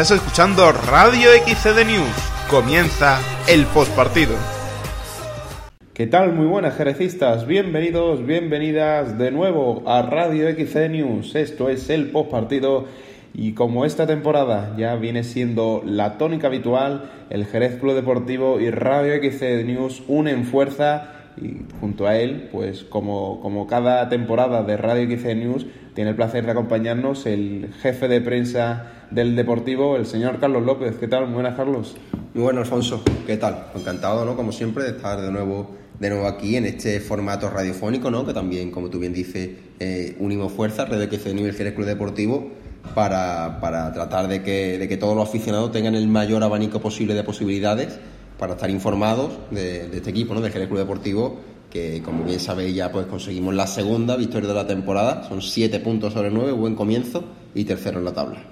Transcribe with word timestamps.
Estás 0.00 0.16
escuchando 0.16 0.72
Radio 0.72 1.28
XCD 1.44 1.84
News. 1.84 2.48
Comienza 2.48 3.20
el 3.46 3.66
postpartido. 3.66 4.32
¿Qué 5.92 6.06
tal? 6.06 6.32
Muy 6.32 6.46
buenas 6.46 6.74
jerecistas, 6.74 7.46
bienvenidos, 7.46 8.24
bienvenidas 8.24 9.18
de 9.18 9.30
nuevo 9.30 9.82
a 9.86 10.00
Radio 10.00 10.48
XCD 10.48 10.88
News. 10.88 11.34
Esto 11.34 11.68
es 11.68 11.90
el 11.90 12.12
postpartido 12.12 12.86
y 13.34 13.52
como 13.52 13.84
esta 13.84 14.06
temporada 14.06 14.74
ya 14.78 14.94
viene 14.94 15.22
siendo 15.22 15.82
la 15.84 16.16
tónica 16.16 16.46
habitual, 16.46 17.10
el 17.28 17.44
Jerez 17.44 17.78
Club 17.78 17.94
Deportivo 17.94 18.58
y 18.58 18.70
Radio 18.70 19.12
XCD 19.22 19.66
News 19.66 20.02
unen 20.08 20.46
fuerza 20.46 21.19
y 21.36 21.58
junto 21.80 22.06
a 22.06 22.16
él, 22.16 22.48
pues 22.52 22.84
como, 22.84 23.40
como 23.40 23.66
cada 23.66 24.08
temporada 24.08 24.62
de 24.62 24.76
Radio 24.76 25.08
XC 25.16 25.36
News, 25.36 25.66
tiene 25.94 26.10
el 26.10 26.16
placer 26.16 26.44
de 26.44 26.52
acompañarnos 26.52 27.26
el 27.26 27.72
jefe 27.80 28.08
de 28.08 28.20
prensa 28.20 28.92
del 29.10 29.36
Deportivo, 29.36 29.96
el 29.96 30.06
señor 30.06 30.38
Carlos 30.38 30.64
López. 30.64 30.96
¿Qué 30.98 31.08
tal? 31.08 31.26
Muy 31.26 31.34
buenas, 31.34 31.56
Carlos. 31.56 31.96
Muy 32.34 32.44
bueno, 32.44 32.60
Alfonso. 32.60 33.02
¿Qué 33.26 33.36
tal? 33.36 33.66
Encantado, 33.74 34.24
¿no? 34.24 34.36
Como 34.36 34.52
siempre, 34.52 34.84
de 34.84 34.90
estar 34.90 35.20
de 35.20 35.30
nuevo, 35.30 35.70
de 35.98 36.10
nuevo 36.10 36.26
aquí 36.26 36.56
en 36.56 36.66
este 36.66 37.00
formato 37.00 37.50
radiofónico, 37.50 38.10
¿no? 38.10 38.24
Que 38.24 38.32
también, 38.32 38.70
como 38.70 38.88
tú 38.88 38.98
bien 38.98 39.12
dices, 39.12 39.50
eh, 39.80 40.16
unimos 40.20 40.52
fuerzas, 40.52 40.88
Radio 40.88 41.10
XC 41.10 41.34
News 41.34 41.58
y 41.58 41.62
el 41.62 41.74
Club 41.74 41.86
Deportivo, 41.86 42.50
para, 42.94 43.58
para 43.60 43.92
tratar 43.92 44.28
de 44.28 44.42
que, 44.42 44.78
de 44.78 44.88
que 44.88 44.96
todos 44.96 45.16
los 45.16 45.28
aficionados 45.28 45.72
tengan 45.72 45.94
el 45.94 46.08
mayor 46.08 46.42
abanico 46.42 46.80
posible 46.80 47.14
de 47.14 47.24
posibilidades 47.24 47.98
para 48.40 48.54
estar 48.54 48.70
informados 48.70 49.32
de, 49.50 49.94
este 49.94 50.08
equipo, 50.08 50.32
¿no? 50.32 50.40
del 50.40 50.50
Jerez 50.50 50.68
Club 50.68 50.80
Deportivo, 50.80 51.40
que 51.70 52.00
como 52.02 52.24
bien 52.24 52.40
sabéis 52.40 52.74
ya 52.74 52.90
pues 52.90 53.04
conseguimos 53.04 53.54
la 53.54 53.66
segunda 53.66 54.16
victoria 54.16 54.48
de 54.48 54.54
la 54.54 54.66
temporada, 54.66 55.24
son 55.24 55.42
siete 55.42 55.78
puntos 55.78 56.14
sobre 56.14 56.30
nueve, 56.30 56.52
buen 56.52 56.74
comienzo 56.74 57.22
y 57.54 57.64
tercero 57.64 57.98
en 57.98 58.06
la 58.06 58.14
tabla. 58.14 58.42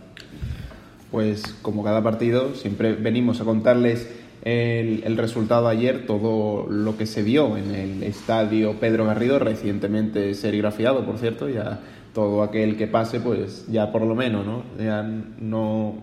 Pues 1.11 1.43
como 1.63 1.83
cada 1.83 2.03
partido, 2.03 2.55
siempre 2.55 2.93
venimos 2.97 3.41
a 3.41 3.45
contarles 3.45 4.11
el, 4.43 5.05
el, 5.07 5.17
resultado 5.17 5.69
ayer, 5.69 6.07
todo 6.07 6.67
lo 6.69 6.99
que 6.99 7.07
se 7.07 7.23
vio 7.23 7.57
en 7.57 7.75
el 7.75 8.03
estadio 8.03 8.79
Pedro 8.79 9.07
Garrido, 9.07 9.39
recientemente 9.39 10.35
serigrafiado, 10.35 11.07
por 11.07 11.17
cierto, 11.17 11.49
ya 11.49 11.81
todo 12.13 12.43
aquel 12.43 12.77
que 12.77 12.89
pase, 12.89 13.21
pues 13.21 13.65
ya 13.71 13.91
por 13.91 14.03
lo 14.03 14.15
menos, 14.15 14.45
¿no? 14.45 14.65
Ya 14.79 15.03
no, 15.03 15.95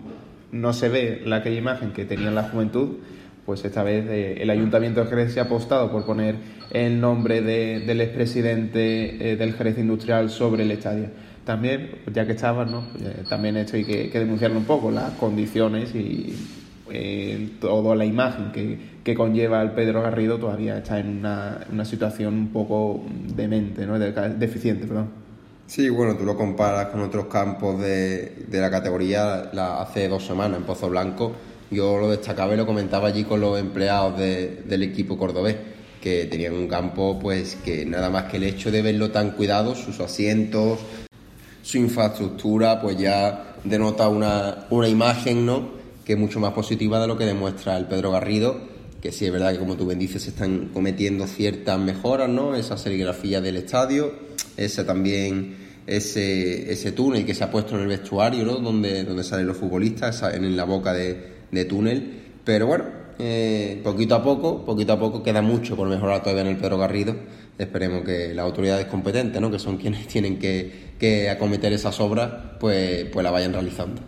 no 0.50 0.72
se 0.72 0.88
ve 0.88 1.22
la 1.24 1.36
aquella 1.36 1.58
imagen 1.58 1.92
que 1.92 2.04
tenía 2.04 2.28
en 2.28 2.34
la 2.34 2.48
juventud 2.48 2.96
pues 3.46 3.64
esta 3.64 3.84
vez 3.84 4.04
eh, 4.08 4.42
el 4.42 4.50
Ayuntamiento 4.50 5.02
de 5.02 5.06
Jerez 5.06 5.32
se 5.32 5.40
ha 5.40 5.44
apostado 5.44 5.90
por 5.90 6.04
poner 6.04 6.34
el 6.72 7.00
nombre 7.00 7.40
del 7.40 8.00
expresidente 8.00 9.32
eh, 9.32 9.36
del 9.36 9.54
Jerez 9.54 9.78
Industrial 9.78 10.28
sobre 10.28 10.64
el 10.64 10.72
estadio. 10.72 11.06
También, 11.44 11.92
ya 12.12 12.26
que 12.26 12.32
estaban, 12.32 12.72
¿no? 12.72 12.88
Pues, 12.90 13.28
también 13.28 13.56
esto 13.56 13.76
hay 13.76 13.84
que, 13.84 14.10
denunciarlo 14.10 14.58
un 14.58 14.64
poco, 14.64 14.90
las 14.90 15.12
condiciones 15.12 15.94
y 15.94 16.34
eh, 16.90 17.50
toda 17.60 17.94
la 17.94 18.04
imagen 18.04 18.50
que, 18.50 19.14
conlleva 19.14 19.62
el 19.62 19.70
Pedro 19.70 20.02
Garrido 20.02 20.36
todavía 20.38 20.78
está 20.78 20.98
en 20.98 21.18
una, 21.18 21.84
situación 21.84 22.34
un 22.34 22.48
poco 22.48 23.04
demente, 23.36 23.86
¿no? 23.86 23.96
deficiente. 24.00 24.88
Perdón. 24.88 25.10
Sí, 25.68 25.88
bueno, 25.88 26.16
tú 26.16 26.24
lo 26.24 26.36
comparas 26.36 26.86
con 26.86 27.00
otros 27.00 27.26
campos 27.26 27.80
de, 27.80 28.46
la 28.50 28.68
categoría 28.68 29.50
hace 29.80 30.08
dos 30.08 30.26
semanas 30.26 30.58
en 30.58 30.64
Pozo 30.64 30.88
Blanco 30.88 31.32
yo 31.70 31.98
lo 31.98 32.10
destacaba 32.10 32.54
y 32.54 32.56
lo 32.56 32.66
comentaba 32.66 33.08
allí 33.08 33.24
con 33.24 33.40
los 33.40 33.58
empleados 33.58 34.18
del 34.18 34.82
equipo 34.82 35.18
cordobés, 35.18 35.56
que 36.00 36.26
tenían 36.26 36.54
un 36.54 36.68
campo 36.68 37.18
pues 37.18 37.56
que 37.64 37.84
nada 37.84 38.10
más 38.10 38.24
que 38.24 38.36
el 38.36 38.44
hecho 38.44 38.70
de 38.70 38.82
verlo 38.82 39.10
tan 39.10 39.32
cuidado, 39.32 39.74
sus 39.74 39.98
asientos, 40.00 40.78
su 41.62 41.78
infraestructura, 41.78 42.80
pues 42.80 42.96
ya 42.96 43.56
denota 43.64 44.08
una, 44.08 44.66
una 44.70 44.88
imagen, 44.88 45.44
¿no? 45.44 45.70
Que 46.04 46.12
es 46.12 46.18
mucho 46.18 46.38
más 46.38 46.52
positiva 46.52 47.00
de 47.00 47.08
lo 47.08 47.18
que 47.18 47.24
demuestra 47.24 47.76
el 47.76 47.86
Pedro 47.86 48.12
Garrido, 48.12 48.60
que 49.02 49.10
sí 49.10 49.26
es 49.26 49.32
verdad 49.32 49.52
que 49.52 49.58
como 49.58 49.76
tú 49.76 49.86
bien 49.86 49.98
dices 49.98 50.22
se 50.22 50.30
están 50.30 50.68
cometiendo 50.72 51.26
ciertas 51.26 51.78
mejoras, 51.80 52.28
¿no? 52.28 52.54
Esa 52.54 52.76
serigrafía 52.76 53.40
del 53.40 53.56
estadio, 53.56 54.12
ese 54.56 54.84
también 54.84 55.56
ese, 55.86 56.72
ese 56.72 56.92
túnel 56.92 57.24
que 57.24 57.34
se 57.34 57.44
ha 57.44 57.50
puesto 57.50 57.74
en 57.74 57.82
el 57.82 57.88
vestuario, 57.88 58.44
¿no? 58.44 58.54
Donde, 58.54 59.04
donde 59.04 59.24
salen 59.24 59.46
los 59.46 59.56
futbolistas, 59.56 60.22
en 60.22 60.56
la 60.56 60.64
boca 60.64 60.92
de, 60.92 61.35
de 61.56 61.64
túnel. 61.64 62.22
Pero 62.44 62.66
bueno, 62.66 62.84
eh, 63.18 63.80
poquito 63.82 64.14
a 64.14 64.22
poco, 64.22 64.64
poquito 64.64 64.92
a 64.92 64.98
poco 64.98 65.22
queda 65.22 65.42
mucho 65.42 65.74
por 65.74 65.88
mejorar 65.88 66.22
todavía 66.22 66.42
en 66.42 66.48
el 66.48 66.56
Pedro 66.56 66.78
Garrido. 66.78 67.16
Esperemos 67.58 68.04
que 68.04 68.34
las 68.34 68.44
autoridades 68.44 68.86
competentes, 68.86 69.40
¿no? 69.40 69.50
que 69.50 69.58
son 69.58 69.78
quienes 69.78 70.06
tienen 70.08 70.38
que, 70.38 71.28
acometer 71.30 71.72
esas 71.72 71.98
obras, 72.00 72.30
pues, 72.60 73.06
pues 73.12 73.24
la 73.24 73.30
vayan 73.30 73.52
realizando. 73.52 74.00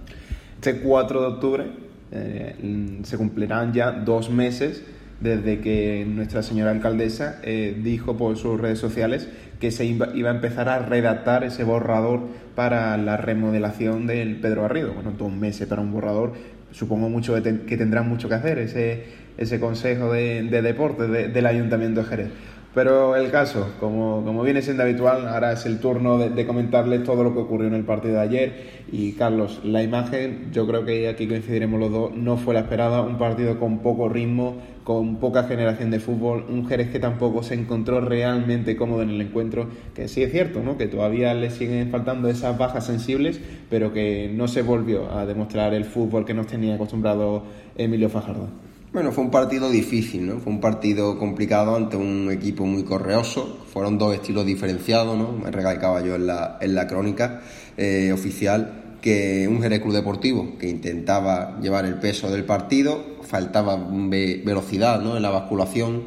Este 0.54 0.80
4 0.80 1.20
de 1.20 1.26
octubre 1.26 1.66
eh, 2.12 3.00
se 3.02 3.16
cumplirán 3.16 3.72
ya 3.72 3.92
dos 3.92 4.30
meses 4.30 4.82
desde 5.20 5.60
que 5.60 6.06
nuestra 6.06 6.42
señora 6.42 6.70
alcaldesa 6.70 7.40
eh, 7.42 7.76
dijo 7.82 8.16
por 8.16 8.36
sus 8.36 8.60
redes 8.60 8.78
sociales 8.78 9.28
que 9.60 9.70
se 9.70 9.84
iba, 9.84 10.06
a 10.06 10.30
empezar 10.30 10.68
a 10.68 10.78
redactar 10.78 11.42
ese 11.42 11.64
borrador 11.64 12.20
para 12.54 12.96
la 12.96 13.16
remodelación 13.16 14.06
del 14.06 14.40
Pedro 14.40 14.62
Garrido. 14.62 14.94
Bueno, 14.94 15.12
dos 15.18 15.32
meses 15.32 15.66
para 15.66 15.82
un 15.82 15.92
borrador 15.92 16.34
supongo 16.70 17.08
mucho 17.08 17.34
que, 17.42 17.76
tendrán 17.76 18.08
mucho 18.08 18.28
que 18.28 18.34
hacer 18.34 18.58
ese, 18.58 19.04
ese 19.36 19.60
consejo 19.60 20.12
de, 20.12 20.42
de 20.44 20.62
deporte 20.62 21.06
del 21.06 21.46
Ayuntamiento 21.46 22.02
de 22.02 22.06
Jerez. 22.06 22.28
Pero 22.74 23.16
el 23.16 23.30
caso, 23.30 23.74
como, 23.80 24.22
como, 24.24 24.42
viene 24.42 24.62
siendo 24.62 24.82
habitual, 24.82 25.26
ahora 25.26 25.52
es 25.52 25.64
el 25.66 25.80
turno 25.80 26.18
de, 26.18 26.46
comentarles 26.46 27.02
todo 27.02 27.24
lo 27.24 27.32
que 27.32 27.40
ocurrió 27.40 27.66
en 27.66 27.74
el 27.74 27.84
partido 27.84 28.14
de 28.14 28.20
ayer. 28.20 28.52
Y 28.92 29.14
Carlos, 29.14 29.60
la 29.64 29.82
imagen, 29.82 30.50
yo 30.52 30.66
creo 30.66 30.84
que 30.84 31.08
aquí 31.08 31.26
coincidiremos 31.26 31.80
los 31.80 31.90
dos, 31.90 32.14
no 32.14 32.36
fue 32.36 32.54
la 32.54 32.60
esperada. 32.60 33.00
Un 33.00 33.18
partido 33.18 33.58
con 33.58 33.78
poco 33.78 34.08
ritmo, 34.08 34.58
con 34.88 35.16
poca 35.16 35.42
generación 35.42 35.90
de 35.90 36.00
fútbol. 36.00 36.46
Un 36.48 36.66
Jerez 36.66 36.88
que 36.88 36.98
tampoco 36.98 37.42
se 37.42 37.52
encontró 37.52 38.00
realmente 38.00 38.74
cómodo 38.74 39.02
en 39.02 39.10
el 39.10 39.20
encuentro. 39.20 39.68
Que 39.94 40.08
sí 40.08 40.22
es 40.22 40.32
cierto, 40.32 40.62
¿no? 40.62 40.78
que 40.78 40.86
todavía 40.86 41.34
le 41.34 41.50
siguen 41.50 41.90
faltando 41.90 42.30
esas 42.30 42.56
bajas 42.56 42.86
sensibles, 42.86 43.38
pero 43.68 43.92
que 43.92 44.32
no 44.34 44.48
se 44.48 44.62
volvió 44.62 45.12
a 45.12 45.26
demostrar 45.26 45.74
el 45.74 45.84
fútbol 45.84 46.24
que 46.24 46.32
nos 46.32 46.46
tenía 46.46 46.76
acostumbrado 46.76 47.42
Emilio 47.76 48.08
Fajardo. 48.08 48.48
Bueno, 48.90 49.12
fue 49.12 49.24
un 49.24 49.30
partido 49.30 49.68
difícil, 49.68 50.26
¿no? 50.26 50.38
Fue 50.38 50.50
un 50.50 50.60
partido 50.60 51.18
complicado 51.18 51.76
ante 51.76 51.98
un 51.98 52.30
equipo 52.32 52.64
muy 52.64 52.82
correoso. 52.82 53.58
Fueron 53.70 53.98
dos 53.98 54.14
estilos 54.14 54.46
diferenciados, 54.46 55.18
¿no? 55.18 55.32
Me 55.32 55.50
recalcaba 55.50 56.00
yo 56.00 56.14
en 56.14 56.26
la, 56.26 56.56
en 56.62 56.74
la 56.74 56.86
crónica 56.86 57.42
eh, 57.76 58.10
oficial 58.10 58.87
que 59.00 59.46
un 59.48 59.62
Jerez 59.62 59.80
Club 59.80 59.94
Deportivo 59.94 60.58
que 60.58 60.68
intentaba 60.68 61.58
llevar 61.60 61.84
el 61.84 61.94
peso 61.94 62.30
del 62.30 62.44
partido, 62.44 63.18
faltaba 63.22 63.76
velocidad 63.76 65.00
¿no? 65.00 65.16
en 65.16 65.22
la 65.22 65.30
basculación 65.30 66.04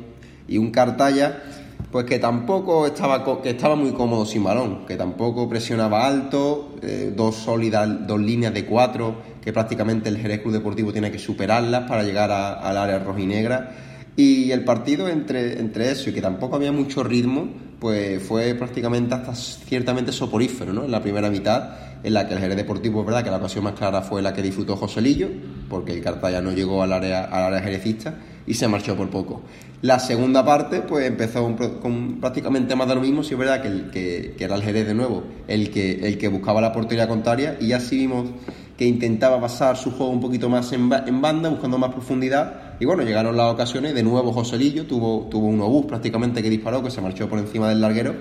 y 0.47 0.57
un 0.57 0.71
Cartaya 0.71 1.41
pues 1.91 2.05
que 2.05 2.19
tampoco 2.19 2.87
estaba 2.87 3.23
que 3.41 3.49
estaba 3.49 3.75
muy 3.75 3.91
cómodo 3.91 4.25
sin 4.25 4.43
balón, 4.43 4.85
que 4.85 4.95
tampoco 4.95 5.49
presionaba 5.49 6.07
alto, 6.07 6.75
eh, 6.81 7.11
dos 7.15 7.35
sólidas, 7.35 8.07
dos 8.07 8.19
líneas 8.19 8.53
de 8.53 8.65
cuatro 8.65 9.15
que 9.41 9.51
prácticamente 9.51 10.07
el 10.07 10.17
Jerez 10.17 10.41
Club 10.41 10.53
Deportivo 10.53 10.93
tiene 10.93 11.11
que 11.11 11.19
superarlas 11.19 11.89
para 11.89 12.03
llegar 12.03 12.31
al 12.31 12.77
área 12.77 12.99
rojinegra. 12.99 13.71
Y 14.15 14.51
el 14.51 14.63
partido 14.63 15.09
entre, 15.09 15.59
entre 15.59 15.91
eso 15.91 16.09
y 16.09 16.13
que 16.13 16.21
tampoco 16.21 16.55
había 16.55 16.71
mucho 16.71 17.03
ritmo, 17.03 17.49
pues 17.81 18.21
fue 18.21 18.53
prácticamente 18.53 19.15
hasta 19.15 19.33
ciertamente 19.33 20.11
soporífero, 20.11 20.71
¿no? 20.71 20.85
En 20.85 20.91
la 20.91 21.01
primera 21.01 21.31
mitad, 21.31 21.71
en 22.03 22.13
la 22.13 22.27
que 22.27 22.35
el 22.35 22.39
Jerez 22.39 22.55
Deportivo, 22.55 22.99
es 22.99 23.07
verdad 23.07 23.23
que 23.23 23.31
la 23.31 23.37
ocasión 23.37 23.63
más 23.63 23.73
clara 23.73 24.03
fue 24.03 24.21
la 24.21 24.33
que 24.33 24.43
disfrutó 24.43 24.77
Joselillo, 24.77 25.29
porque 25.67 25.93
el 25.93 26.01
Cartaya 26.03 26.41
no 26.41 26.51
llegó 26.51 26.83
al 26.83 26.93
área, 26.93 27.23
al 27.23 27.45
área 27.45 27.61
jerecista 27.61 28.13
y 28.47 28.53
se 28.53 28.67
marchó 28.67 28.95
por 28.95 29.09
poco. 29.09 29.41
La 29.81 29.97
segunda 29.97 30.45
parte, 30.45 30.81
pues 30.81 31.07
empezó 31.07 31.55
con 31.81 32.19
prácticamente 32.19 32.75
más 32.75 32.87
de 32.87 32.95
lo 32.95 33.01
mismo, 33.01 33.23
si 33.23 33.33
es 33.33 33.39
verdad 33.39 33.61
que, 33.61 33.67
el, 33.67 33.89
que, 33.89 34.35
que, 34.37 34.43
era 34.43 34.55
el 34.55 34.61
Jerez 34.61 34.85
de 34.85 34.93
nuevo 34.93 35.23
el 35.47 35.71
que, 35.71 36.07
el 36.07 36.19
que 36.19 36.27
buscaba 36.27 36.61
la 36.61 36.71
portería 36.71 37.07
contraria 37.07 37.57
y 37.59 37.73
así 37.73 37.97
vimos 37.97 38.29
que 38.81 38.87
intentaba 38.87 39.39
pasar 39.39 39.77
su 39.77 39.91
juego 39.91 40.11
un 40.11 40.19
poquito 40.19 40.49
más 40.49 40.73
en, 40.73 40.89
banda, 40.89 41.49
buscando 41.49 41.77
más 41.77 41.91
profundidad. 41.91 42.73
Y 42.79 42.85
bueno, 42.85 43.03
llegaron 43.03 43.37
las 43.37 43.53
ocasiones. 43.53 43.93
De 43.93 44.01
nuevo 44.01 44.33
Joselillo 44.33 44.87
tuvo, 44.87 45.27
tuvo 45.29 45.45
un 45.45 45.61
obús 45.61 45.85
prácticamente 45.85 46.41
que 46.41 46.49
disparó, 46.49 46.81
que 46.81 46.89
se 46.89 46.99
marchó 46.99 47.29
por 47.29 47.37
encima 47.37 47.69
del 47.69 47.79
larguero. 47.79 48.15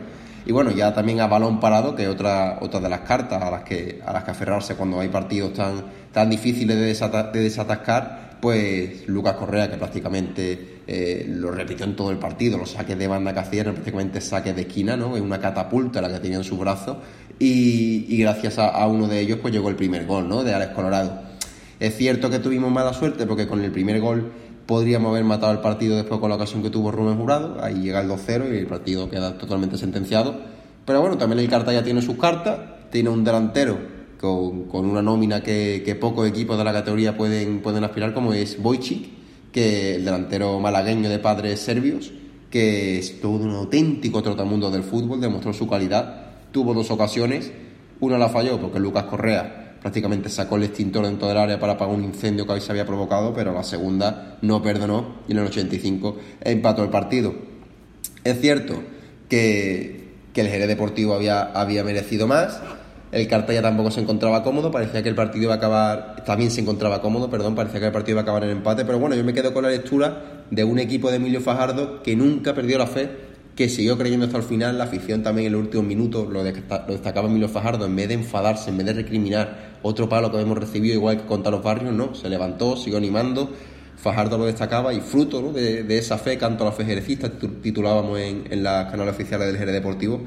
Y 0.44 0.52
bueno, 0.52 0.70
ya 0.70 0.92
también 0.92 1.20
a 1.20 1.28
balón 1.28 1.60
parado, 1.60 1.94
que 1.94 2.02
es 2.02 2.08
otra, 2.10 2.58
otra 2.60 2.78
de 2.78 2.90
las 2.90 3.00
cartas 3.00 3.42
a 3.42 3.50
las 3.50 3.62
que, 3.62 4.02
a 4.04 4.12
las 4.12 4.24
que 4.24 4.32
aferrarse 4.32 4.74
cuando 4.74 5.00
hay 5.00 5.08
partidos 5.08 5.54
tan, 5.54 5.82
tan 6.12 6.28
difíciles 6.28 6.76
de, 6.76 7.30
de 7.32 7.40
desatascar, 7.40 8.29
pues 8.40 9.06
Lucas 9.08 9.34
Correa, 9.34 9.70
que 9.70 9.76
prácticamente 9.76 10.80
eh, 10.86 11.26
lo 11.28 11.50
repitió 11.50 11.84
en 11.84 11.94
todo 11.94 12.10
el 12.10 12.18
partido, 12.18 12.58
los 12.58 12.70
saques 12.70 12.98
de 12.98 13.06
banda 13.06 13.32
que 13.32 13.40
hacían, 13.40 13.72
prácticamente 13.72 14.20
saques 14.20 14.56
de 14.56 14.62
esquina, 14.62 14.96
¿no? 14.96 15.16
Es 15.16 15.22
una 15.22 15.40
catapulta 15.40 16.00
la 16.00 16.08
que 16.08 16.18
tenía 16.20 16.38
en 16.38 16.44
su 16.44 16.56
brazo 16.56 17.00
y, 17.38 18.18
gracias 18.18 18.58
a, 18.58 18.86
uno 18.86 19.08
de 19.08 19.20
ellos 19.20 19.38
pues 19.40 19.52
llegó 19.52 19.70
el 19.70 19.76
primer 19.76 20.06
gol 20.06 20.28
¿no? 20.28 20.44
de 20.44 20.54
Alex 20.54 20.72
Colorado. 20.72 21.22
Es 21.78 21.96
cierto 21.96 22.28
que 22.28 22.38
tuvimos 22.38 22.70
mala 22.70 22.92
suerte 22.92 23.26
porque 23.26 23.46
con 23.46 23.64
el 23.64 23.72
primer 23.72 24.00
gol 24.00 24.30
podríamos 24.66 25.10
haber 25.10 25.24
matado 25.24 25.52
el 25.52 25.60
partido 25.60 25.96
después 25.96 26.20
con 26.20 26.28
la 26.28 26.36
ocasión 26.36 26.62
que 26.62 26.70
tuvo 26.70 26.90
Rubén 26.90 27.16
Jurado, 27.16 27.62
ahí 27.62 27.76
llega 27.76 28.00
el 28.00 28.08
2-0 28.08 28.52
y 28.54 28.58
el 28.58 28.66
partido 28.66 29.08
queda 29.08 29.38
totalmente 29.38 29.78
sentenciado. 29.78 30.38
Pero 30.84 31.00
bueno, 31.00 31.16
también 31.16 31.38
el 31.38 31.48
Carta 31.48 31.72
ya 31.72 31.82
tiene 31.82 32.02
sus 32.02 32.16
cartas, 32.16 32.58
tiene 32.90 33.08
un 33.08 33.24
delantero 33.24 33.99
con, 34.20 34.84
una 34.86 35.00
nómina 35.00 35.42
que, 35.42 35.82
que, 35.82 35.94
pocos 35.94 36.28
equipos 36.28 36.58
de 36.58 36.64
la 36.64 36.74
categoría 36.74 37.16
pueden, 37.16 37.60
pueden 37.60 37.84
aspirar, 37.84 38.12
como 38.12 38.34
es 38.34 38.58
Wojcik, 38.62 39.08
que 39.50 39.96
el 39.96 40.04
delantero 40.04 40.60
malagueño 40.60 41.08
de 41.08 41.18
padres 41.18 41.60
serbios, 41.60 42.12
que 42.50 42.98
es 42.98 43.20
todo 43.20 43.44
un 43.44 43.54
auténtico 43.54 44.22
trotamundo 44.22 44.70
del 44.70 44.82
fútbol, 44.82 45.22
demostró 45.22 45.54
su 45.54 45.66
calidad, 45.66 46.32
tuvo 46.52 46.74
dos 46.74 46.90
ocasiones, 46.90 47.50
una 48.00 48.18
la 48.18 48.28
falló 48.28 48.60
porque 48.60 48.78
Lucas 48.78 49.04
Correa 49.04 49.76
prácticamente 49.80 50.28
sacó 50.28 50.56
el 50.56 50.64
extintor 50.64 51.06
dentro 51.06 51.26
del 51.26 51.38
área 51.38 51.58
para 51.58 51.74
apagar 51.74 51.94
un 51.94 52.04
incendio 52.04 52.46
que 52.46 52.60
se 52.60 52.70
había 52.70 52.84
provocado, 52.84 53.32
pero 53.32 53.54
la 53.54 53.62
segunda 53.62 54.36
no 54.42 54.60
perdonó 54.62 55.20
y 55.28 55.32
en 55.32 55.38
el 55.38 55.46
85 55.46 56.18
empató 56.42 56.82
el 56.82 56.90
partido. 56.90 57.34
Es 58.22 58.38
cierto 58.38 58.82
que, 59.30 60.10
el 60.34 60.48
Jerez 60.48 60.68
Deportivo 60.68 61.14
había 61.14 61.84
merecido 61.84 62.26
más, 62.26 62.60
el 63.12 63.26
Cartaya 63.26 63.60
tampoco 63.60 63.90
se 63.90 64.00
encontraba 64.00 64.42
cómodo, 64.42 64.70
parecía 64.70 65.02
que 65.02 65.08
el 65.08 65.14
partido 65.14 65.44
iba 65.44 65.54
a 65.54 65.56
acabar, 65.56 66.24
también 66.24 66.50
se 66.50 66.60
encontraba 66.60 67.00
cómodo, 67.00 67.28
perdón, 67.28 67.54
parecía 67.56 67.80
que 67.80 67.86
el 67.86 67.92
partido 67.92 68.14
iba 68.14 68.20
a 68.20 68.22
acabar 68.22 68.44
en 68.44 68.50
empate, 68.50 68.84
pero 68.84 68.98
bueno, 69.00 69.16
yo 69.16 69.24
me 69.24 69.34
quedo 69.34 69.52
con 69.52 69.64
la 69.64 69.70
lectura 69.70 70.44
de 70.50 70.62
un 70.62 70.78
equipo 70.78 71.10
de 71.10 71.16
Emilio 71.16 71.40
Fajardo 71.40 72.02
que 72.02 72.14
nunca 72.14 72.54
perdió 72.54 72.78
la 72.78 72.86
fe, 72.86 73.10
que 73.56 73.68
siguió 73.68 73.98
creyendo 73.98 74.26
hasta 74.26 74.38
el 74.38 74.44
final, 74.44 74.78
la 74.78 74.84
afición 74.84 75.24
también 75.24 75.48
en 75.48 75.52
los 75.54 75.62
últimos 75.62 75.86
minutos 75.86 76.28
lo, 76.28 76.44
destacaba 76.44 77.28
Emilio 77.28 77.48
Fajardo, 77.48 77.84
en 77.84 77.96
vez 77.96 78.08
de 78.08 78.14
enfadarse, 78.14 78.70
en 78.70 78.76
vez 78.76 78.86
de 78.86 78.92
recriminar 78.92 79.78
otro 79.82 80.08
palo 80.08 80.30
que 80.30 80.40
hemos 80.40 80.56
recibido, 80.56 80.94
igual 80.94 81.16
que 81.16 81.26
contra 81.26 81.50
los 81.50 81.64
barrios, 81.64 81.92
no, 81.92 82.14
se 82.14 82.28
levantó, 82.28 82.76
siguió 82.76 82.98
animando, 82.98 83.50
Fajardo 83.96 84.38
lo 84.38 84.46
destacaba 84.46 84.94
y 84.94 85.00
fruto 85.00 85.52
de, 85.52 85.98
esa 85.98 86.16
fe, 86.16 86.38
canto 86.38 86.64
a 86.64 86.68
la 86.68 86.72
fe 86.72 86.86
jerecista, 86.86 87.28
titulábamos 87.28 88.18
en, 88.18 88.44
en 88.50 88.62
las 88.62 88.90
canales 88.90 89.12
oficiales 89.14 89.48
del 89.48 89.58
Jerez 89.58 89.74
Deportivo, 89.74 90.22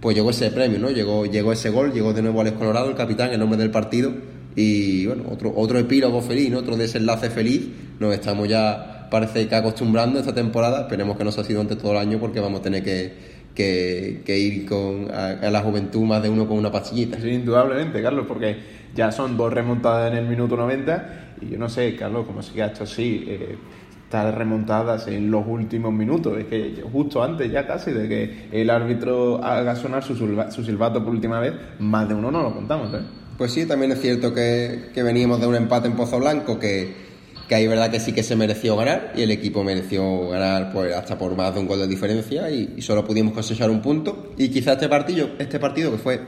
pues 0.00 0.16
llegó 0.16 0.30
ese 0.30 0.50
premio, 0.50 0.78
¿no? 0.78 0.90
Llegó, 0.90 1.26
llegó 1.26 1.52
ese 1.52 1.70
gol, 1.70 1.92
llegó 1.92 2.12
de 2.12 2.22
nuevo 2.22 2.40
Alex 2.40 2.56
Colorado, 2.56 2.88
el 2.90 2.96
capitán, 2.96 3.32
en 3.32 3.40
nombre 3.40 3.58
del 3.58 3.70
partido, 3.70 4.12
y 4.54 5.06
bueno, 5.06 5.24
otro, 5.30 5.52
otro 5.54 5.78
epílogo 5.78 6.20
feliz. 6.20 6.52
Otro 6.54 6.76
desenlace 6.76 7.30
feliz, 7.30 7.68
nos 7.98 8.14
estamos 8.14 8.48
ya, 8.48 9.08
parece 9.10 9.46
que 9.48 9.54
acostumbrando 9.54 10.18
esta 10.18 10.34
temporada, 10.34 10.82
esperemos 10.82 11.16
que 11.16 11.24
no 11.24 11.32
se 11.32 11.40
ha 11.40 11.44
sido 11.44 11.60
antes 11.60 11.78
todo 11.78 11.92
el 11.92 11.98
año 11.98 12.18
porque 12.18 12.40
vamos 12.40 12.60
a 12.60 12.62
tener 12.62 12.82
que, 12.82 13.38
que, 13.54 14.38
ir 14.38 14.66
con, 14.66 15.10
a, 15.10 15.50
la 15.50 15.60
juventud 15.60 16.02
más 16.02 16.22
de 16.22 16.28
uno 16.28 16.46
con 16.46 16.58
una 16.58 16.70
pastillita. 16.70 17.20
Sí, 17.20 17.30
indudablemente, 17.30 18.02
Carlos, 18.02 18.24
porque 18.26 18.56
ya 18.94 19.10
son 19.10 19.36
dos 19.36 19.52
remontadas 19.52 20.12
en 20.12 20.18
el 20.18 20.26
minuto 20.26 20.56
90 20.56 21.36
y 21.40 21.50
yo 21.50 21.58
no 21.58 21.68
sé, 21.68 21.94
Carlos, 21.96 22.26
cómo 22.26 22.42
se 22.42 22.60
ha 22.62 22.66
hecho 22.66 22.84
así. 22.84 23.24
Eh, 23.26 23.56
estas 24.08 24.34
remontadas 24.34 25.06
en 25.06 25.30
los 25.30 25.46
últimos 25.46 25.92
minutos. 25.92 26.38
Es 26.38 26.46
que 26.46 26.82
justo 26.90 27.22
antes 27.22 27.52
ya 27.52 27.66
casi 27.66 27.90
de 27.90 28.08
que 28.08 28.48
el 28.52 28.70
árbitro 28.70 29.44
haga 29.44 29.76
sonar 29.76 30.02
su, 30.02 30.16
silbato 30.16 31.04
por 31.04 31.12
última 31.12 31.40
vez, 31.40 31.52
más 31.78 32.08
de 32.08 32.14
uno 32.14 32.30
no 32.30 32.42
lo 32.42 32.54
contamos. 32.54 32.92
¿eh? 32.94 33.02
Pues 33.36 33.52
sí, 33.52 33.66
también 33.66 33.92
es 33.92 34.00
cierto 34.00 34.32
que, 34.32 34.90
que 34.94 35.02
veníamos 35.02 35.42
de 35.42 35.46
un 35.46 35.56
empate 35.56 35.88
en 35.88 35.92
Pozo 35.94 36.18
Blanco 36.18 36.58
que, 36.58 36.94
que 37.46 37.54
ahí 37.54 37.66
verdad 37.66 37.90
que 37.90 38.00
sí 38.00 38.12
que 38.12 38.22
se 38.22 38.34
mereció 38.34 38.76
ganar 38.76 39.12
y 39.14 39.20
el 39.20 39.30
equipo 39.30 39.62
mereció 39.62 40.30
ganar 40.30 40.72
pues 40.72 40.94
hasta 40.94 41.18
por 41.18 41.36
más 41.36 41.52
de 41.52 41.60
un 41.60 41.66
gol 41.66 41.78
de 41.78 41.86
diferencia 41.86 42.50
y, 42.50 42.80
solo 42.80 43.04
pudimos 43.04 43.34
cosechar 43.34 43.68
un 43.68 43.82
punto 43.82 44.32
y 44.38 44.48
quizás 44.48 44.76
este 44.76 44.88
partido, 44.88 45.28
este 45.38 45.60
partido 45.60 45.90
que 45.90 45.98
fue 45.98 46.20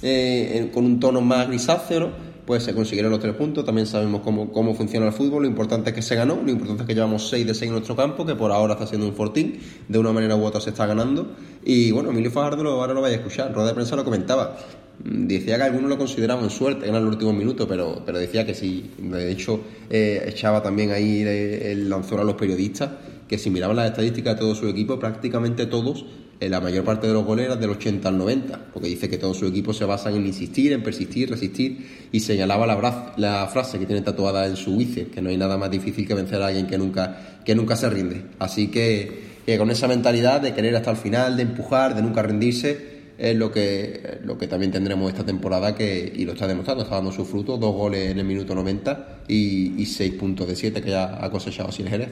eh, 0.00 0.70
con 0.72 0.86
un 0.86 0.98
tono 0.98 1.20
más 1.20 1.48
grisáceo 1.48 2.12
pues 2.46 2.62
se 2.62 2.74
consiguieron 2.74 3.10
los 3.10 3.20
tres 3.20 3.34
puntos. 3.34 3.64
También 3.64 3.86
sabemos 3.86 4.22
cómo, 4.22 4.52
cómo 4.52 4.74
funciona 4.74 5.06
el 5.06 5.12
fútbol. 5.12 5.42
Lo 5.42 5.48
importante 5.48 5.90
es 5.90 5.96
que 5.96 6.02
se 6.02 6.14
ganó, 6.14 6.40
lo 6.42 6.50
importante 6.50 6.82
es 6.82 6.86
que 6.86 6.94
llevamos 6.94 7.28
6 7.28 7.46
de 7.46 7.54
6 7.54 7.62
en 7.68 7.72
nuestro 7.72 7.96
campo, 7.96 8.24
que 8.24 8.34
por 8.34 8.52
ahora 8.52 8.74
está 8.74 8.86
siendo 8.86 9.06
un 9.06 9.14
fortín. 9.14 9.58
De 9.88 9.98
una 9.98 10.12
manera 10.12 10.36
u 10.36 10.44
otra 10.44 10.60
se 10.60 10.70
está 10.70 10.86
ganando. 10.86 11.34
Y 11.64 11.90
bueno, 11.90 12.10
Emilio 12.10 12.30
Fajardo 12.30 12.66
ahora 12.68 12.94
lo 12.94 13.00
vaya 13.00 13.16
a 13.16 13.18
escuchar. 13.18 13.52
Rueda 13.52 13.68
de 13.68 13.74
prensa 13.74 13.96
lo 13.96 14.04
comentaba. 14.04 14.56
Decía 14.98 15.56
que 15.56 15.62
algunos 15.62 15.90
lo 15.90 15.98
consideraban 15.98 16.48
suerte 16.48 16.86
ganar 16.86 17.02
los 17.02 17.12
últimos 17.12 17.34
minutos, 17.34 17.66
pero, 17.68 18.02
pero 18.06 18.18
decía 18.18 18.46
que 18.46 18.54
sí. 18.54 18.90
De 18.98 19.30
hecho, 19.30 19.60
eh, 19.90 20.24
echaba 20.28 20.62
también 20.62 20.90
ahí 20.92 21.22
el 21.22 21.90
lanzón 21.90 22.20
a 22.20 22.24
los 22.24 22.36
periodistas 22.36 22.90
que 23.28 23.38
si 23.38 23.50
miraban 23.50 23.76
las 23.76 23.90
estadísticas 23.90 24.34
de 24.34 24.40
todo 24.40 24.54
su 24.54 24.68
equipo, 24.68 24.98
prácticamente 24.98 25.66
todos 25.66 26.06
la 26.40 26.60
mayor 26.60 26.84
parte 26.84 27.06
de 27.06 27.12
los 27.12 27.24
goles 27.24 27.58
del 27.58 27.70
80 27.70 28.08
al 28.08 28.18
90, 28.18 28.60
porque 28.72 28.88
dice 28.88 29.08
que 29.08 29.18
todo 29.18 29.34
su 29.34 29.46
equipo 29.46 29.72
se 29.72 29.84
basa 29.84 30.10
en 30.10 30.26
insistir, 30.26 30.72
en 30.72 30.82
persistir, 30.82 31.30
resistir, 31.30 32.08
y 32.12 32.20
señalaba 32.20 32.66
la, 32.66 33.14
la 33.16 33.46
frase 33.46 33.78
que 33.78 33.86
tiene 33.86 34.02
tatuada 34.02 34.46
en 34.46 34.56
su 34.56 34.76
bíceps, 34.76 35.12
que 35.12 35.22
no 35.22 35.30
hay 35.30 35.36
nada 35.36 35.56
más 35.56 35.70
difícil 35.70 36.06
que 36.06 36.14
vencer 36.14 36.42
a 36.42 36.48
alguien 36.48 36.66
que 36.66 36.78
nunca, 36.78 37.40
que 37.44 37.54
nunca 37.54 37.76
se 37.76 37.88
rinde. 37.88 38.22
Así 38.38 38.68
que 38.68 39.36
con 39.58 39.70
esa 39.70 39.86
mentalidad 39.86 40.40
de 40.40 40.52
querer 40.52 40.74
hasta 40.74 40.90
el 40.90 40.96
final, 40.96 41.36
de 41.36 41.42
empujar, 41.44 41.94
de 41.94 42.02
nunca 42.02 42.22
rendirse, 42.22 42.95
es 43.18 43.36
lo 43.36 43.50
que, 43.50 44.18
lo 44.24 44.36
que 44.36 44.46
también 44.46 44.72
tendremos 44.72 45.10
esta 45.10 45.24
temporada 45.24 45.74
que, 45.74 46.12
y 46.14 46.24
lo 46.24 46.32
está 46.32 46.46
demostrando, 46.46 46.82
está 46.82 46.96
dando 46.96 47.12
su 47.12 47.24
fruto, 47.24 47.56
dos 47.56 47.74
goles 47.74 48.10
en 48.10 48.18
el 48.18 48.24
minuto 48.24 48.54
90 48.54 49.22
y, 49.28 49.80
y 49.80 49.86
seis 49.86 50.14
puntos 50.14 50.46
de 50.48 50.56
siete 50.56 50.82
que 50.82 50.90
ya 50.90 51.24
ha 51.24 51.30
cosechado 51.30 51.72
sin 51.72 51.86
Jerez. 51.86 52.08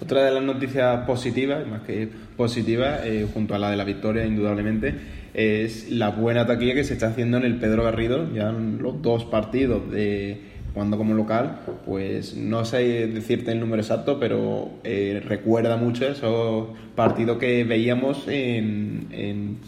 Otra 0.00 0.24
de 0.24 0.30
las 0.32 0.42
noticias 0.42 1.06
positivas, 1.06 1.66
más 1.66 1.82
que 1.82 2.08
positivas, 2.36 3.00
eh, 3.04 3.26
junto 3.32 3.54
a 3.54 3.58
la 3.58 3.70
de 3.70 3.76
la 3.76 3.84
victoria 3.84 4.24
indudablemente, 4.24 4.94
es 5.34 5.90
la 5.90 6.10
buena 6.10 6.46
taquilla 6.46 6.74
que 6.74 6.84
se 6.84 6.94
está 6.94 7.08
haciendo 7.08 7.38
en 7.38 7.44
el 7.44 7.56
Pedro 7.56 7.82
Garrido, 7.84 8.32
ya 8.32 8.50
en 8.50 8.78
los 8.80 9.02
dos 9.02 9.24
partidos 9.24 9.90
de 9.90 10.53
cuando 10.74 10.98
como 10.98 11.14
local, 11.14 11.60
pues 11.86 12.36
no 12.36 12.64
sé 12.64 13.06
decirte 13.06 13.52
el 13.52 13.60
número 13.60 13.80
exacto, 13.80 14.18
pero 14.18 14.70
eh, 14.82 15.22
recuerda 15.24 15.76
mucho 15.76 16.04
esos 16.08 16.66
partidos 16.96 17.38
que 17.38 17.62
veíamos 17.62 18.24
en, 18.26 19.06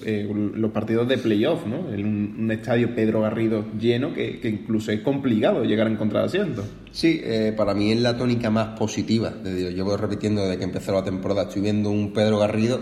eh, 0.04 0.28
los 0.54 0.72
partidos 0.72 1.06
de 1.06 1.16
playoff, 1.18 1.64
¿no? 1.64 1.94
En 1.94 2.04
un, 2.04 2.50
estadio 2.50 2.94
Pedro 2.94 3.20
Garrido 3.20 3.64
lleno 3.78 4.12
que, 4.12 4.40
incluso 4.42 4.90
es 4.90 5.00
complicado 5.00 5.62
llegar 5.64 5.86
a 5.86 5.90
encontrar 5.90 6.24
asientos. 6.24 6.64
Sí, 6.90 7.20
eh, 7.22 7.54
para 7.56 7.72
mí 7.72 7.92
es 7.92 8.00
la 8.00 8.16
tónica 8.16 8.50
más 8.50 8.76
positiva. 8.78 9.32
Yo 9.44 9.84
voy 9.84 9.96
repitiendo 9.96 10.42
desde 10.42 10.58
que 10.58 10.64
empezó 10.64 10.92
la 10.92 11.04
temporada, 11.04 11.42
estoy 11.42 11.62
viendo 11.62 11.90
un 11.90 12.12
Pedro 12.12 12.38
Garrido 12.38 12.80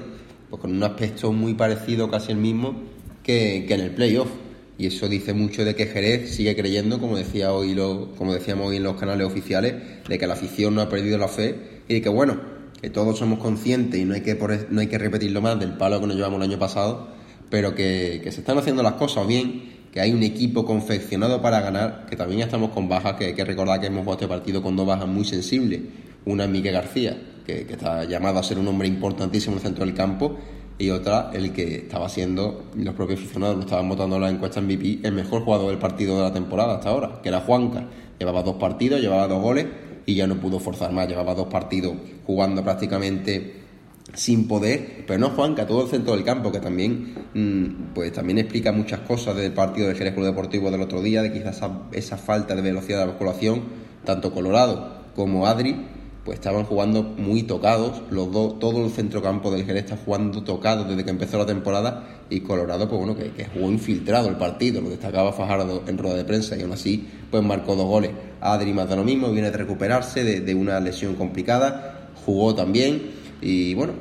pues, 0.49 0.63
con 0.63 0.75
un 0.75 0.83
aspecto 0.83 1.31
muy 1.33 1.55
parecido, 1.55 2.11
casi 2.11 2.33
el 2.33 2.39
mismo, 2.39 2.75
que, 3.23 3.67
que 3.69 3.75
en 3.75 3.81
el 3.81 3.91
playoff 3.91 4.29
y 4.77 4.87
eso 4.87 5.09
dice 5.09 5.35
mucho 5.35 5.65
de 5.65 5.75
que 5.75 5.87
Jerez 5.87 6.35
sigue 6.35 6.57
creyendo, 6.57 6.99
como, 6.99 7.17
decía 7.17 7.53
hoy 7.53 7.75
lo, 7.75 8.13
como 8.17 8.35
decíamos 8.35 8.69
hoy 8.69 8.79
en 8.79 8.83
los 8.83 8.97
canales 8.97 9.27
oficiales, 9.27 9.75
de 10.09 10.19
que 10.19 10.27
la 10.27 10.35
afición 10.35 10.75
no 10.75 10.81
ha 10.81 10.89
perdido 10.89 11.17
la 11.17 11.29
fe 11.29 11.55
y 11.89 11.95
de 11.95 12.03
que, 12.03 12.09
bueno, 12.09 12.41
que 12.81 12.91
todos 12.91 13.19
somos 13.19 13.39
conscientes 13.39 14.01
y 14.01 14.05
no 14.05 14.15
hay 14.15 14.23
que, 14.23 14.37
no 14.71 14.81
hay 14.81 14.89
que 14.89 14.99
repetirlo 14.99 15.41
más 15.41 15.59
del 15.61 15.77
palo 15.77 16.01
que 16.01 16.09
nos 16.09 16.17
llevamos 16.17 16.39
el 16.39 16.51
año 16.51 16.59
pasado, 16.59 17.09
pero 17.51 17.75
que, 17.75 18.21
se 18.25 18.41
están 18.41 18.59
haciendo 18.59 18.83
las 18.83 18.95
cosas 18.95 19.27
bien, 19.29 19.75
que 19.93 20.01
hay 20.01 20.13
un 20.13 20.25
equipo 20.25 20.65
confeccionado 20.65 21.41
para 21.41 21.61
ganar, 21.61 22.07
que 22.11 22.17
también 22.17 22.41
estamos 22.41 22.71
con 22.71 22.89
bajas, 22.89 23.15
que 23.15 23.27
hay 23.27 23.35
que 23.35 23.45
recordar 23.45 23.81
que 23.81 23.87
hemos 23.87 24.01
jugado 24.01 24.15
este 24.23 24.29
partido 24.29 24.61
con 24.61 24.75
dos 24.75 24.87
bajas 24.87 25.07
muy 25.07 25.25
sensibles. 25.25 25.83
Una 26.25 26.47
es 26.47 26.63
García, 26.65 27.17
que, 27.47 27.65
que 27.65 27.75
está 27.75 28.05
llamado 28.05 28.41
a 28.41 28.43
ser 28.43 28.59
un 28.59 28.67
hombre 28.67 28.89
importantísimo 28.89 29.53
en 29.53 29.59
el 29.59 29.63
centro 29.63 29.85
del 29.85 29.95
campo, 29.95 30.37
y 30.79 30.91
otra 30.91 31.31
el 31.33 31.53
que 31.53 31.77
estaba 31.77 32.09
siendo, 32.09 32.65
los 32.75 32.95
propios 32.95 33.21
aficionados 33.21 33.57
lo 33.57 33.63
estaban 33.63 33.89
votando 33.89 34.17
en 34.17 34.23
la 34.23 34.31
encuesta 34.31 34.61
en 34.61 34.67
MVP, 34.67 35.01
el 35.03 35.13
mejor 35.13 35.43
jugador 35.43 35.69
del 35.69 35.79
partido 35.79 36.17
de 36.17 36.23
la 36.23 36.33
temporada 36.33 36.75
hasta 36.75 36.91
ahora, 36.91 37.21
que 37.23 37.29
era 37.29 37.41
Juanca. 37.41 37.85
Llevaba 38.19 38.43
dos 38.43 38.57
partidos, 38.57 39.01
llevaba 39.01 39.29
dos 39.29 39.41
goles 39.41 39.67
y 40.07 40.15
ya 40.15 40.27
no 40.27 40.37
pudo 40.37 40.59
forzar 40.59 40.93
más, 40.93 41.09
llevaba 41.09 41.35
dos 41.35 41.47
partidos 41.47 41.95
jugando 42.27 42.63
prácticamente 42.63 43.65
sin 44.13 44.47
poder, 44.47 45.05
pero 45.07 45.19
no 45.19 45.31
Juanca, 45.31 45.67
todo 45.67 45.85
el 45.85 45.89
centro 45.89 46.15
del 46.15 46.25
campo, 46.25 46.53
que 46.53 46.61
también 46.61 47.15
mm, 47.35 47.95
pues 47.95 48.13
también 48.13 48.39
explica 48.39 48.71
muchas 48.71 49.01
cosas 49.01 49.37
del 49.37 49.53
partido 49.53 49.89
del 49.89 49.97
Jerez 49.97 50.15
Club 50.15 50.27
Deportivo 50.27 50.71
del 50.71 50.83
otro 50.83 51.03
día, 51.03 51.23
de 51.23 51.33
quizás 51.33 51.57
esa, 51.57 51.83
esa 51.93 52.17
falta 52.17 52.55
de 52.55 52.63
velocidad 52.63 52.99
de 52.99 53.07
la 53.07 53.11
basculación, 53.13 53.63
tanto 54.05 54.33
Colorado 54.33 55.05
como 55.15 55.47
Adri, 55.47 55.77
pues 56.25 56.39
estaban 56.39 56.65
jugando 56.65 57.03
muy 57.03 57.43
tocados, 57.43 58.01
los 58.11 58.33
dos, 58.33 58.59
todo 58.59 58.85
el 58.85 58.91
centrocampo 58.91 59.51
del 59.51 59.67
Jerez 59.67 59.85
está 59.85 59.99
jugando 60.03 60.43
tocado 60.43 60.85
desde 60.85 61.05
que 61.05 61.11
empezó 61.11 61.37
la 61.37 61.45
temporada 61.45 62.23
y 62.31 62.41
Colorado, 62.41 62.89
pues 62.89 62.99
bueno, 62.99 63.15
que, 63.15 63.45
jugó 63.53 63.71
infiltrado 63.71 64.29
el 64.31 64.37
partido, 64.37 64.81
lo 64.81 64.89
destacaba 64.89 65.35
Fajardo 65.35 65.83
en 65.87 65.99
rueda 65.99 66.17
de 66.17 66.25
prensa 66.25 66.57
y 66.57 66.63
aún 66.63 66.73
así, 66.73 67.07
pues 67.31 67.43
marcó 67.43 67.77
dos 67.77 67.87
goles. 67.87 68.11
Adri 68.41 68.73
más 68.73 68.89
de 68.89 68.97
lo 68.97 69.05
mismo, 69.05 69.31
viene 69.31 69.51
de 69.51 69.57
recuperarse 69.59 70.25
de, 70.41 70.55
una 70.55 70.81
lesión 70.81 71.15
complicada, 71.15 72.09
jugó 72.25 72.55
también 72.55 73.03
y 73.43 73.75
bueno, 73.75 73.93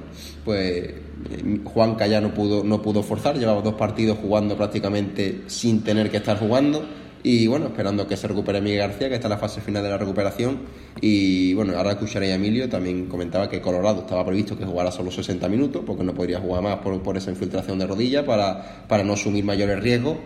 pues 0.46 0.94
Juan 1.66 1.98
ya 1.98 2.22
no 2.22 2.34
pudo, 2.34 2.64
no 2.64 2.82
pudo 2.82 3.04
forzar, 3.04 3.38
llevaba 3.38 3.62
dos 3.62 3.74
partidos 3.74 4.18
jugando 4.20 4.56
prácticamente 4.56 5.44
sin 5.48 5.84
tener 5.84 6.10
que 6.10 6.18
estar 6.18 6.40
jugando 6.40 6.86
y 7.24 7.48
bueno, 7.48 7.68
esperando 7.68 8.06
que 8.06 8.18
se 8.18 8.28
recupere 8.28 8.60
Miguel 8.60 8.80
García, 8.80 9.08
que 9.08 9.16
está 9.16 9.28
en 9.28 9.32
la 9.32 9.38
fase 9.38 9.62
final 9.62 9.82
de 9.82 9.90
la 9.90 9.98
recuperación. 9.98 10.60
Y 11.00 11.54
bueno, 11.54 11.74
ahora 11.78 11.92
escucharé 11.92 12.34
a 12.34 12.36
Emilio, 12.36 12.68
también 12.68 13.08
comentaba 13.08 13.50
que 13.50 13.62
Colorado 13.62 14.02
estaba 14.02 14.26
previsto 14.26 14.58
que 14.58 14.66
jugara 14.66 14.92
solo 14.92 15.10
60 15.10 15.48
minutos, 15.48 15.84
porque 15.86 16.04
no 16.04 16.14
podría 16.14 16.42
jugar 16.42 16.62
más 16.62 16.78
por, 16.80 17.02
por 17.02 17.16
esa 17.16 17.32
infiltración 17.32 17.80
de 17.80 17.88
rodilla, 17.88 18.26
para, 18.26 18.86
para 18.90 19.06
no 19.06 19.14
asumir 19.14 19.46
mayores 19.46 19.80
riesgos. 19.82 20.18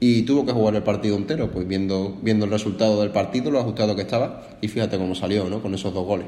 Y 0.00 0.22
tuvo 0.22 0.44
que 0.44 0.52
jugar 0.52 0.74
el 0.74 0.82
partido 0.82 1.16
entero, 1.16 1.50
pues 1.50 1.66
viendo, 1.66 2.18
viendo 2.20 2.44
el 2.44 2.50
resultado 2.50 3.00
del 3.00 3.10
partido, 3.10 3.50
lo 3.50 3.58
ajustado 3.58 3.96
que 3.96 4.02
estaba, 4.02 4.42
y 4.60 4.68
fíjate 4.68 4.98
cómo 4.98 5.14
salió, 5.14 5.48
¿no? 5.48 5.62
Con 5.62 5.72
esos 5.72 5.94
dos 5.94 6.04
goles. 6.04 6.26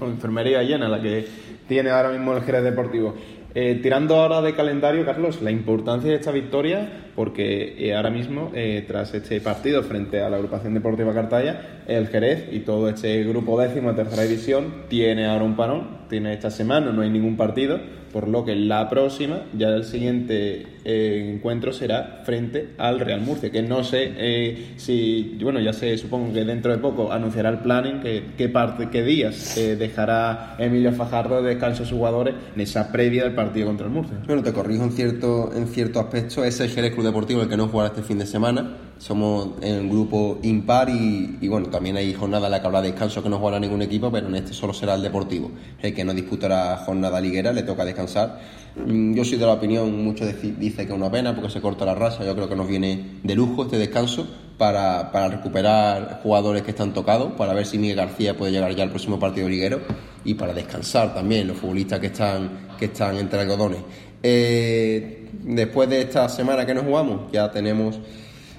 enfermería 0.00 0.62
llena 0.62 0.88
la 0.88 1.02
que 1.02 1.26
tiene 1.68 1.90
ahora 1.90 2.10
mismo 2.10 2.34
el 2.34 2.42
Jerez 2.42 2.64
Deportivo. 2.64 3.14
Eh, 3.54 3.80
tirando 3.82 4.16
ahora 4.16 4.40
de 4.40 4.54
calendario, 4.54 5.04
Carlos, 5.04 5.42
la 5.42 5.50
importancia 5.50 6.08
de 6.08 6.16
esta 6.16 6.30
victoria 6.30 7.10
porque 7.14 7.74
eh, 7.78 7.94
ahora 7.94 8.10
mismo, 8.10 8.50
eh, 8.54 8.84
tras 8.86 9.14
este 9.14 9.40
partido 9.40 9.82
frente 9.82 10.20
a 10.22 10.30
la 10.30 10.36
agrupación 10.36 10.74
deportiva 10.74 11.12
Cartaya, 11.12 11.82
el 11.86 12.08
Jerez 12.08 12.48
y 12.52 12.60
todo 12.60 12.88
este 12.88 13.22
grupo 13.24 13.60
décimo 13.60 13.90
de 13.90 14.02
tercera 14.02 14.22
división 14.22 14.84
tiene 14.88 15.26
ahora 15.26 15.44
un 15.44 15.56
parón, 15.56 16.02
tiene 16.08 16.32
esta 16.32 16.50
semana, 16.50 16.92
no 16.92 17.02
hay 17.02 17.10
ningún 17.10 17.36
partido, 17.36 17.80
por 18.12 18.28
lo 18.28 18.44
que 18.44 18.54
la 18.54 18.88
próxima, 18.88 19.44
ya 19.56 19.68
el 19.68 19.84
siguiente 19.84 20.66
eh, 20.84 21.32
encuentro 21.34 21.72
será 21.72 22.22
frente 22.24 22.74
al 22.76 23.00
Real 23.00 23.22
Murcia, 23.22 23.50
que 23.50 23.62
no 23.62 23.82
sé 23.82 24.12
eh, 24.16 24.74
si, 24.76 25.38
bueno, 25.42 25.60
ya 25.60 25.72
sé, 25.72 25.96
supongo 25.96 26.32
que 26.32 26.44
dentro 26.44 26.72
de 26.72 26.78
poco 26.78 27.10
anunciará 27.10 27.48
el 27.48 27.58
planning, 27.60 28.00
que, 28.00 28.24
qué 28.36 28.48
parte, 28.48 28.88
qué 28.90 29.02
días 29.02 29.56
eh, 29.56 29.76
dejará 29.76 30.56
Emilio 30.58 30.92
Fajardo 30.92 31.42
de 31.42 31.50
descanso 31.50 31.84
a 31.84 31.86
sus 31.86 31.96
jugadores 31.96 32.34
en 32.54 32.60
esa 32.60 32.92
previa 32.92 33.24
del 33.24 33.34
partido 33.34 33.66
contra 33.66 33.86
el 33.86 33.92
Murcia. 33.92 34.18
Bueno, 34.26 34.42
te 34.42 34.52
corrijo 34.52 34.84
en 34.84 34.92
cierto, 34.92 35.50
en 35.54 35.66
cierto 35.66 36.00
aspecto, 36.00 36.44
es 36.44 36.60
el 36.60 36.70
Deportivo 37.02 37.42
el 37.42 37.48
que 37.48 37.56
no 37.56 37.68
jugará 37.68 37.90
este 37.90 38.02
fin 38.02 38.18
de 38.18 38.26
semana, 38.26 38.76
somos 38.98 39.50
en 39.60 39.80
un 39.80 39.88
grupo 39.90 40.38
impar 40.42 40.88
y, 40.88 41.48
bueno, 41.48 41.68
también 41.68 41.96
hay 41.96 42.14
jornada 42.14 42.46
en 42.46 42.52
la 42.52 42.60
que 42.60 42.66
habrá 42.66 42.80
descanso 42.80 43.22
que 43.22 43.28
no 43.28 43.38
jugará 43.38 43.58
ningún 43.58 43.82
equipo, 43.82 44.10
pero 44.12 44.28
en 44.28 44.36
este 44.36 44.52
solo 44.52 44.72
será 44.72 44.94
el 44.94 45.02
Deportivo, 45.02 45.50
el 45.80 45.94
que 45.94 46.04
no 46.04 46.14
disputará 46.14 46.76
jornada 46.78 47.20
liguera, 47.20 47.52
le 47.52 47.62
toca 47.62 47.84
descansar. 47.84 48.40
Mm, 48.76 49.14
yo 49.14 49.24
soy 49.24 49.38
de 49.38 49.46
la 49.46 49.54
opinión, 49.54 50.04
muchos 50.04 50.28
dicen 50.42 50.86
que 50.86 50.92
es 50.92 50.98
una 50.98 51.10
pena 51.10 51.34
porque 51.34 51.50
se 51.50 51.60
corta 51.60 51.84
la 51.84 51.94
raza, 51.94 52.24
yo 52.24 52.34
creo 52.34 52.48
que 52.48 52.56
nos 52.56 52.68
viene 52.68 53.18
de 53.22 53.34
lujo 53.34 53.64
este 53.64 53.76
descanso 53.78 54.26
para, 54.56 55.10
para 55.10 55.28
recuperar 55.28 56.20
jugadores 56.22 56.62
que 56.62 56.70
están 56.70 56.92
tocados, 56.94 57.32
para 57.32 57.52
ver 57.52 57.66
si 57.66 57.78
Miguel 57.78 57.96
García 57.96 58.36
puede 58.36 58.52
llegar 58.52 58.74
ya 58.74 58.84
al 58.84 58.90
próximo 58.90 59.18
partido 59.18 59.48
liguero 59.48 59.80
y 60.24 60.34
para 60.34 60.54
descansar 60.54 61.14
también 61.14 61.48
los 61.48 61.56
futbolistas 61.56 61.98
que 61.98 62.06
están, 62.06 62.68
que 62.78 62.84
están 62.86 63.16
entre 63.16 63.40
algodones. 63.40 63.80
Eh, 64.22 65.28
después 65.44 65.88
de 65.88 66.02
esta 66.02 66.28
semana 66.28 66.64
que 66.64 66.74
nos 66.74 66.84
jugamos, 66.84 67.32
ya 67.32 67.50
tenemos 67.50 67.98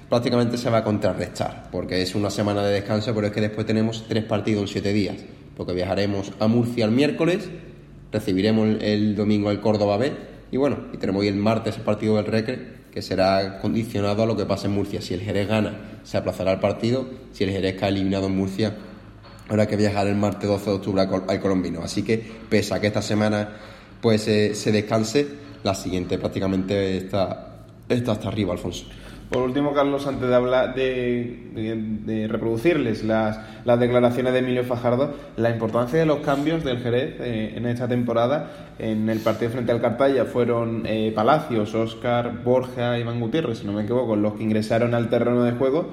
prácticamente 0.08 0.58
se 0.58 0.70
va 0.70 0.78
a 0.78 0.84
contrarrestar, 0.84 1.68
porque 1.72 2.02
es 2.02 2.14
una 2.14 2.30
semana 2.30 2.62
de 2.64 2.74
descanso, 2.74 3.14
pero 3.14 3.26
es 3.26 3.32
que 3.32 3.40
después 3.40 3.66
tenemos 3.66 4.04
tres 4.06 4.24
partidos 4.24 4.62
en 4.62 4.68
siete 4.68 4.92
días, 4.92 5.16
porque 5.56 5.72
viajaremos 5.72 6.32
a 6.38 6.46
Murcia 6.46 6.84
el 6.84 6.90
miércoles, 6.90 7.48
recibiremos 8.12 8.76
el 8.80 9.16
domingo 9.16 9.50
el 9.50 9.60
Córdoba 9.60 9.96
B, 9.96 10.12
y 10.52 10.56
bueno, 10.56 10.78
y 10.92 10.98
tenemos 10.98 11.22
hoy 11.22 11.28
el 11.28 11.36
martes 11.36 11.76
el 11.76 11.82
partido 11.82 12.16
del 12.16 12.26
Recre, 12.26 12.84
que 12.92 13.02
será 13.02 13.58
condicionado 13.60 14.22
a 14.22 14.26
lo 14.26 14.36
que 14.36 14.46
pase 14.46 14.68
en 14.68 14.74
Murcia. 14.74 15.02
Si 15.02 15.14
el 15.14 15.20
Jerez 15.20 15.48
gana, 15.48 15.98
se 16.04 16.16
aplazará 16.16 16.52
el 16.52 16.60
partido, 16.60 17.06
si 17.32 17.42
el 17.42 17.50
Jerez 17.50 17.74
cae 17.74 17.88
eliminado 17.88 18.26
en 18.26 18.36
Murcia, 18.36 18.76
habrá 19.48 19.66
que 19.66 19.74
viajar 19.74 20.06
el 20.06 20.14
martes 20.14 20.48
12 20.48 20.64
de 20.64 20.76
octubre 20.76 21.02
al 21.02 21.40
Colombino. 21.40 21.82
Así 21.82 22.04
que, 22.04 22.24
pese 22.48 22.72
a 22.72 22.80
que 22.80 22.86
esta 22.86 23.02
semana 23.02 23.48
pues 24.00 24.22
se 24.22 24.70
descanse, 24.70 25.26
la 25.64 25.74
siguiente 25.74 26.18
prácticamente 26.18 26.96
está, 26.96 27.64
está 27.88 28.12
hasta 28.12 28.28
arriba, 28.28 28.52
Alfonso. 28.52 28.84
Por 29.30 29.42
último, 29.42 29.72
Carlos, 29.72 30.06
antes 30.06 30.28
de 30.28 30.34
hablar 30.34 30.74
de, 30.74 32.28
reproducirles 32.30 33.02
las, 33.02 33.38
declaraciones 33.80 34.34
de 34.34 34.38
Emilio 34.40 34.64
Fajardo, 34.64 35.14
la 35.36 35.50
importancia 35.50 35.98
de 35.98 36.06
los 36.06 36.18
cambios 36.18 36.62
del 36.62 36.78
Jerez 36.78 37.16
eh, 37.18 37.54
en 37.56 37.66
esta 37.66 37.88
temporada. 37.88 38.74
En 38.78 39.08
el 39.08 39.20
partido 39.20 39.50
frente 39.50 39.72
al 39.72 39.80
Cartaya 39.80 40.26
fueron 40.26 40.82
eh, 40.86 41.10
Palacios, 41.14 41.74
Oscar, 41.74 42.44
Borja, 42.44 42.98
Iván 42.98 43.18
Gutiérrez, 43.18 43.58
si 43.58 43.66
no 43.66 43.72
me 43.72 43.82
equivoco, 43.82 44.14
los 44.14 44.34
que 44.34 44.44
ingresaron 44.44 44.94
al 44.94 45.08
terreno 45.08 45.42
de 45.42 45.52
juego 45.52 45.90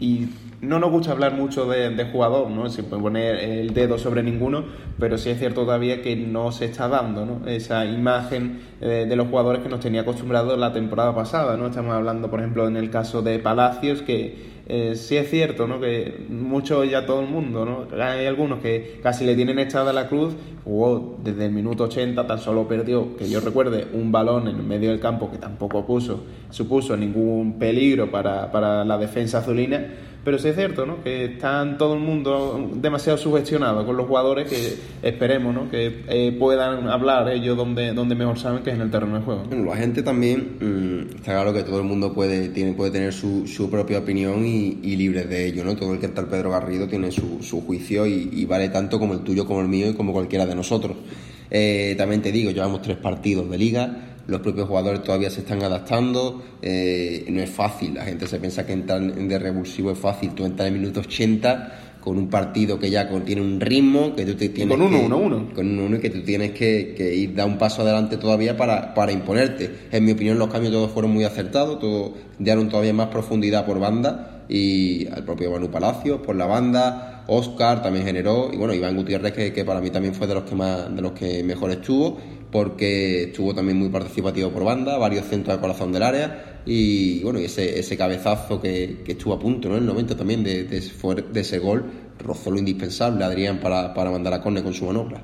y 0.00 0.28
no 0.62 0.78
nos 0.78 0.92
gusta 0.92 1.10
hablar 1.10 1.34
mucho 1.34 1.66
de, 1.66 2.04
jugador, 2.12 2.48
¿no? 2.48 2.62
Puede 2.62 3.02
poner 3.02 3.36
el 3.36 3.74
dedo 3.74 3.98
sobre 3.98 4.22
ninguno, 4.22 4.64
pero 4.96 5.18
sí 5.18 5.30
es 5.30 5.38
cierto 5.40 5.62
todavía 5.62 6.02
que 6.02 6.14
no 6.14 6.52
se 6.52 6.66
está 6.66 6.86
dando, 6.86 7.26
¿no? 7.26 7.48
Esa 7.48 7.84
imagen 7.84 8.60
eh, 8.80 9.06
de 9.08 9.16
los 9.16 9.26
jugadores 9.26 9.60
que 9.62 9.68
nos 9.68 9.80
tenía 9.80 10.02
acostumbrados 10.02 10.56
la 10.56 10.72
temporada 10.72 11.14
pasada, 11.16 11.56
¿no? 11.56 11.66
Estamos 11.66 11.92
hablando, 11.92 12.30
por 12.30 12.38
ejemplo, 12.38 12.68
en 12.68 12.76
el 12.76 12.90
caso 12.90 13.22
de 13.22 13.40
Palacios, 13.40 14.02
que 14.02 14.52
eh, 14.68 14.94
sí 14.94 15.16
es 15.16 15.28
cierto, 15.30 15.66
¿no? 15.66 15.80
Que 15.80 16.26
mucho 16.28 16.84
ya 16.84 17.06
todo 17.06 17.22
el 17.22 17.26
mundo, 17.26 17.64
¿no? 17.64 18.00
Hay 18.00 18.26
algunos 18.26 18.60
que 18.60 19.00
casi 19.02 19.24
le 19.24 19.34
tienen 19.34 19.58
echada 19.58 19.92
la 19.92 20.06
cruz, 20.06 20.34
jugó 20.62 21.18
desde 21.24 21.46
el 21.46 21.52
minuto 21.52 21.84
80, 21.84 22.24
tan 22.24 22.38
solo 22.38 22.68
perdió, 22.68 23.16
que 23.16 23.28
yo 23.28 23.40
recuerde, 23.40 23.88
un 23.94 24.12
balón 24.12 24.46
en 24.46 24.68
medio 24.68 24.90
del 24.90 25.00
campo 25.00 25.28
que 25.28 25.38
tampoco 25.38 25.84
puso, 25.84 26.22
supuso 26.50 26.96
ningún 26.96 27.58
peligro 27.58 28.12
para, 28.12 28.52
para 28.52 28.84
la 28.84 28.96
defensa 28.96 29.38
azulina 29.38 29.88
pero 30.24 30.38
sí 30.38 30.48
es 30.48 30.56
cierto, 30.56 30.86
¿no? 30.86 31.02
Que 31.02 31.24
están 31.24 31.78
todo 31.78 31.94
el 31.94 32.00
mundo 32.00 32.70
demasiado 32.74 33.18
sugestionado 33.18 33.84
con 33.84 33.96
los 33.96 34.06
jugadores 34.06 34.48
que 34.48 34.74
esperemos, 35.02 35.54
¿no? 35.54 35.70
Que 35.70 36.04
eh, 36.08 36.36
puedan 36.38 36.88
hablar 36.88 37.28
ellos 37.28 37.56
donde, 37.56 37.92
donde 37.92 38.14
mejor 38.14 38.38
saben 38.38 38.62
que 38.62 38.70
es 38.70 38.76
en 38.76 38.82
el 38.82 38.90
terreno 38.90 39.18
de 39.18 39.24
juego. 39.24 39.42
Bueno, 39.48 39.64
la 39.64 39.76
gente 39.76 40.02
también, 40.02 40.56
mm, 40.60 41.16
está 41.16 41.32
claro 41.32 41.52
que 41.52 41.64
todo 41.64 41.78
el 41.78 41.84
mundo 41.84 42.12
puede, 42.12 42.50
tiene, 42.50 42.72
puede 42.72 42.92
tener 42.92 43.12
su, 43.12 43.46
su 43.46 43.68
propia 43.68 43.98
opinión 43.98 44.46
y, 44.46 44.78
y, 44.82 44.96
libre 44.96 45.24
de 45.24 45.46
ello, 45.46 45.64
¿no? 45.64 45.74
Todo 45.74 45.94
el 45.94 45.98
que 45.98 46.06
está 46.06 46.20
el 46.20 46.28
Pedro 46.28 46.50
Garrido 46.50 46.86
tiene 46.86 47.10
su, 47.10 47.42
su 47.42 47.60
juicio 47.62 48.06
y, 48.06 48.30
y, 48.32 48.44
vale 48.44 48.68
tanto 48.68 48.98
como 48.98 49.14
el 49.14 49.20
tuyo, 49.20 49.44
como 49.44 49.60
el 49.60 49.68
mío 49.68 49.88
y 49.88 49.94
como 49.94 50.12
cualquiera 50.12 50.46
de 50.46 50.54
nosotros. 50.54 50.96
Eh, 51.50 51.94
también 51.98 52.22
te 52.22 52.32
digo, 52.32 52.50
llevamos 52.50 52.80
tres 52.80 52.96
partidos 52.96 53.50
de 53.50 53.58
liga 53.58 54.11
los 54.26 54.40
propios 54.40 54.68
jugadores 54.68 55.02
todavía 55.02 55.30
se 55.30 55.40
están 55.40 55.62
adaptando, 55.62 56.42
eh, 56.62 57.24
no 57.28 57.40
es 57.40 57.50
fácil, 57.50 57.94
la 57.94 58.04
gente 58.04 58.26
se 58.26 58.38
piensa 58.38 58.64
que 58.66 58.72
entrar 58.72 59.02
en 59.02 59.28
de 59.28 59.38
revulsivo 59.38 59.90
es 59.90 59.98
fácil, 59.98 60.30
tú 60.30 60.44
entras 60.44 60.68
en 60.68 60.74
minuto 60.74 61.00
80 61.00 61.78
con 62.02 62.18
un 62.18 62.28
partido 62.28 62.78
que 62.78 62.90
ya 62.90 63.08
contiene 63.08 63.40
un 63.40 63.60
ritmo, 63.60 64.14
que 64.14 64.24
tú 64.24 64.34
te 64.34 64.48
tienes 64.48 64.76
con 64.76 64.84
uno, 64.84 64.98
que, 64.98 65.04
uno, 65.04 65.16
uno. 65.18 65.54
con 65.54 65.70
uno, 65.70 65.84
uno 65.84 65.96
y 65.96 66.00
que 66.00 66.10
tú 66.10 66.22
tienes 66.22 66.50
que, 66.50 66.94
que, 66.96 67.14
ir 67.14 67.34
dar 67.34 67.46
un 67.46 67.58
paso 67.58 67.82
adelante 67.82 68.16
todavía 68.16 68.56
para, 68.56 68.92
para 68.92 69.12
imponerte. 69.12 69.70
En 69.92 70.04
mi 70.04 70.12
opinión 70.12 70.38
los 70.38 70.48
cambios 70.48 70.72
todos 70.72 70.90
fueron 70.90 71.12
muy 71.12 71.24
acertados, 71.24 71.78
todos 71.78 72.12
dieron 72.38 72.68
todavía 72.68 72.92
más 72.92 73.06
profundidad 73.06 73.64
por 73.64 73.78
banda 73.78 74.42
y 74.48 75.06
al 75.08 75.24
propio 75.24 75.52
Manu 75.52 75.70
Palacios 75.70 76.20
por 76.20 76.34
la 76.34 76.46
banda, 76.46 77.11
Oscar 77.26 77.82
también 77.82 78.04
generó 78.04 78.50
y 78.52 78.56
bueno, 78.56 78.74
Iván 78.74 78.96
Gutiérrez 78.96 79.32
que, 79.32 79.64
para 79.64 79.80
mí 79.80 79.90
también 79.90 80.14
fue 80.14 80.26
de 80.26 80.34
los 80.34 80.44
que 80.44 80.54
más 80.54 80.94
de 80.94 81.02
los 81.02 81.12
que 81.12 81.42
mejor 81.42 81.70
estuvo 81.70 82.18
porque 82.50 83.24
estuvo 83.24 83.54
también 83.54 83.78
muy 83.78 83.88
participativo 83.88 84.50
por 84.50 84.64
banda, 84.64 84.98
varios 84.98 85.26
centros 85.26 85.56
de 85.56 85.60
corazón 85.60 85.92
del 85.92 86.02
área 86.02 86.60
y 86.66 87.22
bueno, 87.22 87.40
y 87.40 87.44
ese, 87.44 87.78
ese 87.78 87.96
cabezazo 87.96 88.60
que, 88.60 89.02
que, 89.04 89.12
estuvo 89.12 89.34
a 89.34 89.38
punto 89.38 89.68
¿no? 89.68 89.76
en 89.76 89.82
el 89.82 89.88
momento 89.88 90.14
también 90.14 90.44
de, 90.44 90.64
de, 90.64 90.80
de, 90.80 91.40
ese 91.40 91.58
gol 91.58 91.84
rozó 92.18 92.50
lo 92.50 92.58
indispensable 92.58 93.24
Adrián 93.24 93.58
para, 93.58 93.94
para 93.94 94.10
mandar 94.10 94.34
a 94.34 94.42
Corne 94.42 94.62
con 94.62 94.74
su 94.74 94.84
manobra. 94.84 95.20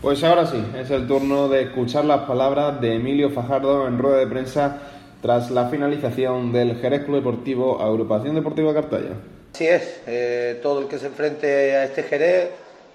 Pues 0.00 0.24
ahora 0.24 0.46
sí, 0.46 0.56
es 0.78 0.90
el 0.90 1.06
turno 1.06 1.48
de 1.48 1.64
escuchar 1.64 2.06
las 2.06 2.20
palabras 2.20 2.80
de 2.80 2.94
Emilio 2.94 3.28
Fajardo 3.28 3.86
en 3.86 3.98
rueda 3.98 4.18
de 4.18 4.26
prensa 4.26 4.78
tras 5.22 5.50
la 5.50 5.68
finalización 5.68 6.52
del 6.52 6.76
Jerez 6.76 7.04
Club 7.04 7.16
Deportivo 7.16 7.80
Agrupación 7.80 8.34
Deportiva 8.34 8.72
Cartaya. 8.72 9.14
Así 9.54 9.66
es, 9.66 10.00
eh, 10.06 10.58
todo 10.62 10.80
el 10.80 10.88
que 10.88 10.98
se 10.98 11.06
enfrente 11.06 11.76
a 11.76 11.84
este 11.84 12.04
Jerez 12.04 12.50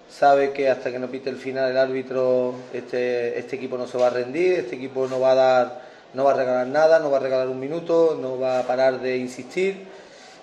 sabe 0.09 0.51
que 0.51 0.69
hasta 0.69 0.91
que 0.91 0.99
no 0.99 1.07
pite 1.07 1.29
el 1.29 1.37
final 1.37 1.69
el 1.69 1.77
árbitro, 1.77 2.53
este, 2.73 3.37
este 3.37 3.55
equipo 3.57 3.77
no 3.77 3.87
se 3.87 3.97
va 3.97 4.07
a 4.07 4.09
rendir, 4.11 4.53
este 4.53 4.75
equipo 4.75 5.07
no 5.07 5.19
va 5.19 5.31
a 5.31 5.35
dar, 5.35 5.81
no 6.13 6.23
va 6.23 6.31
a 6.31 6.35
regalar 6.35 6.67
nada, 6.67 6.99
no 6.99 7.11
va 7.11 7.17
a 7.17 7.21
regalar 7.21 7.49
un 7.49 7.59
minuto, 7.59 8.17
no 8.19 8.39
va 8.39 8.59
a 8.59 8.63
parar 8.63 9.01
de 9.01 9.17
insistir. 9.17 9.85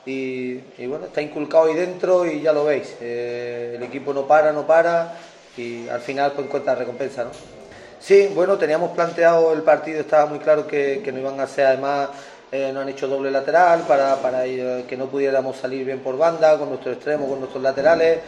Y, 0.05 0.59
bueno, 0.87 1.07
está 1.07 1.23
inculcado 1.23 1.67
ahí 1.67 1.75
dentro 1.75 2.27
y 2.27 2.41
ya 2.41 2.53
lo 2.53 2.65
veis. 2.65 2.97
Eh, 3.01 3.75
el 3.77 3.83
equipo 3.85 4.13
no 4.13 4.27
para, 4.27 4.53
no 4.53 4.67
para 4.67 5.15
y 5.57 5.89
al 5.89 6.01
final 6.01 6.33
pues 6.33 6.47
encuentra 6.47 6.75
recompensa, 6.75 7.25
¿no? 7.25 7.62
Sí, 8.03 8.33
bueno, 8.35 8.59
teníamos 8.59 8.91
planteado 8.91 9.53
el 9.53 9.63
partido, 9.63 10.01
estaba 10.01 10.27
muy 10.27 10.41
claro 10.41 10.67
que, 10.67 11.09
no 11.13 11.21
iban 11.21 11.39
a 11.39 11.47
ser 11.47 11.67
además 11.67 12.09
eh, 12.51 12.73
nos 12.73 12.83
han 12.83 12.89
hecho 12.89 13.07
doble 13.07 13.31
lateral 13.31 13.83
para, 13.87 14.17
para 14.17 14.45
eh, 14.45 14.85
que 14.89 14.97
no 14.97 15.07
pudiéramos 15.07 15.57
salir 15.57 15.87
bien 15.87 16.01
por 16.01 16.19
banda, 16.19 16.59
con 16.59 16.69
nuestro 16.69 16.91
extremo, 16.91 17.29
con 17.29 17.39
nuestros 17.39 17.63
laterales, 17.63 18.19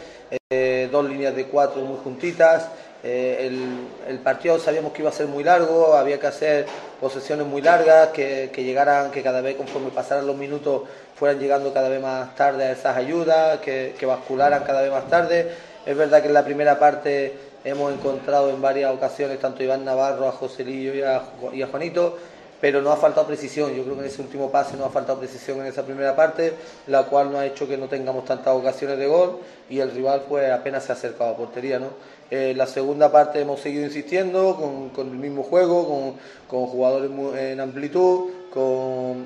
eh, 0.48 0.88
dos 0.92 1.04
líneas 1.04 1.34
de 1.34 1.46
cuatro 1.46 1.82
muy 1.82 1.98
juntitas. 2.04 2.68
El, 3.02 4.20
partido 4.22 4.60
sabíamos 4.60 4.92
que 4.92 5.02
iba 5.02 5.10
a 5.10 5.12
ser 5.12 5.26
muy 5.26 5.42
largo, 5.42 5.94
había 5.94 6.20
que 6.20 6.28
hacer 6.28 6.66
posesiones 7.00 7.44
muy 7.44 7.60
largas, 7.60 8.10
que, 8.10 8.50
que, 8.52 8.62
llegaran, 8.62 9.10
que 9.10 9.24
cada 9.24 9.40
vez 9.40 9.56
conforme 9.56 9.90
pasaran 9.90 10.24
los 10.24 10.36
minutos 10.36 10.82
fueran 11.16 11.40
llegando 11.40 11.74
cada 11.74 11.88
vez 11.88 12.00
más 12.00 12.32
tarde 12.36 12.64
a 12.64 12.70
esas 12.70 12.96
ayudas, 12.96 13.58
que, 13.58 13.96
que 13.98 14.06
bascularan 14.06 14.62
cada 14.62 14.82
vez 14.82 14.92
más 14.92 15.08
tarde. 15.08 15.50
Es 15.84 15.96
verdad 15.96 16.22
que 16.22 16.28
en 16.28 16.34
la 16.34 16.44
primera 16.44 16.78
parte 16.78 17.53
hemos 17.64 17.92
encontrado 17.92 18.50
en 18.50 18.60
varias 18.60 18.94
ocasiones 18.94 19.40
tanto 19.40 19.60
a 19.60 19.64
Iván 19.64 19.84
Navarro, 19.84 20.28
a 20.28 20.32
Joselillo 20.32 20.94
y 20.94 21.02
a, 21.02 21.22
y 21.52 21.62
a 21.62 21.66
Juanito, 21.66 22.16
pero 22.60 22.80
no 22.80 22.92
ha 22.92 22.96
faltado 22.96 23.26
precisión. 23.26 23.74
Yo 23.74 23.82
creo 23.82 23.94
que 23.94 24.02
en 24.02 24.06
ese 24.06 24.22
último 24.22 24.50
pase 24.50 24.76
no 24.76 24.84
ha 24.84 24.90
faltado 24.90 25.18
precisión 25.18 25.60
en 25.60 25.66
esa 25.66 25.84
primera 25.84 26.14
parte, 26.14 26.54
la 26.86 27.04
cual 27.04 27.30
no 27.32 27.38
ha 27.38 27.46
hecho 27.46 27.66
que 27.68 27.76
no 27.76 27.88
tengamos 27.88 28.24
tantas 28.24 28.54
ocasiones 28.54 28.98
de 28.98 29.06
gol 29.06 29.38
y 29.68 29.80
el 29.80 29.90
rival 29.90 30.24
pues 30.28 30.50
apenas 30.50 30.84
se 30.84 30.92
ha 30.92 30.94
acercado 30.94 31.30
a 31.32 31.36
portería. 31.36 31.78
¿no? 31.78 31.88
Eh, 32.30 32.54
la 32.56 32.66
segunda 32.66 33.12
parte 33.12 33.40
hemos 33.40 33.60
seguido 33.60 33.84
insistiendo 33.84 34.90
con, 34.94 35.08
el 35.08 35.16
mismo 35.16 35.42
juego, 35.42 36.14
con, 36.48 36.66
jugadores 36.66 37.10
en 37.38 37.60
amplitud, 37.60 38.30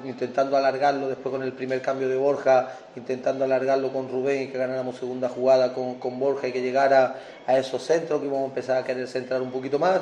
intentando 0.04 0.56
alargarlo 0.56 1.08
después 1.08 1.32
con 1.32 1.42
el 1.42 1.52
primer 1.52 1.82
cambio 1.82 2.08
de 2.08 2.16
Borja, 2.16 2.78
intentando 2.96 3.44
alargarlo 3.44 3.92
con 3.92 4.08
Rubén 4.08 4.42
y 4.42 4.46
que 4.48 4.58
ganáramos 4.58 4.96
segunda 4.96 5.28
jugada 5.28 5.74
con, 5.74 5.96
con 5.96 6.18
Borja 6.18 6.48
y 6.48 6.52
que 6.52 6.62
llegara 6.62 7.16
a 7.46 7.58
esos 7.58 7.82
centros, 7.82 8.20
que 8.20 8.26
íbamos 8.26 8.44
a 8.44 8.48
empezar 8.48 8.76
a 8.78 8.84
querer 8.84 9.06
centrar 9.06 9.42
un 9.42 9.50
poquito 9.50 9.78
más. 9.78 10.00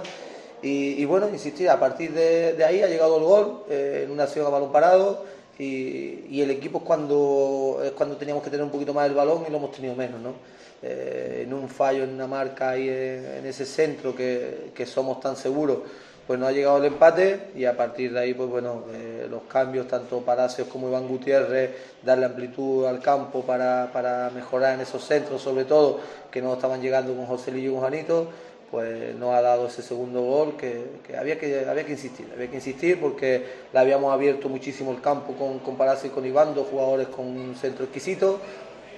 Y, 0.63 1.05
bueno, 1.05 1.29
insistir, 1.29 1.69
a 1.69 1.79
partir 1.79 2.13
de, 2.13 2.65
ahí 2.65 2.83
ha 2.83 2.89
llegado 2.89 3.19
el 3.19 3.25
gol 3.25 3.65
eh, 3.69 4.03
en 4.05 4.11
una 4.11 4.25
acción 4.25 4.47
a 4.47 4.49
balón 4.49 4.73
parado 4.73 5.25
y, 5.59 6.41
el 6.41 6.51
equipo 6.51 6.79
es 6.79 6.85
cuando, 6.85 7.81
es 7.85 7.93
cuando 7.93 8.17
teníamos 8.17 8.43
que 8.43 8.51
tener 8.51 8.65
un 8.65 8.71
poquito 8.71 8.93
más 8.93 9.07
el 9.07 9.15
balón 9.15 9.45
y 9.47 9.51
lo 9.51 9.59
hemos 9.59 9.73
tenido 9.73 9.95
menos, 9.95 10.21
¿no? 10.21 10.35
Eh, 10.83 11.45
en 11.47 11.55
un 11.55 11.69
fallo, 11.69 12.05
en 12.05 12.11
una 12.11 12.27
marca 12.27 12.71
ahí 12.71 12.89
en, 12.89 13.47
ese 13.47 13.65
centro 13.65 14.15
que, 14.15 14.71
que, 14.75 14.85
somos 14.87 15.21
tan 15.21 15.37
seguros, 15.37 15.79
pues 16.27 16.39
no 16.39 16.47
ha 16.47 16.53
llegado 16.53 16.79
el 16.79 16.87
empate 16.87 17.51
y 17.55 17.65
a 17.65 17.77
partir 17.77 18.13
de 18.13 18.21
ahí, 18.21 18.35
pues 18.35 18.49
bueno, 18.49 18.85
eh, 18.93 19.27
los 19.31 19.43
cambios, 19.45 19.87
tanto 19.87 20.21
Palacios 20.21 20.67
como 20.69 20.89
Iván 20.89 21.07
Gutiérrez, 21.07 21.71
darle 22.03 22.27
amplitud 22.27 22.87
al 22.87 23.01
campo 23.01 23.43
para, 23.43 23.91
para 23.93 24.31
mejorar 24.31 24.75
en 24.75 24.81
esos 24.81 25.05
centros, 25.05 25.41
sobre 25.41 25.65
todo, 25.65 26.01
que 26.31 26.43
no 26.43 26.55
estaban 26.55 26.83
llegando 26.83 27.15
con 27.15 27.27
José 27.27 27.53
Lillo 27.53 27.71
y 27.71 27.75
con 27.75 27.83
Janito, 27.83 28.29
pues 28.71 29.15
no 29.15 29.33
ha 29.33 29.41
dado 29.41 29.69
ese 29.69 29.83
segundo 29.83 30.23
gol 30.23 30.57
que, 30.57 31.17
había 31.17 31.39
que 31.39 31.67
había 31.69 31.85
que 31.87 31.93
insistir, 31.93 32.29
había 32.35 32.49
que 32.49 32.57
insistir 32.57 33.01
porque 33.01 33.45
le 33.73 33.79
habíamos 33.79 34.13
abierto 34.13 34.49
muchísimo 34.49 34.91
el 34.91 35.01
campo 35.01 35.35
con, 35.35 35.61
con 35.61 35.77
Palacio 35.77 36.11
y 36.11 36.13
con 36.13 36.27
Iván, 36.27 36.55
dos 36.55 36.67
jugadores 36.69 37.07
con 37.09 37.27
un 37.27 37.55
centro 37.55 37.85
exquisito 37.85 38.41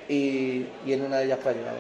y, 0.09 0.67
en 0.87 1.03
una 1.03 1.19
de 1.19 1.27
ellas 1.27 1.39
fue 1.43 1.53
llegado. 1.53 1.77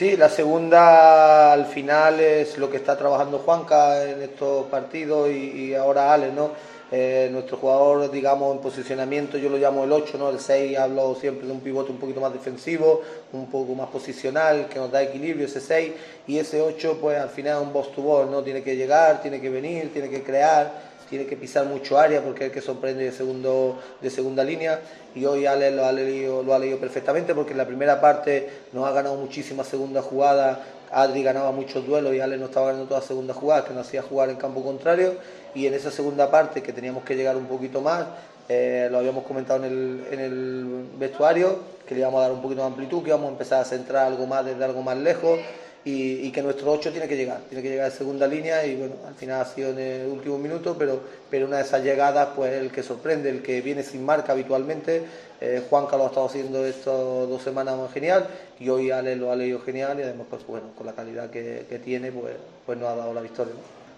Sí, 0.00 0.16
la 0.16 0.30
segunda 0.30 1.52
al 1.52 1.66
final 1.66 2.20
es 2.20 2.56
lo 2.56 2.70
que 2.70 2.78
está 2.78 2.96
trabajando 2.96 3.40
Juanca 3.40 4.02
en 4.08 4.22
estos 4.22 4.64
partidos 4.68 5.28
y, 5.28 5.66
y 5.66 5.74
ahora 5.74 6.14
Ale, 6.14 6.32
¿no? 6.32 6.52
Eh, 6.90 7.28
nuestro 7.30 7.58
jugador, 7.58 8.10
digamos, 8.10 8.56
en 8.56 8.62
posicionamiento, 8.62 9.36
yo 9.36 9.50
lo 9.50 9.58
llamo 9.58 9.84
el 9.84 9.92
8, 9.92 10.16
¿no? 10.16 10.30
El 10.30 10.40
6 10.40 10.78
hablo 10.78 11.14
siempre 11.16 11.46
de 11.46 11.52
un 11.52 11.60
pivote 11.60 11.92
un 11.92 11.98
poquito 11.98 12.18
más 12.18 12.32
defensivo, 12.32 13.02
un 13.34 13.50
poco 13.50 13.74
más 13.74 13.90
posicional, 13.90 14.70
que 14.70 14.78
nos 14.78 14.90
da 14.90 15.02
equilibrio 15.02 15.44
ese 15.44 15.60
6, 15.60 15.92
y 16.28 16.38
ese 16.38 16.62
8, 16.62 16.96
pues 16.98 17.18
al 17.18 17.28
final 17.28 17.58
es 17.58 17.66
un 17.66 17.72
boss 17.74 17.92
to 17.92 18.00
ball, 18.00 18.30
¿no? 18.30 18.42
Tiene 18.42 18.62
que 18.62 18.76
llegar, 18.76 19.20
tiene 19.20 19.38
que 19.38 19.50
venir, 19.50 19.92
tiene 19.92 20.08
que 20.08 20.22
crear, 20.22 20.72
tiene 21.10 21.26
que 21.26 21.36
pisar 21.36 21.66
mucho 21.66 21.98
área 21.98 22.22
porque 22.22 22.46
es 22.46 22.52
que 22.52 22.60
sorprende 22.60 23.10
de, 23.10 23.74
de 24.00 24.10
segunda 24.10 24.44
línea. 24.44 24.80
Y 25.14 25.24
hoy 25.24 25.44
Ale 25.44 25.72
lo 25.72 25.84
ha, 25.84 25.92
leído, 25.92 26.44
lo 26.44 26.54
ha 26.54 26.58
leído 26.58 26.78
perfectamente 26.78 27.34
porque 27.34 27.50
en 27.50 27.58
la 27.58 27.66
primera 27.66 28.00
parte 28.00 28.48
nos 28.72 28.86
ha 28.86 28.92
ganado 28.92 29.16
muchísimas 29.16 29.66
segundas 29.66 30.04
jugadas, 30.04 30.58
Adri 30.92 31.22
ganaba 31.22 31.50
muchos 31.50 31.84
duelos 31.84 32.14
y 32.14 32.20
Ale 32.20 32.36
no 32.38 32.46
estaba 32.46 32.66
ganando 32.66 32.88
todas 32.88 33.04
segundas 33.04 33.36
jugadas, 33.36 33.64
que 33.64 33.74
nos 33.74 33.88
hacía 33.88 34.02
jugar 34.02 34.30
en 34.30 34.36
campo 34.36 34.62
contrario. 34.62 35.14
Y 35.52 35.66
en 35.66 35.74
esa 35.74 35.90
segunda 35.90 36.30
parte 36.30 36.62
que 36.62 36.72
teníamos 36.72 37.02
que 37.02 37.16
llegar 37.16 37.36
un 37.36 37.46
poquito 37.46 37.80
más, 37.80 38.06
eh, 38.48 38.88
lo 38.90 38.98
habíamos 38.98 39.24
comentado 39.24 39.64
en 39.64 39.72
el, 39.72 40.04
en 40.12 40.20
el 40.20 40.84
vestuario, 40.96 41.58
que 41.86 41.94
le 41.96 42.02
íbamos 42.02 42.20
a 42.20 42.22
dar 42.22 42.32
un 42.32 42.40
poquito 42.40 42.60
de 42.60 42.68
amplitud, 42.68 43.02
que 43.02 43.08
íbamos 43.08 43.26
a 43.26 43.32
empezar 43.32 43.60
a 43.60 43.64
centrar 43.64 44.06
algo 44.06 44.26
más 44.26 44.44
desde 44.44 44.64
algo 44.64 44.82
más 44.82 44.96
lejos 44.96 45.40
y, 45.84 46.30
que 46.30 46.42
nuestro 46.42 46.70
8 46.72 46.90
tiene 46.90 47.08
que 47.08 47.16
llegar, 47.16 47.40
tiene 47.48 47.62
que 47.62 47.70
llegar 47.70 47.86
a 47.86 47.90
segunda 47.90 48.26
línea 48.26 48.64
y 48.66 48.76
bueno, 48.76 48.94
al 49.06 49.14
final 49.14 49.40
ha 49.40 49.44
sido 49.46 49.70
en 49.70 49.78
el 49.78 50.06
último 50.08 50.38
minuto, 50.38 50.76
pero, 50.78 51.00
pero 51.30 51.46
una 51.46 51.56
de 51.56 51.62
esas 51.62 51.82
llegadas 51.82 52.28
pues 52.36 52.52
el 52.52 52.70
que 52.70 52.82
sorprende, 52.82 53.30
el 53.30 53.42
que 53.42 53.62
viene 53.62 53.82
sin 53.82 54.04
marca 54.04 54.32
habitualmente, 54.32 55.02
eh, 55.40 55.62
Juanca 55.70 55.96
lo 55.96 56.04
ha 56.04 56.06
estado 56.08 56.26
haciendo 56.26 56.66
estas 56.66 56.94
dos 56.94 57.42
semanas 57.42 57.76
genial 57.94 58.26
y 58.58 58.68
hoy 58.68 58.90
Ale 58.90 59.16
lo 59.16 59.32
ha 59.32 59.36
leído 59.36 59.60
genial 59.60 59.98
y 59.98 60.02
además 60.02 60.26
pues 60.28 60.46
bueno, 60.46 60.66
con 60.76 60.86
la 60.86 60.92
calidad 60.92 61.30
que, 61.30 61.80
tiene 61.82 62.12
pues, 62.12 62.34
pues 62.66 62.78
nos 62.78 62.88
ha 62.88 62.96
dado 62.96 63.14
la 63.14 63.22
victoria. 63.22 63.54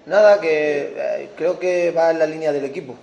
Nada, 0.06 0.40
que 0.40 0.94
eh, 0.96 1.28
creo 1.36 1.58
que 1.58 1.90
va 1.90 2.10
en 2.12 2.18
la 2.20 2.26
línea 2.26 2.52
del 2.52 2.64
equipo, 2.64 2.94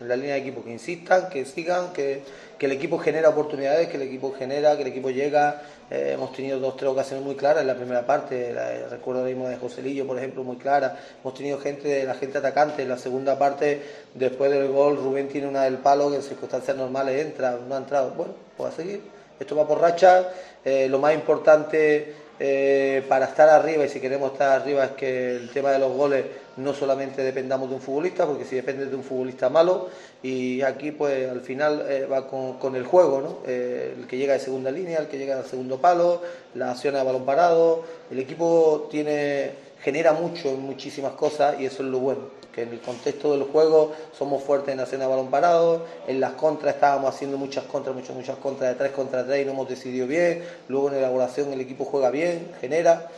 en 0.00 0.08
la 0.08 0.16
línea 0.16 0.34
del 0.34 0.42
equipo, 0.42 0.64
que 0.64 0.70
insistan, 0.70 1.28
que 1.28 1.44
sigan, 1.44 1.92
que, 1.92 2.22
que 2.58 2.66
el 2.66 2.72
equipo 2.72 2.98
genera 2.98 3.28
oportunidades, 3.28 3.88
que 3.88 3.96
el 3.96 4.02
equipo 4.02 4.34
genera, 4.38 4.76
que 4.76 4.82
el 4.82 4.88
equipo 4.88 5.10
llega, 5.10 5.62
eh, 5.90 6.12
hemos 6.14 6.32
tenido 6.32 6.58
dos 6.60 6.76
tres 6.76 6.90
ocasiones 6.90 7.24
muy 7.24 7.34
claras 7.34 7.62
en 7.62 7.68
la 7.68 7.74
primera 7.74 8.04
parte. 8.04 8.54
recuerdo 8.90 9.24
mismo 9.24 9.48
de 9.48 9.56
Joselillo, 9.56 10.06
por 10.06 10.18
ejemplo, 10.18 10.44
muy 10.44 10.56
clara. 10.56 10.98
Hemos 11.22 11.34
tenido 11.34 11.58
gente, 11.58 11.88
de 11.88 12.04
la 12.04 12.14
gente 12.14 12.38
atacante. 12.38 12.82
En 12.82 12.88
la 12.88 12.98
segunda 12.98 13.38
parte, 13.38 13.80
después 14.14 14.50
del 14.50 14.68
gol, 14.68 14.96
Rubén 14.96 15.28
tiene 15.28 15.46
una 15.46 15.64
del 15.64 15.78
palo 15.78 16.10
que 16.10 16.16
en 16.16 16.22
circunstancias 16.22 16.76
normales 16.76 17.24
entra, 17.24 17.58
no 17.66 17.74
ha 17.74 17.78
entrado. 17.78 18.10
Bueno, 18.10 18.34
pues 18.56 18.74
a 18.74 18.76
seguir. 18.76 19.00
Esto 19.40 19.56
va 19.56 19.66
por 19.66 19.80
racha. 19.80 20.28
Eh, 20.64 20.88
lo 20.88 20.98
más 20.98 21.14
importante 21.14 22.27
eh, 22.40 23.04
para 23.08 23.26
estar 23.26 23.48
arriba, 23.48 23.84
y 23.84 23.88
si 23.88 24.00
queremos 24.00 24.32
estar 24.32 24.60
arriba, 24.60 24.84
es 24.84 24.90
que 24.92 25.36
el 25.36 25.50
tema 25.50 25.70
de 25.70 25.78
los 25.78 25.92
goles 25.92 26.24
no 26.56 26.72
solamente 26.72 27.22
dependamos 27.22 27.68
de 27.68 27.76
un 27.76 27.80
futbolista, 27.80 28.26
porque 28.26 28.44
si 28.44 28.56
depende 28.56 28.86
de 28.86 28.94
un 28.94 29.02
futbolista 29.02 29.48
malo, 29.48 29.88
y 30.22 30.62
aquí 30.62 30.92
pues 30.92 31.28
al 31.28 31.40
final 31.40 31.84
eh, 31.88 32.06
va 32.06 32.26
con, 32.28 32.76
el 32.76 32.84
juego, 32.84 33.20
¿no? 33.20 33.38
Eh, 33.46 33.94
el 33.98 34.06
que 34.06 34.16
llega 34.16 34.34
de 34.34 34.40
segunda 34.40 34.70
línea, 34.70 34.98
el 34.98 35.08
que 35.08 35.18
llega 35.18 35.38
al 35.38 35.46
segundo 35.46 35.78
palo, 35.78 36.22
la 36.54 36.70
acción 36.72 36.94
de 36.94 37.02
balón 37.02 37.24
parado, 37.24 37.84
el 38.10 38.18
equipo 38.18 38.88
tiene 38.90 39.68
genera 39.80 40.12
mucho 40.12 40.48
en 40.48 40.60
muchísimas 40.60 41.12
cosas 41.12 41.60
y 41.60 41.66
eso 41.66 41.84
es 41.84 41.88
lo 41.88 42.00
bueno 42.00 42.37
en 42.62 42.70
el 42.70 42.80
contexto 42.80 43.32
del 43.32 43.44
juego 43.44 43.92
somos 44.16 44.42
fuertes 44.42 44.74
en 44.74 44.80
escena 44.80 45.04
de 45.04 45.10
balón 45.10 45.30
parado, 45.30 45.84
en 46.06 46.20
las 46.20 46.32
contras 46.32 46.74
estábamos 46.74 47.14
haciendo 47.14 47.38
muchas 47.38 47.64
contras, 47.64 47.94
muchas, 47.94 48.14
muchas 48.14 48.36
contras 48.38 48.70
de 48.70 48.74
3 48.76 48.92
contra 48.92 49.24
3 49.24 49.42
y 49.42 49.44
no 49.44 49.52
hemos 49.52 49.68
decidido 49.68 50.06
bien, 50.06 50.44
luego 50.68 50.88
en 50.90 50.96
elaboración 50.96 51.52
el 51.52 51.60
equipo 51.60 51.84
juega 51.84 52.10
bien, 52.10 52.52
genera, 52.60 53.08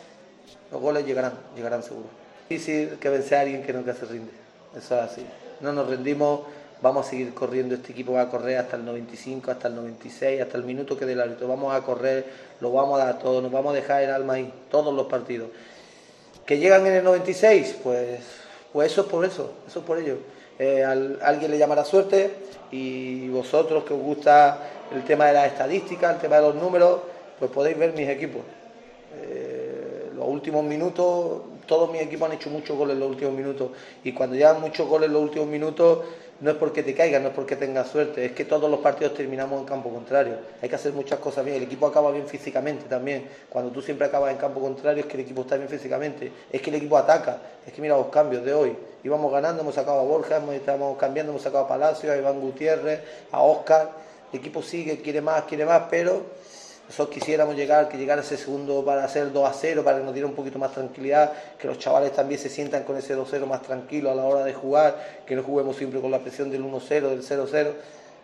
los 0.70 0.81
goles 0.81 1.05
llegarán, 1.05 1.35
llegarán 1.55 1.83
seguro. 1.83 2.07
Difícil 2.48 2.98
que 2.98 3.09
vence 3.09 3.37
a 3.37 3.40
alguien 3.40 3.62
que 3.62 3.72
nunca 3.72 3.94
se 3.94 4.07
rinde, 4.07 4.33
eso 4.76 4.96
es 4.96 5.03
así, 5.03 5.26
no 5.61 5.72
nos 5.72 5.88
rendimos, 5.88 6.40
vamos 6.83 7.07
a 7.07 7.11
seguir 7.11 7.35
corriendo, 7.35 7.74
este 7.74 7.92
equipo 7.92 8.12
va 8.12 8.22
a 8.22 8.29
correr 8.29 8.59
hasta 8.59 8.76
el 8.76 8.85
95, 8.85 9.50
hasta 9.50 9.68
el 9.68 9.76
96, 9.76 10.40
hasta 10.40 10.57
el 10.57 10.64
minuto 10.64 10.96
que 10.96 11.05
dé 11.07 11.12
el 11.12 11.20
árbitro, 11.20 11.48
vamos 11.48 11.74
a 11.74 11.83
correr, 11.83 12.26
lo 12.61 12.72
vamos 12.72 13.00
a 13.00 13.05
dar 13.05 13.18
todo, 13.18 13.42
nos 13.42 13.53
vamos 13.53 13.72
a 13.72 13.76
dejar 13.76 14.03
el 14.03 14.11
alma 14.11 14.35
ahí, 14.35 14.53
todos 14.70 14.94
los 14.94 15.07
partidos. 15.07 15.50
¿Que 16.46 16.59
llegan 16.59 16.87
en 16.87 16.94
el 16.94 17.05
96? 17.05 17.76
Pues 17.83 18.20
pues 18.72 18.92
eso 18.92 19.02
es 19.02 19.06
por 19.09 19.24
eso, 19.24 19.52
eso 19.66 19.78
es 19.80 19.85
por 19.85 19.98
ello. 19.98 20.18
Eh, 20.59 20.85
alguien 20.85 21.50
le 21.50 21.59
llamará 21.59 21.85
suerte 21.85 22.30
y 22.70 23.28
vosotros 23.28 23.85
que 23.85 23.94
os 23.94 24.00
gusta 24.00 24.70
el 24.94 25.04
tema 25.04 25.26
de 25.26 25.33
las 25.33 25.46
estadísticas, 25.46 26.14
el 26.14 26.20
tema 26.20 26.37
de 26.37 26.42
los 26.42 26.54
números, 26.54 27.00
pues 27.38 27.50
podéis 27.50 27.78
ver 27.78 27.92
mis 27.94 28.09
equipos. 28.09 28.42
Eh, 29.22 30.11
los 30.14 30.28
últimos 30.28 30.62
minutos, 30.64 31.42
todos 31.66 31.90
mis 31.90 32.02
equipos 32.02 32.28
han 32.28 32.37
hecho 32.37 32.50
muchos 32.50 32.76
goles 32.76 32.94
en 32.94 33.00
los 33.00 33.11
últimos 33.11 33.35
minutos 33.35 33.70
y 34.04 34.12
cuando 34.12 34.37
llevan 34.37 34.61
muchos 34.61 34.87
goles 34.87 35.09
en 35.09 35.14
los 35.14 35.22
últimos 35.22 35.48
minutos 35.48 36.00
no 36.40 36.50
es 36.50 36.57
porque 36.57 36.83
te 36.83 36.94
caigas, 36.94 37.20
no 37.20 37.29
es 37.29 37.35
porque 37.35 37.57
tengas 37.57 37.88
suerte, 37.88 38.24
es 38.24 38.33
que 38.33 38.44
todos 38.44 38.70
los 38.70 38.81
partidos 38.81 39.14
terminamos 39.14 39.61
en 39.61 39.66
campo 39.66 39.90
contrario. 39.90 40.37
Hay 40.62 40.68
que 40.68 40.74
hacer 40.74 40.92
muchas 40.92 41.18
cosas 41.18 41.44
bien, 41.44 41.59
el 41.59 41.64
equipo 41.64 41.87
acaba 41.87 42.11
bien 42.11 42.26
físicamente 42.26 42.87
también. 42.88 43.29
Cuando 43.48 43.70
tú 43.70 43.83
siempre 43.83 44.07
acabas 44.07 44.33
en 44.33 44.38
campo 44.38 44.61
contrario 44.61 45.03
es 45.03 45.07
que 45.07 45.18
el 45.18 45.24
equipo 45.24 45.42
está 45.42 45.57
bien 45.57 45.68
físicamente, 45.68 46.33
es 46.50 46.62
que 46.62 46.70
el 46.70 46.76
equipo 46.76 46.96
ataca, 46.96 47.38
es 47.66 47.72
que 47.72 47.83
mira 47.83 47.96
los 47.96 48.07
cambios 48.07 48.44
de 48.44 48.55
hoy. 48.55 48.76
Íbamos 49.05 49.31
ganando, 49.33 49.62
hemos 49.62 49.74
sacado 49.74 50.00
a 50.00 50.03
Borja, 50.03 50.42
estamos 50.53 50.98
cambiando, 50.98 51.33
hemos 51.33 51.42
sacado 51.42 51.64
a 51.64 51.68
Palacio, 51.68 52.12
a 52.12 52.16
Iván 52.16 52.40
Gutiérrez, 52.40 53.00
a 53.33 53.42
Oscar. 53.42 53.90
El 54.33 54.38
equipo 54.38 54.62
sigue, 54.62 55.00
quiere 55.00 55.20
más, 55.20 55.42
quiere 55.44 55.66
más, 55.66 55.83
pero 55.90 56.22
nosotros 56.90 57.14
quisiéramos 57.14 57.55
llegar, 57.55 57.88
que 57.88 57.96
llegara 57.96 58.20
ese 58.20 58.37
segundo 58.37 58.85
para 58.85 59.05
hacer 59.05 59.31
2 59.31 59.48
a 59.48 59.53
0, 59.53 59.85
para 59.85 59.98
que 59.98 60.05
nos 60.05 60.12
diera 60.12 60.26
un 60.26 60.35
poquito 60.35 60.59
más 60.59 60.72
tranquilidad, 60.72 61.33
que 61.57 61.68
los 61.68 61.79
chavales 61.79 62.12
también 62.12 62.40
se 62.40 62.48
sientan 62.48 62.83
con 62.83 62.96
ese 62.96 63.14
2 63.14 63.29
0 63.31 63.46
más 63.46 63.62
tranquilo 63.62 64.11
a 64.11 64.14
la 64.16 64.24
hora 64.24 64.42
de 64.42 64.53
jugar, 64.53 65.22
que 65.24 65.37
no 65.37 65.44
juguemos 65.44 65.76
siempre 65.76 66.00
con 66.00 66.11
la 66.11 66.18
presión 66.18 66.50
del 66.50 66.62
1 66.62 66.81
0, 66.81 67.11
del 67.11 67.22
0 67.22 67.46
0. 67.48 67.74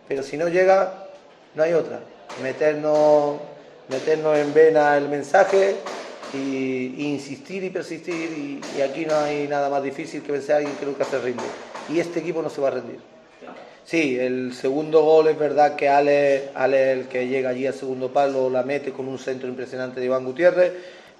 Pero 0.09 0.21
si 0.21 0.35
no 0.35 0.49
llega, 0.49 1.07
no 1.55 1.63
hay 1.63 1.71
otra. 1.71 2.01
Meternos, 2.43 3.37
meternos 3.87 4.37
en 4.37 4.53
vena 4.53 4.97
el 4.97 5.07
mensaje 5.07 5.77
y, 6.33 7.07
insistir 7.07 7.63
y 7.63 7.69
persistir. 7.69 8.59
Y, 8.75 8.81
aquí 8.81 9.05
no 9.05 9.15
hay 9.15 9.47
nada 9.47 9.69
más 9.69 9.81
difícil 9.81 10.21
que 10.21 10.33
vencer 10.33 10.55
a 10.55 10.57
alguien 10.57 10.75
que 10.75 10.85
nunca 10.85 11.05
se 11.05 11.17
rinde. 11.19 11.43
Y 11.87 12.01
este 12.01 12.19
equipo 12.19 12.41
no 12.41 12.49
se 12.49 12.59
va 12.59 12.67
a 12.67 12.71
rendir. 12.71 12.99
Sí, 13.87 14.19
el 14.19 14.53
segundo 14.53 15.01
gol 15.01 15.29
es 15.29 15.39
verdad 15.39 15.77
que 15.77 15.87
Ale, 15.87 16.49
Ale 16.55 16.91
el 16.91 17.07
que 17.07 17.25
llega 17.25 17.51
allí 17.51 17.65
al 17.65 17.73
segundo 17.73 18.11
palo 18.11 18.49
la 18.49 18.61
mete 18.61 18.91
con 18.91 19.07
un 19.07 19.17
centro 19.17 19.47
impresionante 19.47 20.01
de 20.01 20.07
Iván 20.07 20.25
Gutiérrez, 20.25 20.73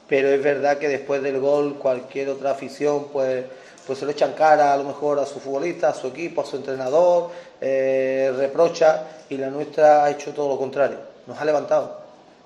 pero 0.05 0.27
es 0.27 0.43
verdad 0.43 0.77
que 0.77 0.89
después 0.89 1.23
del 1.23 1.39
gol 1.39 1.75
cualquier 1.75 2.27
otra 2.27 2.51
afición 2.51 3.07
pues, 3.13 3.45
pues 3.85 3.99
se 3.99 4.03
lo 4.03 4.11
echan 4.11 4.33
cara 4.33 4.73
a 4.73 4.77
lo 4.77 4.83
mejor 4.83 5.17
a 5.17 5.25
su 5.25 5.39
futbolista, 5.39 5.87
a 5.87 5.93
su 5.93 6.07
equipo, 6.07 6.41
a 6.41 6.45
su 6.45 6.57
entrenador, 6.57 7.29
eh, 7.61 8.33
reprocha 8.35 9.03
y 9.29 9.37
la 9.37 9.49
nuestra 9.49 10.03
ha 10.03 10.11
hecho 10.11 10.33
todo 10.33 10.49
lo 10.49 10.57
contrario, 10.57 10.97
nos 11.25 11.39
ha 11.39 11.45
levantado. 11.45 12.01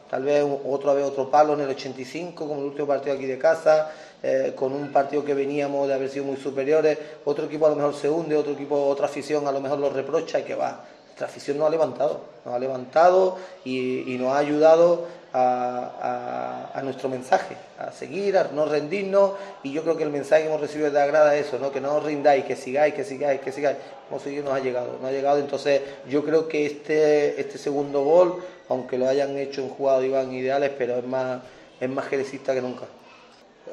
Tal 0.07 0.21
vez 0.21 0.45
otra 0.67 0.93
vez 0.93 1.03
otro 1.03 1.31
palo 1.31 1.53
en 1.53 1.61
el 1.61 1.69
85 1.69 2.47
como 2.47 2.59
el 2.59 2.67
último 2.67 2.85
partido 2.85 3.15
aquí 3.15 3.25
de 3.25 3.39
casa, 3.39 3.89
eh, 4.23 4.53
con 4.55 4.71
un 4.73 4.91
partido 4.91 5.25
que 5.25 5.33
veníamos 5.33 5.87
de 5.87 5.95
haber 5.95 6.07
sido 6.07 6.25
muy 6.25 6.37
superiores, 6.37 6.95
otro 7.25 7.45
equipo 7.45 7.65
a 7.65 7.69
lo 7.69 7.75
mejor 7.75 7.95
se 7.95 8.07
hunde, 8.07 8.35
otro 8.35 8.53
equipo, 8.53 8.85
otra 8.85 9.07
afición 9.07 9.47
a 9.47 9.51
lo 9.51 9.59
mejor 9.59 9.79
lo 9.79 9.89
reprocha 9.89 10.39
y 10.39 10.43
que 10.43 10.53
va. 10.53 10.85
Nuestra 11.05 11.25
afición 11.25 11.57
nos 11.57 11.67
ha 11.67 11.71
levantado, 11.71 12.21
nos 12.45 12.53
ha 12.53 12.59
levantado 12.59 13.37
y, 13.65 14.15
nos 14.19 14.33
ha 14.33 14.37
ayudado 14.37 15.07
a, 15.33 16.79
nuestro 16.83 17.09
mensaje, 17.09 17.57
a 17.79 17.91
seguir, 17.91 18.37
a 18.37 18.43
no 18.53 18.65
rendirnos 18.65 19.31
y 19.63 19.71
yo 19.71 19.81
creo 19.81 19.97
que 19.97 20.03
el 20.03 20.11
mensaje 20.11 20.43
que 20.43 20.49
hemos 20.49 20.61
recibido 20.61 20.91
de 20.91 21.01
agrada 21.01 21.35
es 21.35 21.47
eso, 21.47 21.57
¿no? 21.57 21.71
que 21.71 21.81
no 21.81 21.95
os 21.95 22.03
rindáis, 22.03 22.45
que 22.45 22.55
sigáis, 22.55 22.93
que 22.93 23.03
sigáis, 23.03 23.41
que 23.41 23.51
sigáis, 23.51 23.77
como 24.07 24.21
seguir 24.21 24.43
nos 24.43 24.53
ha 24.53 24.59
llegado, 24.59 24.99
nos 25.01 25.09
ha 25.09 25.11
llegado, 25.11 25.39
entonces 25.39 25.81
yo 26.07 26.23
creo 26.23 26.47
que 26.47 26.65
este, 26.67 27.41
este 27.41 27.57
segundo 27.57 28.03
gol, 28.03 28.43
aunque 28.69 28.99
lo 28.99 29.07
hayan 29.07 29.35
hecho 29.37 29.61
en 29.61 29.69
jugado 29.69 30.03
Iván 30.03 30.31
ideales, 30.31 30.71
pero 30.77 30.97
es 30.97 31.05
más, 31.05 31.41
es 31.79 31.89
más 31.89 32.07
que 32.07 32.17
nunca. 32.61 32.85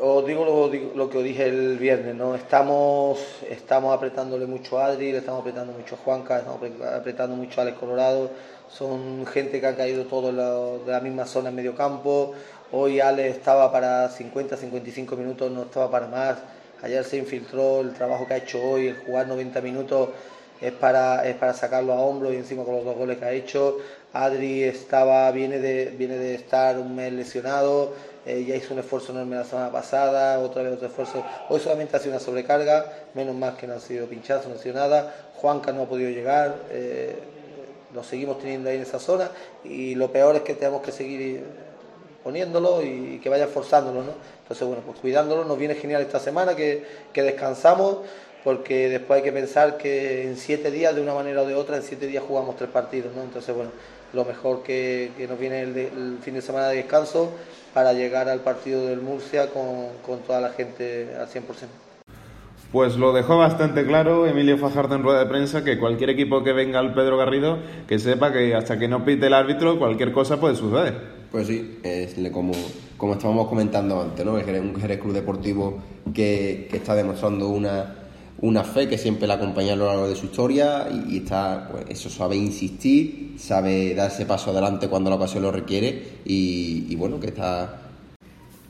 Os 0.00 0.24
digo 0.24 0.44
lo, 0.94 1.10
que 1.10 1.18
os 1.18 1.24
dije 1.24 1.46
el 1.46 1.76
viernes, 1.76 2.14
¿no? 2.14 2.36
Estamos, 2.36 3.18
estamos 3.50 3.92
apretándole 3.92 4.46
mucho 4.46 4.78
a 4.78 4.86
Adri, 4.86 5.10
le 5.10 5.18
estamos 5.18 5.40
apretando 5.40 5.72
mucho 5.72 5.96
a 5.96 5.98
Juanca, 5.98 6.38
estamos 6.38 6.60
apretando 6.96 7.34
mucho 7.34 7.60
a 7.60 7.62
Alex 7.62 7.78
Colorado. 7.78 8.30
Son 8.70 9.26
gente 9.26 9.60
que 9.60 9.66
ha 9.66 9.74
caído 9.74 10.04
todos 10.04 10.32
de 10.86 10.92
la 10.92 11.00
misma 11.00 11.26
zona 11.26 11.48
en 11.48 11.56
medio 11.56 11.74
campo. 11.74 12.32
Hoy 12.70 13.00
Alex 13.00 13.38
estaba 13.38 13.72
para 13.72 14.08
50, 14.08 14.56
55 14.56 15.16
minutos, 15.16 15.50
no 15.50 15.62
estaba 15.62 15.90
para 15.90 16.06
más. 16.06 16.38
Ayer 16.80 17.02
se 17.02 17.16
infiltró 17.16 17.80
el 17.80 17.92
trabajo 17.92 18.24
que 18.24 18.34
ha 18.34 18.36
hecho 18.36 18.62
hoy, 18.62 18.86
el 18.86 18.98
jugar 18.98 19.26
90 19.26 19.60
minutos 19.62 20.10
es 20.60 20.72
para, 20.72 21.26
es 21.28 21.36
para 21.36 21.54
sacarlo 21.54 21.92
a 21.92 22.00
hombro 22.00 22.32
y 22.32 22.36
encima 22.36 22.64
con 22.64 22.74
los 22.76 22.84
dos 22.84 22.96
goles 22.96 23.18
que 23.18 23.24
ha 23.24 23.32
hecho. 23.32 23.78
Adri 24.12 24.64
estaba, 24.64 25.30
viene, 25.32 25.58
de, 25.58 25.86
viene 25.96 26.18
de 26.18 26.34
estar 26.34 26.78
un 26.78 26.96
mes 26.96 27.12
lesionado, 27.12 27.94
eh, 28.28 28.44
ya 28.44 28.54
hizo 28.54 28.74
un 28.74 28.80
esfuerzo 28.80 29.12
enorme 29.12 29.36
la 29.36 29.44
semana 29.44 29.72
pasada, 29.72 30.38
otra 30.38 30.62
vez 30.62 30.74
otro 30.74 30.88
esfuerzo. 30.88 31.24
Hoy 31.48 31.60
solamente 31.60 31.96
ha 31.96 32.00
sido 32.00 32.12
una 32.12 32.20
sobrecarga, 32.20 32.84
menos 33.14 33.34
más 33.34 33.54
que 33.54 33.66
no 33.66 33.74
ha 33.74 33.80
sido 33.80 34.06
pinchazo, 34.06 34.50
no 34.50 34.56
ha 34.56 34.58
sido 34.58 34.74
nada. 34.74 35.14
Juanca 35.36 35.72
no 35.72 35.82
ha 35.82 35.86
podido 35.86 36.10
llegar, 36.10 36.56
eh, 36.70 37.16
seguimos 38.02 38.38
teniendo 38.38 38.68
ahí 38.68 38.76
en 38.76 38.82
esa 38.82 38.98
zona 38.98 39.30
y 39.64 39.94
lo 39.94 40.12
peor 40.12 40.36
es 40.36 40.42
que 40.42 40.54
tenemos 40.54 40.82
que 40.82 40.92
seguir 40.92 41.42
poniéndolo 42.22 42.82
y 42.82 43.18
que 43.22 43.28
vaya 43.28 43.46
forzándolo, 43.46 44.02
¿no? 44.02 44.12
Entonces, 44.42 44.66
bueno, 44.66 44.82
pues 44.84 44.98
cuidándolo, 44.98 45.44
nos 45.44 45.58
viene 45.58 45.74
genial 45.74 46.02
esta 46.02 46.20
semana 46.20 46.54
que, 46.54 46.84
que 47.12 47.22
descansamos 47.22 47.98
porque 48.44 48.88
después 48.88 49.18
hay 49.18 49.24
que 49.24 49.32
pensar 49.32 49.78
que 49.78 50.24
en 50.24 50.36
siete 50.36 50.70
días, 50.70 50.94
de 50.94 51.00
una 51.00 51.14
manera 51.14 51.42
o 51.42 51.46
de 51.46 51.54
otra, 51.54 51.76
en 51.76 51.82
siete 51.82 52.06
días 52.06 52.22
jugamos 52.26 52.56
tres 52.56 52.70
partidos, 52.70 53.14
¿no? 53.14 53.22
Entonces, 53.22 53.54
bueno, 53.54 53.70
lo 54.12 54.24
mejor 54.24 54.62
que, 54.62 55.10
nos 55.28 55.38
viene 55.38 55.62
el, 55.62 56.18
fin 56.22 56.34
de 56.34 56.42
semana 56.42 56.68
de 56.68 56.76
descanso 56.76 57.32
para 57.74 57.92
llegar 57.92 58.28
al 58.28 58.40
partido 58.40 58.86
del 58.86 59.00
Murcia 59.00 59.50
con, 59.50 59.88
con 60.04 60.20
toda 60.20 60.40
la 60.40 60.50
gente 60.50 61.14
al 61.18 61.28
100%. 61.28 61.42
Pues 62.72 62.96
lo 62.96 63.14
dejó 63.14 63.38
bastante 63.38 63.86
claro 63.86 64.26
Emilio 64.26 64.58
Fajardo 64.58 64.94
en 64.94 65.02
rueda 65.02 65.20
de 65.20 65.26
prensa 65.26 65.64
que 65.64 65.78
cualquier 65.78 66.10
equipo 66.10 66.44
que 66.44 66.52
venga 66.52 66.78
al 66.78 66.92
Pedro 66.92 67.16
Garrido 67.16 67.58
que 67.86 67.98
sepa 67.98 68.30
que 68.30 68.54
hasta 68.54 68.78
que 68.78 68.88
no 68.88 69.06
pite 69.06 69.26
el 69.26 69.32
árbitro 69.32 69.78
cualquier 69.78 70.12
cosa 70.12 70.38
puede 70.38 70.54
suceder. 70.54 71.18
Pues 71.30 71.46
sí, 71.46 71.78
es 71.82 72.14
como, 72.30 72.52
como 72.98 73.14
estábamos 73.14 73.48
comentando 73.48 74.02
antes, 74.02 74.24
¿no? 74.24 74.36
Es 74.38 74.46
un 74.46 74.78
Jerez 74.78 75.00
Club 75.00 75.14
Deportivo 75.14 75.78
que, 76.12 76.68
que 76.70 76.76
está 76.76 76.94
demostrando 76.94 77.48
una, 77.48 78.07
una 78.40 78.62
fe 78.64 78.88
que 78.88 78.98
siempre 78.98 79.26
la 79.26 79.34
acompaña 79.34 79.72
a 79.72 79.76
lo 79.76 79.86
largo 79.86 80.08
de 80.08 80.14
su 80.14 80.26
historia 80.26 80.88
y, 81.08 81.18
está, 81.18 81.68
pues 81.70 81.86
eso 81.88 82.08
sabe 82.08 82.36
insistir, 82.36 83.34
sabe 83.38 83.94
dar 83.94 84.10
ese 84.10 84.26
paso 84.26 84.50
adelante 84.50 84.88
cuando 84.88 85.10
la 85.10 85.16
ocasión 85.16 85.42
lo 85.42 85.50
requiere 85.50 86.20
y, 86.24 86.94
bueno, 86.96 87.18
que 87.18 87.28
está 87.28 87.82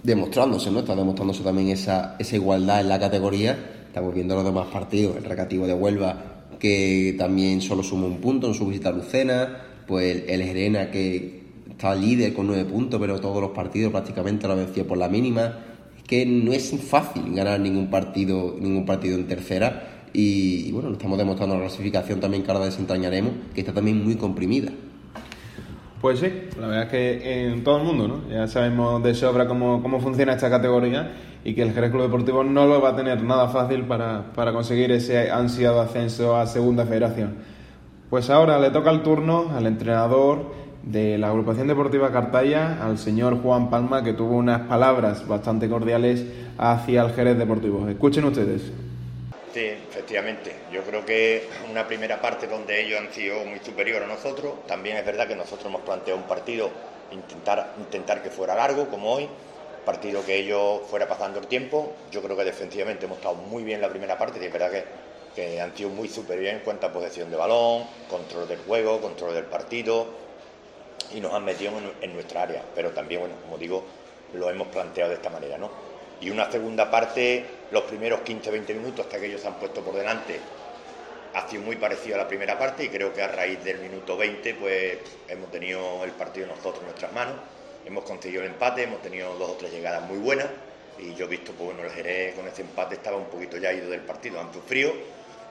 demostrándose, 0.03 0.71
¿no? 0.71 0.81
Está 0.81 0.95
demostrándose 0.95 1.43
también 1.43 1.69
esa, 1.69 2.17
esa 2.19 2.37
igualdad 2.37 2.81
en 2.81 2.89
la 2.89 2.99
categoría. 2.99 3.59
Estamos 3.87 4.15
viendo 4.15 4.35
los 4.35 4.45
demás 4.45 4.69
partidos, 4.69 5.17
el 5.17 5.25
recativo 5.25 5.67
de 5.67 5.75
Huelva 5.75 6.39
que 6.59 7.15
también 7.17 7.61
solo 7.61 7.83
suma 7.83 8.07
un 8.07 8.19
punto 8.19 8.49
en 8.49 8.55
su 8.55 8.67
visita 8.67 8.89
a 8.89 8.93
Lucena, 8.93 9.63
pues 9.87 10.25
el, 10.27 10.43
Gerena 10.43 10.91
que 10.91 11.43
está 11.71 11.95
líder 11.95 12.35
con 12.35 12.47
nueve 12.47 12.65
puntos, 12.65 13.01
pero 13.01 13.21
todos 13.21 13.41
los 13.41 13.53
partidos 13.53 13.93
prácticamente 13.93 14.49
lo 14.49 14.57
venció 14.57 14.87
por 14.87 14.99
la 14.99 15.09
mínima 15.09 15.68
que 16.09 16.25
no 16.25 16.53
es 16.53 16.75
fácil 16.89 17.23
ganar 17.35 17.61
ningún 17.61 17.91
partido, 17.91 18.57
ningún 18.59 18.87
partido 18.87 19.17
en 19.17 19.29
tercera. 19.29 20.07
Y, 20.13 20.73
bueno, 20.73 20.89
lo 20.89 20.95
estamos 20.95 21.19
demostrando 21.19 21.55
en 21.55 21.61
la 21.61 21.67
clasificación 21.67 22.19
también 22.19 22.43
que 22.43 22.51
ahora 22.51 22.65
desentrañaremos, 22.65 23.33
que 23.55 23.61
está 23.61 23.75
también 23.75 24.03
muy 24.03 24.17
comprimida. 24.17 24.73
Pues 26.01 26.21
sí, 26.21 26.33
la 26.59 26.67
verdad 26.69 26.85
es 26.85 26.91
que 26.91 27.49
en 27.49 27.63
todo 27.63 27.79
el 27.79 27.85
mundo, 27.85 28.09
¿no? 28.09 28.31
Ya 28.31 28.49
sabemos 28.49 29.03
de 29.03 29.15
sobra 29.15 29.47
cómo, 29.47 29.83
cómo 29.83 30.01
funciona 30.01 30.33
esta 30.33 30.49
categoría 30.49 31.13
y 31.45 31.55
que 31.55 31.63
el 31.63 31.73
Jerez 31.73 31.91
Club 31.91 32.03
Deportivo 32.03 32.43
no 32.43 32.67
lo 32.67 32.81
va 32.81 32.91
a 32.91 32.97
tener 32.97 33.23
nada 33.23 33.49
fácil 33.49 33.83
para, 33.85 34.33
para 34.33 34.53
conseguir 34.53 34.91
ese 34.93 35.31
ansiado 35.31 35.81
ascenso 35.81 36.37
a 36.37 36.47
Segunda 36.47 36.87
Federación. 36.87 37.35
Pues 38.09 38.31
ahora 38.31 38.59
le 38.59 38.71
toca 38.71 38.91
el 38.91 39.03
turno 39.03 39.51
al 39.55 39.67
entrenador 39.67 40.68
de 40.83 41.19
la 41.19 41.29
agrupación 41.29 41.67
deportiva 41.69 42.13
Cartaya 42.13 42.85
al 42.85 42.99
señor 42.99 43.43
Juan 43.43 43.71
Palma, 43.71 44.03
que 44.03 44.13
tuvo 44.13 44.37
unas 44.37 44.63
palabras 44.63 45.27
bastante 45.27 45.69
cordiales 45.69 46.25
hacia 46.57 47.03
el 47.03 47.13
Jerez 47.13 47.39
Deportivo. 47.39 47.89
Escuchen 47.89 48.25
ustedes. 48.25 48.63
Sí, 49.53 49.65
efectivamente. 49.65 50.55
Yo 50.73 50.83
creo 50.83 51.05
que 51.05 51.49
una 51.71 51.87
primera 51.87 52.21
parte 52.21 52.47
donde 52.47 52.81
ellos 52.81 53.01
han 53.01 53.13
sido 53.13 53.45
muy 53.45 53.59
superiores 53.61 54.09
a 54.09 54.13
nosotros. 54.13 54.67
También 54.67 54.97
es 54.97 55.05
verdad 55.05 55.27
que 55.27 55.37
nosotros 55.37 55.67
hemos 55.67 55.83
planteado 55.83 56.21
un 56.21 56.27
partido, 56.27 56.71
intentar, 57.11 57.75
intentar 57.79 58.23
que 58.23 58.31
fuera 58.31 58.55
largo, 58.55 58.89
como 58.89 59.13
hoy. 59.13 59.29
Partido 59.85 60.25
que 60.25 60.37
ellos 60.37 60.83
fuera 60.89 61.09
pasando 61.09 61.41
el 61.41 61.47
tiempo. 61.47 61.95
Yo 62.11 62.23
creo 62.23 62.37
que 62.37 62.45
defensivamente 62.45 63.07
hemos 63.07 63.19
estado 63.19 63.37
muy 63.37 63.65
bien 63.65 63.81
la 63.81 63.89
primera 63.89 64.19
parte. 64.19 64.39
Y 64.41 64.47
es 64.47 64.53
verdad 64.53 64.71
que, 64.71 64.85
que 65.35 65.61
han 65.61 65.75
sido 65.75 65.91
muy 65.91 66.09
superiores 66.09 66.55
en 66.55 66.61
cuanto 66.61 66.87
a 66.87 66.93
posesión 66.93 67.31
de 67.31 67.37
balón, 67.37 67.85
control 68.09 68.47
del 68.47 68.59
juego, 68.59 69.01
control 69.01 69.35
del 69.35 69.45
partido 69.45 70.28
y 71.13 71.21
nos 71.21 71.33
han 71.33 71.45
metido 71.45 71.73
en, 72.01 72.13
nuestra 72.13 72.43
área. 72.43 72.63
Pero 72.75 72.91
también, 72.91 73.21
bueno, 73.21 73.37
como 73.43 73.59
digo, 73.59 73.85
lo 74.35 74.51
hemos 74.51 74.69
planteado 74.69 75.11
de 75.11 75.17
esta 75.17 75.31
manera, 75.31 75.59
¿no? 75.59 75.71
Y 76.21 76.31
una 76.31 76.51
segunda 76.51 76.91
parte, 76.91 77.45
los 77.71 77.85
primeros 77.85 78.21
15-20 78.21 78.75
minutos 78.75 79.07
hasta 79.07 79.21
que 79.21 79.27
ellos 79.27 79.41
se 79.41 79.49
han 79.49 79.55
puesto 79.55 79.83
por 79.83 79.95
delante, 79.95 80.41
ha 81.35 81.49
sido 81.49 81.63
muy 81.63 81.77
parecido 81.77 82.17
a 82.17 82.19
la 82.19 82.29
primera 82.29 82.59
parte 82.59 82.85
y 82.85 82.89
creo 82.89 83.13
que 83.13 83.23
a 83.23 83.29
raíz 83.29 83.63
del 83.63 83.79
minuto 83.79 84.17
20 84.17 84.55
pues 84.55 84.99
hemos 85.29 85.51
tenido 85.51 86.03
el 86.05 86.11
partido 86.13 86.47
nosotros 86.47 86.79
en 86.81 86.87
nuestras 86.87 87.13
manos, 87.13 87.35
hemos 87.85 88.05
conseguido 88.05 88.43
el 88.43 88.49
empate, 88.49 88.83
hemos 88.83 89.01
tenido 89.03 89.35
dos 89.37 89.51
o 89.51 89.55
tres 89.55 89.71
llegadas 89.71 90.03
muy 90.03 90.19
buenas 90.19 90.49
y 90.99 91.15
yo 91.15 91.27
he 91.27 91.29
visto, 91.29 91.53
pues 91.53 91.73
bueno, 91.73 91.85
el 91.85 91.95
Jerez 91.95 92.35
con 92.35 92.49
ese 92.49 92.63
empate 92.63 92.97
estaba 92.97 93.17
un 93.17 93.27
poquito 93.27 93.57
ya 93.57 93.73
ido 93.73 93.89
del 93.89 94.01
partido, 94.01 94.41
han 94.41 94.53
sufrido 94.53 94.93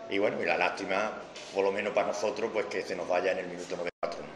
y 0.10 0.18
bueno, 0.18 0.42
y 0.42 0.46
la 0.46 0.58
lástima, 0.58 1.12
por 1.54 1.64
lo 1.64 1.72
menos 1.72 1.94
para 1.94 2.08
nosotros, 2.08 2.50
pues 2.52 2.66
que 2.66 2.82
se 2.82 2.96
nos 2.96 3.08
vaya 3.08 3.32
en 3.32 3.40
el 3.40 3.48
minuto 3.48 3.78
94 3.78 4.22
menos 4.22 4.27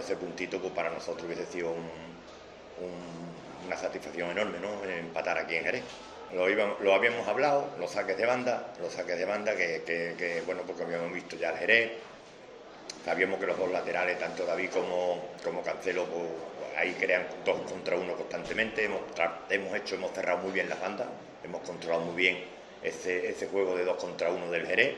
ese 0.00 0.16
puntito 0.16 0.60
pues 0.60 0.72
para 0.72 0.90
nosotros 0.90 1.24
hubiese 1.26 1.46
sido 1.46 1.74
una 3.66 3.76
satisfacción 3.76 4.30
enorme, 4.30 4.58
¿no? 4.58 4.84
Empatar 4.84 5.38
aquí 5.38 5.56
en 5.56 5.64
Jerez. 5.64 5.82
Lo, 6.32 6.94
habíamos 6.94 7.26
hablado, 7.26 7.68
los 7.78 7.90
saques 7.90 8.16
de 8.16 8.24
banda, 8.24 8.72
los 8.80 8.92
saques 8.92 9.18
de 9.18 9.24
banda 9.24 9.56
que, 9.56 10.42
bueno, 10.46 10.62
porque 10.66 10.84
habíamos 10.84 11.12
visto 11.12 11.36
ya 11.36 11.50
el 11.50 11.58
Jerez, 11.58 11.92
sabíamos 13.04 13.40
que 13.40 13.46
los 13.46 13.58
dos 13.58 13.70
laterales, 13.70 14.18
tanto 14.18 14.46
David 14.46 14.70
como, 14.70 15.30
como 15.42 15.62
Cancelo, 15.62 16.04
pues, 16.04 16.28
ahí 16.76 16.94
crean 17.00 17.26
dos 17.44 17.60
contra 17.62 17.96
uno 17.96 18.14
constantemente, 18.14 18.84
hemos, 18.84 19.00
hemos 19.50 19.74
hecho, 19.74 19.96
hemos 19.96 20.12
cerrado 20.12 20.38
muy 20.38 20.52
bien 20.52 20.68
las 20.68 20.80
bandas, 20.80 21.08
hemos 21.42 21.62
controlado 21.62 22.02
muy 22.02 22.14
bien 22.14 22.44
ese, 22.80 23.28
ese 23.28 23.48
juego 23.48 23.76
de 23.76 23.84
dos 23.84 23.96
contra 23.96 24.30
uno 24.30 24.50
del 24.52 24.66
Jerez 24.66 24.94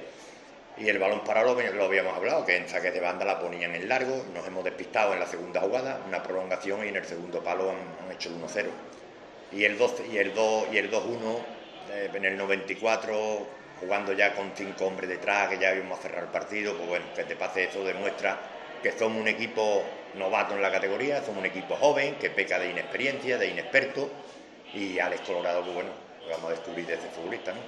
y 0.79 0.89
el 0.89 0.99
balón 0.99 1.23
parado 1.25 1.55
lo, 1.55 1.85
habíamos 1.85 2.17
hablado, 2.17 2.45
que 2.45 2.57
en 2.57 2.69
saques 2.69 2.93
de 2.95 3.01
banda 3.01 3.25
la 3.25 3.39
ponían 3.39 3.75
en 3.75 3.89
largo, 3.89 4.25
nos 4.35 4.47
hemos 4.47 4.65
despistado 4.65 5.13
en 5.13 5.21
la 5.21 5.27
segunda 5.27 5.61
jugada, 5.61 6.01
una 6.07 6.23
prolongación 6.23 6.85
y 6.85 6.89
en 6.89 6.97
el 6.97 7.05
segundo 7.05 7.43
palo 7.43 7.71
han, 7.71 8.11
hecho 8.11 8.31
el 8.31 8.37
1-0. 8.37 8.67
Y 9.53 9.65
el 9.65 9.77
2 9.77 9.95
y 10.13 10.19
el 10.19 10.35
2 10.35 10.65
y 10.73 10.79
el 10.79 10.91
2-1 10.91 11.39
eh, 11.93 12.11
en 12.15 12.25
el 12.25 12.37
94 12.39 13.47
jugando 13.81 14.13
ya 14.13 14.35
con 14.35 14.53
cinco 14.55 14.87
hombres 14.87 15.11
detrás, 15.11 15.49
que 15.49 15.59
ya 15.59 15.75
íbamos 15.75 15.99
a 15.99 16.03
cerrar 16.03 16.25
el 16.25 16.31
partido, 16.31 16.75
pues 16.77 16.89
bueno, 16.89 17.05
que 17.15 17.25
te 17.25 17.37
pase 17.37 17.65
eso 17.65 17.85
demuestra 17.85 18.39
que 18.83 18.93
somos 18.93 19.21
un 19.21 19.29
equipo 19.29 19.83
novato 20.15 20.55
en 20.55 20.63
la 20.63 20.71
categoría, 20.71 21.23
somos 21.23 21.39
un 21.39 21.47
equipo 21.47 21.77
joven, 21.77 22.17
que 22.17 22.31
peca 22.31 22.59
de 22.59 22.71
inexperiencia, 22.71 23.39
de 23.39 23.49
inexperto, 23.49 24.11
y 24.75 24.99
Alex 24.99 25.23
Colorado, 25.23 25.63
pues 25.63 25.75
bueno, 25.75 25.91
vamos 26.31 26.47
a 26.47 26.51
descubrir 26.51 26.87
de 26.87 26.95
ese 26.95 27.09
futbolista, 27.09 27.53
¿no? 27.53 27.61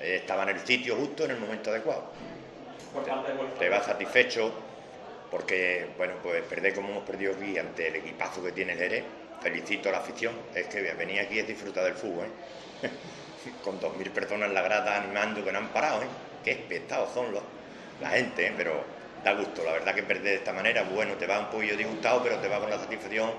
Eh, 0.00 0.16
estaba 0.16 0.42
en 0.44 0.50
el 0.50 0.60
sitio 0.60 0.96
justo 0.96 1.24
en 1.24 1.32
el 1.32 1.38
momento 1.38 1.70
adecuado. 1.70 2.10
Te, 3.58 3.68
va 3.68 3.82
satisfecho 3.82 4.52
porque, 5.30 5.88
bueno, 5.96 6.14
pues 6.22 6.42
perder 6.44 6.74
como 6.74 6.90
hemos 6.90 7.04
perdido 7.04 7.34
aquí 7.34 7.58
ante 7.58 7.88
el 7.88 7.96
equipazo 7.96 8.42
que 8.44 8.52
tiene 8.52 8.74
el 8.74 8.78
Jerez, 8.78 9.04
felicito 9.40 9.88
a 9.88 9.92
la 9.92 9.98
afición, 9.98 10.32
es 10.54 10.66
que 10.68 10.80
venir 10.92 11.20
aquí 11.20 11.40
es 11.40 11.46
disfrutar 11.46 11.84
del 11.84 11.94
fútbol, 11.94 12.26
¿eh? 12.82 12.90
con 13.64 13.80
dos 13.80 13.96
mil 13.96 14.10
personas 14.10 14.48
en 14.48 14.54
la 14.54 14.62
grada 14.62 14.96
animando 14.96 15.44
que 15.44 15.50
no 15.50 15.58
han 15.58 15.68
parado, 15.68 16.02
¿eh? 16.02 16.06
qué 16.44 16.52
espectados 16.52 17.12
son 17.12 17.32
los, 17.32 17.42
la 18.00 18.10
gente, 18.10 18.46
¿eh? 18.46 18.54
pero 18.56 18.84
da 19.24 19.32
gusto, 19.32 19.64
la 19.64 19.72
verdad 19.72 19.94
que 19.94 20.04
perder 20.04 20.24
de 20.24 20.34
esta 20.36 20.52
manera, 20.52 20.84
bueno, 20.84 21.14
te 21.14 21.26
va 21.26 21.40
un 21.40 21.46
poquillo 21.46 21.76
disgustado, 21.76 22.22
pero 22.22 22.36
te 22.38 22.46
va 22.46 22.60
con 22.60 22.70
la 22.70 22.78
satisfacción 22.78 23.32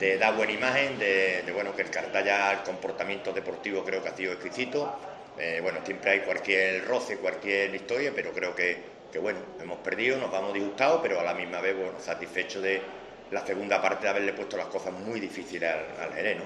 de 0.00 0.18
dar 0.18 0.34
buena 0.34 0.52
imagen, 0.52 0.98
de, 0.98 1.42
de 1.42 1.52
bueno, 1.52 1.76
que 1.76 1.82
el 1.82 1.90
Cartaya, 1.90 2.50
el 2.52 2.62
comportamiento 2.62 3.32
deportivo 3.32 3.84
creo 3.84 4.02
que 4.02 4.08
ha 4.08 4.16
sido 4.16 4.32
exquisito, 4.32 4.92
eh, 5.38 5.60
bueno, 5.62 5.80
siempre 5.84 6.10
hay 6.10 6.20
cualquier 6.20 6.84
roce, 6.84 7.16
cualquier 7.16 7.74
historia, 7.74 8.12
pero 8.14 8.32
creo 8.32 8.54
que, 8.54 8.76
bueno, 9.20 9.40
hemos 9.60 9.78
perdido, 9.78 10.18
nos 10.18 10.30
vamos 10.30 10.54
disgustados, 10.54 11.00
pero 11.02 11.20
a 11.20 11.22
la 11.22 11.34
misma 11.34 11.60
vez 11.60 11.76
bueno, 11.76 11.98
satisfechos 12.00 12.62
de 12.62 12.80
la 13.30 13.44
segunda 13.46 13.80
parte 13.80 14.04
de 14.04 14.10
haberle 14.10 14.32
puesto 14.32 14.56
las 14.56 14.66
cosas 14.66 14.92
muy 14.92 15.20
difíciles 15.20 15.70
al, 15.70 16.12
al 16.12 16.42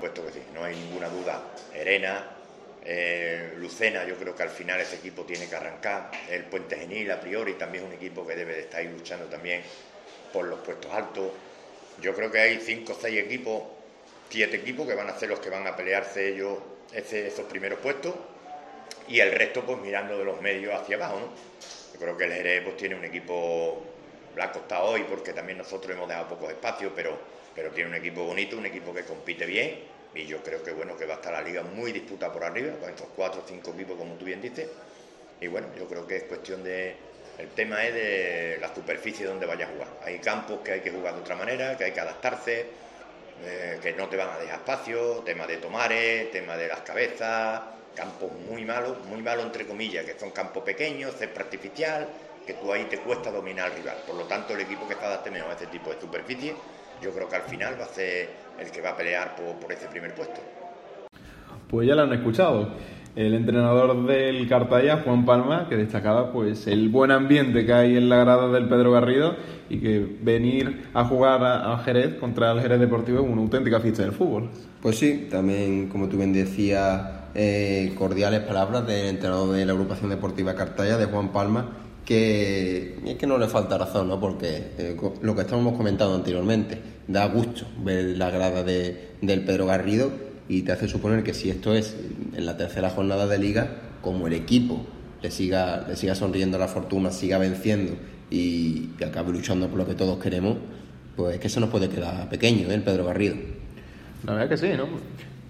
puesto 0.00 0.26
que 0.26 0.32
sí, 0.32 0.42
no 0.52 0.64
hay 0.64 0.76
ninguna 0.76 1.08
duda. 1.08 1.42
Herena, 1.72 2.36
eh, 2.84 3.54
Lucena, 3.56 4.04
yo 4.04 4.16
creo 4.16 4.34
que 4.34 4.42
al 4.42 4.50
final 4.50 4.80
ese 4.80 4.96
equipo 4.96 5.22
tiene 5.24 5.48
que 5.48 5.56
arrancar. 5.56 6.10
El 6.28 6.44
Puente 6.44 6.76
Genil, 6.76 7.10
a 7.10 7.20
priori, 7.20 7.54
también 7.54 7.84
es 7.84 7.90
un 7.90 7.96
equipo 7.96 8.26
que 8.26 8.34
debe 8.34 8.54
de 8.54 8.60
estar 8.60 8.84
luchando 8.84 9.26
también 9.26 9.62
por 10.32 10.44
los 10.46 10.58
puestos 10.60 10.92
altos. 10.92 11.30
Yo 12.02 12.14
creo 12.14 12.30
que 12.30 12.40
hay 12.40 12.60
cinco 12.60 12.92
o 12.92 13.00
seis 13.00 13.18
equipos 13.18 13.62
siete 14.34 14.56
equipos 14.56 14.84
que 14.84 14.94
van 14.94 15.08
a 15.08 15.16
ser 15.16 15.28
los 15.28 15.38
que 15.38 15.48
van 15.48 15.64
a 15.64 15.76
pelearse 15.76 16.30
ellos 16.30 16.58
ese, 16.92 17.28
esos 17.28 17.44
primeros 17.46 17.78
puestos 17.78 18.12
y 19.06 19.20
el 19.20 19.30
resto 19.30 19.64
pues 19.64 19.78
mirando 19.78 20.18
de 20.18 20.24
los 20.24 20.40
medios 20.40 20.74
hacia 20.74 20.96
abajo, 20.96 21.20
¿no? 21.20 21.26
Yo 21.92 22.00
creo 22.00 22.16
que 22.16 22.24
el 22.24 22.32
Jerez 22.32 22.64
pues, 22.64 22.76
tiene 22.76 22.96
un 22.96 23.04
equipo, 23.04 23.80
le 24.34 24.42
ha 24.42 24.50
costado 24.50 24.86
hoy 24.86 25.04
porque 25.08 25.32
también 25.32 25.58
nosotros 25.58 25.94
hemos 25.94 26.08
dejado 26.08 26.30
pocos 26.30 26.50
espacios, 26.50 26.92
pero, 26.96 27.16
pero 27.54 27.70
tiene 27.70 27.90
un 27.90 27.94
equipo 27.94 28.24
bonito, 28.24 28.58
un 28.58 28.66
equipo 28.66 28.92
que 28.92 29.04
compite 29.04 29.46
bien 29.46 29.84
y 30.16 30.26
yo 30.26 30.42
creo 30.42 30.64
que 30.64 30.72
bueno 30.72 30.96
que 30.96 31.06
va 31.06 31.14
a 31.14 31.16
estar 31.18 31.32
la 31.32 31.40
liga 31.40 31.62
muy 31.62 31.92
disputada 31.92 32.32
por 32.32 32.42
arriba 32.42 32.74
con 32.80 32.90
estos 32.90 33.06
cuatro 33.14 33.42
o 33.44 33.48
cinco 33.48 33.70
equipos 33.70 33.96
como 33.96 34.14
tú 34.16 34.24
bien 34.24 34.42
dices 34.42 34.68
y 35.40 35.46
bueno 35.46 35.68
yo 35.78 35.86
creo 35.86 36.08
que 36.08 36.16
es 36.16 36.22
cuestión 36.24 36.64
de 36.64 36.96
el 37.38 37.48
tema 37.50 37.84
es 37.84 37.94
de 37.94 38.58
la 38.60 38.74
superficie 38.74 39.26
donde 39.26 39.46
vaya 39.46 39.66
a 39.66 39.68
jugar 39.68 39.88
hay 40.04 40.18
campos 40.18 40.58
que 40.64 40.72
hay 40.72 40.80
que 40.80 40.90
jugar 40.90 41.14
de 41.14 41.20
otra 41.20 41.36
manera 41.36 41.76
que 41.76 41.84
hay 41.84 41.92
que 41.92 42.00
adaptarse 42.00 42.83
eh, 43.42 43.78
que 43.82 43.92
no 43.92 44.08
te 44.08 44.16
van 44.16 44.30
a 44.30 44.38
dejar 44.38 44.60
espacio 44.60 45.22
tema 45.24 45.46
de 45.46 45.56
tomares 45.56 46.30
tema 46.30 46.56
de 46.56 46.68
las 46.68 46.80
cabezas 46.80 47.62
campos 47.94 48.30
muy 48.48 48.64
malos 48.64 48.96
muy 49.08 49.22
malos 49.22 49.44
entre 49.44 49.66
comillas 49.66 50.04
que 50.04 50.18
son 50.18 50.30
campos 50.30 50.62
pequeños 50.62 51.14
césped 51.16 51.40
artificial 51.40 52.08
que 52.46 52.54
tú 52.54 52.72
ahí 52.72 52.84
te 52.84 52.98
cuesta 52.98 53.30
dominar 53.30 53.70
al 53.70 53.76
rival 53.76 53.96
por 54.06 54.16
lo 54.16 54.24
tanto 54.24 54.54
el 54.54 54.60
equipo 54.60 54.86
que 54.86 54.94
está 54.94 55.06
adapte 55.06 55.30
mejor 55.30 55.50
a 55.50 55.54
este 55.54 55.66
tipo 55.66 55.90
de 55.90 56.00
superficie 56.00 56.54
yo 57.02 57.12
creo 57.12 57.28
que 57.28 57.36
al 57.36 57.42
final 57.42 57.78
va 57.78 57.84
a 57.84 57.88
ser 57.88 58.28
el 58.58 58.70
que 58.70 58.80
va 58.80 58.90
a 58.90 58.96
pelear 58.96 59.36
por, 59.36 59.70
ese 59.72 59.86
primer 59.88 60.14
puesto. 60.14 60.40
Pues 61.68 61.88
ya 61.88 61.94
lo 61.94 62.02
han 62.02 62.12
escuchado. 62.12 62.72
El 63.16 63.34
entrenador 63.34 64.08
del 64.08 64.48
Cartaya, 64.48 65.02
Juan 65.04 65.24
Palma, 65.24 65.68
que 65.68 65.76
destacaba 65.76 66.32
pues 66.32 66.66
el 66.66 66.88
buen 66.88 67.12
ambiente 67.12 67.64
que 67.64 67.72
hay 67.72 67.96
en 67.96 68.08
la 68.08 68.16
grada 68.16 68.48
del 68.48 68.68
Pedro 68.68 68.90
Garrido 68.90 69.36
y 69.70 69.78
que 69.78 70.04
venir 70.20 70.88
a 70.94 71.04
jugar 71.04 71.44
a, 71.44 71.78
Jerez 71.84 72.16
contra 72.16 72.50
el 72.50 72.60
Jerez 72.60 72.80
Deportivo 72.80 73.20
es 73.20 73.30
una 73.30 73.42
auténtica 73.42 73.78
fiesta 73.78 74.02
del 74.02 74.10
fútbol. 74.10 74.50
Pues 74.82 74.98
sí, 74.98 75.28
también 75.30 75.88
como 75.90 76.08
tú 76.08 76.16
bien 76.16 76.32
decías, 76.32 77.02
eh, 77.36 77.94
cordiales 77.96 78.40
palabras 78.40 78.84
del 78.84 79.06
entrenador 79.06 79.54
de 79.54 79.64
la 79.64 79.74
agrupación 79.74 80.10
deportiva 80.10 80.56
Cartaya, 80.56 80.98
de 80.98 81.06
Juan 81.06 81.28
Palma, 81.28 81.68
que 82.04 82.98
es 83.06 83.14
que 83.14 83.28
no 83.28 83.38
le 83.38 83.46
falta 83.46 83.78
razón, 83.78 84.08
¿no? 84.08 84.18
Porque 84.18 84.72
eh, 84.76 84.96
lo 85.22 85.36
que 85.36 85.42
estábamos 85.42 85.76
comentando 85.76 86.16
anteriormente, 86.16 86.80
da 87.06 87.28
gusto 87.28 87.64
ver 87.84 88.16
la 88.16 88.30
grada 88.30 88.64
de, 88.64 89.10
del 89.22 89.44
Pedro 89.44 89.66
Garrido 89.66 90.33
y 90.48 90.62
te 90.62 90.72
hace 90.72 90.88
suponer 90.88 91.22
que 91.22 91.34
si 91.34 91.50
esto 91.50 91.74
es 91.74 91.96
en 92.34 92.46
la 92.46 92.56
tercera 92.56 92.90
jornada 92.90 93.26
de 93.26 93.38
liga, 93.38 93.68
como 94.02 94.26
el 94.26 94.32
equipo 94.34 94.84
le 95.22 95.30
siga, 95.30 95.86
le 95.88 95.96
siga 95.96 96.14
sonriendo 96.14 96.58
la 96.58 96.68
fortuna, 96.68 97.10
siga 97.10 97.38
venciendo 97.38 97.94
y, 98.30 98.90
acabe 99.06 99.32
luchando 99.32 99.68
por 99.68 99.78
lo 99.78 99.86
que 99.86 99.94
todos 99.94 100.22
queremos, 100.22 100.56
pues 101.16 101.34
es 101.34 101.40
que 101.40 101.48
se 101.48 101.60
nos 101.60 101.70
puede 101.70 101.88
quedar 101.88 102.28
pequeño, 102.28 102.70
¿eh? 102.70 102.74
el 102.74 102.82
Pedro 102.82 103.06
Garrido. 103.06 103.36
La 104.26 104.34
verdad 104.34 104.48
que 104.48 104.56
sí, 104.56 104.68
¿no? 104.76 104.86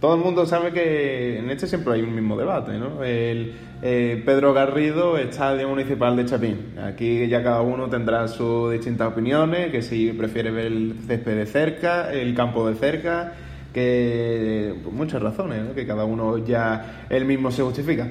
todo 0.05 0.17
el 0.17 0.21
mundo 0.21 0.45
sabe 0.45 0.71
que 0.71 1.39
en 1.39 1.49
este 1.49 1.67
siempre 1.67 1.95
hay 1.95 2.03
un 2.03 2.15
mismo 2.15 2.37
debate, 2.37 2.73
¿no? 2.77 3.03
El 3.03 3.55
eh, 3.81 4.23
Pedro 4.27 4.53
Garrido, 4.53 5.17
estadio 5.17 5.67
municipal 5.67 6.15
de 6.15 6.27
Chapín. 6.27 6.75
Aquí 6.79 7.27
ya 7.27 7.43
cada 7.43 7.63
uno 7.63 7.89
tendrá 7.89 8.29
sus 8.29 8.71
distintas 8.71 9.11
opiniones, 9.11 9.73
que 9.73 9.81
si 9.81 10.13
prefiere 10.13 10.51
ver 10.51 10.67
el 10.67 10.97
césped 11.07 11.37
de 11.37 11.47
cerca, 11.47 12.13
el 12.13 12.35
campo 12.35 12.69
de 12.69 12.75
cerca, 12.75 13.33
que 13.75 14.75
pues, 14.83 14.95
muchas 14.95 15.21
razones, 15.21 15.63
¿no? 15.63 15.75
que 15.75 15.87
cada 15.87 16.05
uno 16.05 16.39
ya 16.39 17.07
él 17.11 17.27
mismo 17.27 17.51
se 17.51 17.63
justifica. 17.63 18.09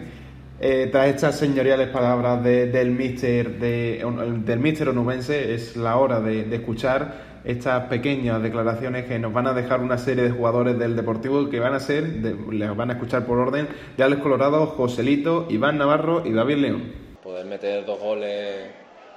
Eh, 0.59 0.89
tras 0.91 1.07
estas 1.07 1.39
señoriales 1.39 1.89
palabras 1.89 2.43
del 2.43 2.91
míster 2.91 3.59
de, 3.59 4.05
del 4.45 4.59
míster 4.59 4.89
onubense, 4.89 5.55
es 5.55 5.75
la 5.75 5.97
hora 5.97 6.21
de 6.21 6.53
escuchar 6.53 7.33
estas 7.43 7.87
pequeñas 7.87 8.41
declaraciones 8.41 9.05
que 9.05 9.19
nos 9.19 9.33
van 9.33 9.47
a 9.47 9.53
dejar 9.53 9.81
una 9.81 9.97
serie 9.97 10.23
de 10.23 10.31
jugadores 10.31 10.77
del 10.79 10.95
Deportivo 10.95 11.49
que 11.49 11.59
van 11.59 11.73
a 11.73 11.79
ser, 11.79 12.03
les 12.03 12.75
van 12.75 12.91
a 12.91 12.93
escuchar 12.93 13.25
por 13.25 13.39
orden, 13.39 13.67
de 13.97 14.03
Alex 14.03 14.21
Colorado, 14.21 14.67
Joselito, 14.67 15.47
Iván 15.49 15.77
Navarro 15.77 16.25
y 16.25 16.31
David 16.31 16.57
León. 16.57 16.93
Poder 17.21 17.45
meter 17.45 17.85
dos 17.85 17.99
goles 17.99 18.67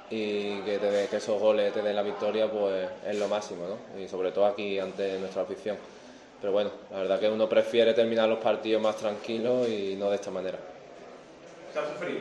y 0.09 0.59
que, 0.61 0.79
que 1.09 1.17
esos 1.17 1.39
goles 1.39 1.73
te 1.73 1.81
den 1.81 1.95
la 1.95 2.03
victoria, 2.03 2.49
pues 2.51 2.89
es 3.07 3.17
lo 3.17 3.27
máximo, 3.27 3.61
¿no? 3.67 4.01
Y 4.01 4.07
sobre 4.07 4.31
todo 4.31 4.45
aquí 4.45 4.79
ante 4.79 5.19
nuestra 5.19 5.43
afición. 5.43 5.77
Pero 6.39 6.53
bueno, 6.53 6.69
la 6.91 6.99
verdad 6.99 7.19
que 7.19 7.29
uno 7.29 7.49
prefiere 7.49 7.93
terminar 7.93 8.29
los 8.29 8.39
partidos 8.39 8.81
más 8.81 8.95
tranquilos 8.95 9.67
y 9.67 9.95
no 9.97 10.09
de 10.09 10.15
esta 10.15 10.31
manera. 10.31 10.57
¿Se 11.73 11.79
ha 11.79 11.87
sufrido? 11.87 12.19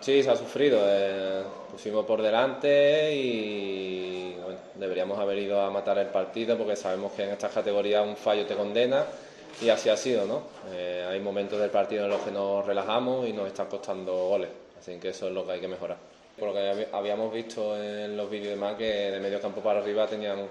Sí, 0.00 0.22
se 0.22 0.30
ha 0.30 0.36
sufrido. 0.36 0.80
Eh, 0.84 1.42
pusimos 1.70 2.04
por 2.06 2.22
delante 2.22 3.14
y 3.14 4.36
deberíamos 4.76 5.18
haber 5.18 5.38
ido 5.38 5.60
a 5.60 5.70
matar 5.70 5.98
el 5.98 6.06
partido 6.06 6.56
porque 6.56 6.76
sabemos 6.76 7.12
que 7.12 7.24
en 7.24 7.30
estas 7.30 7.52
categorías 7.52 8.06
un 8.06 8.16
fallo 8.16 8.46
te 8.46 8.54
condena 8.54 9.04
y 9.60 9.68
así 9.68 9.88
ha 9.88 9.96
sido, 9.96 10.24
¿no? 10.24 10.42
Eh, 10.72 11.06
hay 11.08 11.20
momentos 11.20 11.60
del 11.60 11.70
partido 11.70 12.04
en 12.04 12.10
los 12.10 12.22
que 12.22 12.30
nos 12.30 12.64
relajamos 12.64 13.28
y 13.28 13.32
nos 13.32 13.46
están 13.46 13.66
costando 13.66 14.12
goles, 14.28 14.48
así 14.78 14.98
que 14.98 15.10
eso 15.10 15.28
es 15.28 15.34
lo 15.34 15.44
que 15.44 15.52
hay 15.52 15.60
que 15.60 15.68
mejorar. 15.68 15.98
Por 16.38 16.48
lo 16.48 16.54
que 16.54 16.86
habíamos 16.92 17.32
visto 17.32 17.76
en 17.76 18.16
los 18.16 18.30
vídeos 18.30 18.50
demás 18.54 18.76
que 18.76 19.10
de 19.10 19.20
medio 19.20 19.40
campo 19.40 19.60
para 19.60 19.80
arriba 19.80 20.06
tenían 20.06 20.48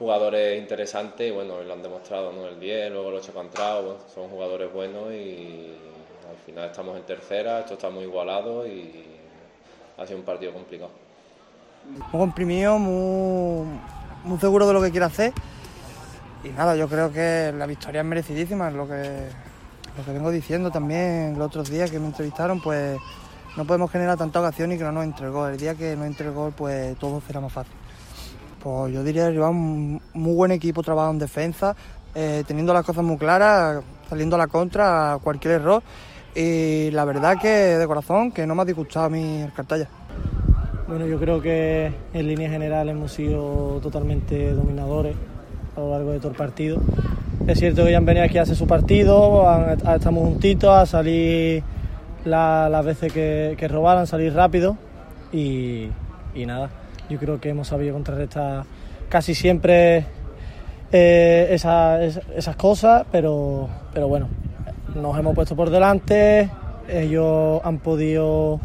jugadores 0.00 0.58
interesantes 0.58 1.28
y 1.28 1.30
bueno, 1.30 1.60
lo 1.60 1.72
han 1.74 1.82
demostrado, 1.82 2.32
¿no? 2.32 2.46
El 2.46 2.58
10, 2.58 2.90
luego 2.90 3.10
el 3.10 3.16
8 3.16 3.34
Contrao, 3.34 3.98
son 4.12 4.30
jugadores 4.30 4.72
buenos 4.72 5.12
y 5.12 5.76
al 6.26 6.38
final 6.46 6.70
estamos 6.70 6.96
en 6.96 7.02
tercera, 7.02 7.60
esto 7.60 7.74
está 7.74 7.90
muy 7.90 8.04
igualado 8.04 8.66
y 8.66 9.04
ha 9.98 10.06
sido 10.06 10.18
un 10.18 10.24
partido 10.24 10.54
complicado. 10.54 10.90
Muy 11.86 12.18
comprimido, 12.18 12.78
muy, 12.78 13.66
muy 14.24 14.38
seguro 14.38 14.66
de 14.66 14.72
lo 14.72 14.80
que 14.80 14.90
quiere 14.90 15.04
hacer. 15.04 15.34
Y 16.44 16.48
nada, 16.48 16.74
yo 16.76 16.88
creo 16.88 17.12
que 17.12 17.52
la 17.54 17.66
victoria 17.66 18.00
es 18.00 18.06
merecidísima, 18.06 18.68
es 18.68 18.74
lo 18.74 18.88
que, 18.88 19.28
lo 19.98 20.04
que 20.06 20.12
vengo 20.12 20.30
diciendo 20.30 20.70
también 20.70 21.38
los 21.38 21.48
otros 21.48 21.68
días 21.68 21.90
que 21.90 21.98
me 21.98 22.06
entrevistaron, 22.06 22.62
pues 22.62 22.98
no 23.54 23.66
podemos 23.66 23.90
generar 23.90 24.16
tanta 24.16 24.40
ocasión 24.40 24.72
y 24.72 24.78
que 24.78 24.84
no 24.84 24.92
nos 24.92 25.04
entregó. 25.04 25.46
El 25.46 25.58
día 25.58 25.74
que 25.74 25.94
nos 25.94 26.06
entregó, 26.06 26.52
pues 26.52 26.96
todo 26.96 27.20
será 27.26 27.40
más 27.40 27.52
fácil. 27.52 27.79
Pues 28.62 28.92
yo 28.92 29.02
diría 29.02 29.32
que 29.32 29.40
un 29.40 30.00
muy 30.14 30.34
buen 30.34 30.52
equipo 30.52 30.82
trabajando 30.82 31.12
en 31.12 31.18
defensa, 31.18 31.74
eh, 32.14 32.44
teniendo 32.46 32.74
las 32.74 32.84
cosas 32.84 33.02
muy 33.02 33.16
claras, 33.16 33.82
saliendo 34.08 34.36
a 34.36 34.38
la 34.38 34.46
contra 34.46 35.14
a 35.14 35.18
cualquier 35.18 35.54
error. 35.54 35.82
Y 36.34 36.90
la 36.92 37.04
verdad 37.04 37.38
que 37.40 37.48
de 37.48 37.86
corazón 37.86 38.30
que 38.32 38.46
no 38.46 38.54
me 38.54 38.62
ha 38.62 38.64
disgustado 38.64 39.06
a 39.06 39.10
mí 39.10 39.40
el 39.42 39.52
Cartaya. 39.52 39.88
Bueno, 40.86 41.06
yo 41.06 41.18
creo 41.18 41.40
que 41.40 41.92
en 42.12 42.26
línea 42.26 42.50
general 42.50 42.88
hemos 42.88 43.12
sido 43.12 43.78
totalmente 43.80 44.52
dominadores 44.52 45.16
a 45.76 45.80
lo 45.80 45.90
largo 45.90 46.10
de 46.10 46.18
todo 46.18 46.32
el 46.32 46.36
partido. 46.36 46.78
Es 47.46 47.58
cierto 47.58 47.84
que 47.84 47.92
ya 47.92 47.98
han 47.98 48.04
venido 48.04 48.24
aquí 48.24 48.38
a 48.38 48.42
hacer 48.42 48.56
su 48.56 48.66
partido, 48.66 49.46
estamos 49.94 50.24
juntitos 50.24 50.70
a 50.70 50.86
salir 50.86 51.62
las 52.24 52.84
veces 52.84 53.12
que, 53.12 53.54
que 53.56 53.68
robaran, 53.68 54.06
salir 54.06 54.34
rápido 54.34 54.76
y, 55.32 55.88
nada, 56.34 56.70
yo 57.10 57.18
creo 57.18 57.40
que 57.40 57.48
hemos 57.48 57.68
sabido 57.68 57.92
contrarrestar 57.92 58.64
casi 59.08 59.34
siempre 59.34 60.06
eh, 60.92 61.48
esas, 61.50 62.56
cosas, 62.56 63.04
pero, 63.10 63.68
pero 63.92 64.06
bueno, 64.08 64.28
nos 64.94 65.18
hemos 65.18 65.34
puesto 65.34 65.56
por 65.56 65.70
delante, 65.70 66.48
ellos 66.88 67.60
han 67.64 67.78
podido 67.78 68.60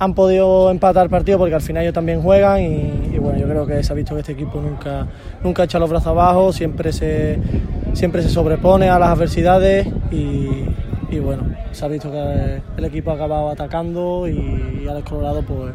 han 0.00 0.14
podido 0.14 0.70
empatar 0.70 1.04
el 1.04 1.10
partido 1.10 1.38
porque 1.38 1.56
al 1.56 1.60
final 1.60 1.82
ellos 1.82 1.94
también 1.94 2.22
juegan 2.22 2.62
y, 2.62 3.18
bueno, 3.18 3.36
yo 3.36 3.48
creo 3.48 3.66
que 3.66 3.82
se 3.82 3.92
ha 3.92 3.96
visto 3.96 4.14
que 4.14 4.20
este 4.20 4.32
equipo 4.32 4.60
nunca, 4.60 5.08
nunca 5.42 5.64
echa 5.64 5.80
los 5.80 5.90
brazos 5.90 6.08
abajo, 6.08 6.52
siempre 6.52 6.92
se, 6.92 7.40
siempre 7.94 8.22
se 8.22 8.28
sobrepone 8.28 8.88
a 8.88 8.98
las 9.00 9.10
adversidades 9.10 9.88
y, 10.12 11.18
bueno, 11.18 11.42
se 11.72 11.84
ha 11.84 11.88
visto 11.88 12.12
que 12.12 12.62
el 12.76 12.84
equipo 12.84 13.10
ha 13.10 13.14
acabado 13.14 13.48
atacando 13.50 14.28
y, 14.28 14.80
y 14.84 14.88
Alex 14.88 15.08
Colorado 15.08 15.42
pues, 15.42 15.72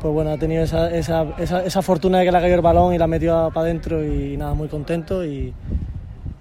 pues 0.00 0.14
bueno, 0.14 0.30
ha 0.30 0.38
tenido 0.38 0.62
esa, 0.62 0.90
esa, 0.94 1.26
esa, 1.38 1.82
fortuna 1.82 2.18
de 2.18 2.24
que 2.24 2.32
le 2.32 2.40
caído 2.40 2.56
el 2.56 2.62
balón 2.62 2.94
y 2.94 2.98
la 2.98 3.04
ha 3.04 3.08
metido 3.08 3.50
para 3.50 3.66
adentro 3.66 4.04
y 4.04 4.36
nada, 4.36 4.54
muy 4.54 4.68
contento 4.68 5.24
y, 5.24 5.52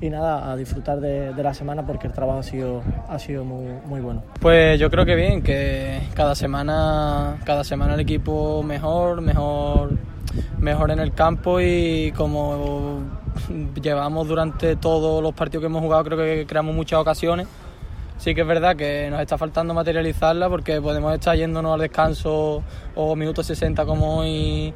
nada, 0.02 0.52
a 0.52 0.56
disfrutar 0.56 1.00
de, 1.00 1.34
la 1.36 1.54
semana 1.54 1.86
porque 1.86 2.08
el 2.08 2.14
trabajo 2.14 2.40
ha 2.40 2.44
sido, 2.44 2.84
ha 3.10 3.18
sido 3.18 3.44
muy, 3.44 3.66
muy 3.86 4.02
bueno. 4.02 4.24
Pues 4.40 4.80
yo 4.80 4.90
creo 4.92 5.06
que 5.06 5.16
bien, 5.16 5.42
que 5.42 6.02
cada 6.14 6.36
semana, 6.36 7.38
cada 7.46 7.64
semana 7.64 7.96
el 7.96 8.02
equipo 8.02 8.62
mejor, 8.62 9.22
mejor, 9.22 9.92
mejor 10.60 10.92
en 10.92 11.00
el 11.00 11.14
campo 11.14 11.60
y 11.60 12.14
como 12.16 13.02
llevamos 13.82 14.28
durante 14.28 14.76
todos 14.76 15.24
los 15.24 15.34
partidos 15.34 15.64
que 15.64 15.68
hemos 15.68 15.82
jugado, 15.82 16.04
creo 16.04 16.18
que 16.18 16.46
creamos 16.48 16.76
muchas 16.76 17.00
ocasiones. 17.00 17.48
Sí 18.18 18.34
que 18.34 18.42
es 18.42 18.48
verdad 18.48 18.76
que 18.76 19.10
nos 19.12 19.22
está 19.22 19.38
faltando 19.38 19.74
materializarla 19.74 20.50
porque 20.50 20.82
podemos 20.82 21.14
estar 21.14 21.38
yéndonos 21.38 21.74
al 21.74 21.82
descanso 21.82 22.64
o 22.96 23.16
minutos 23.16 23.46
60 23.46 23.86
como 23.86 24.18
hoy 24.18 24.74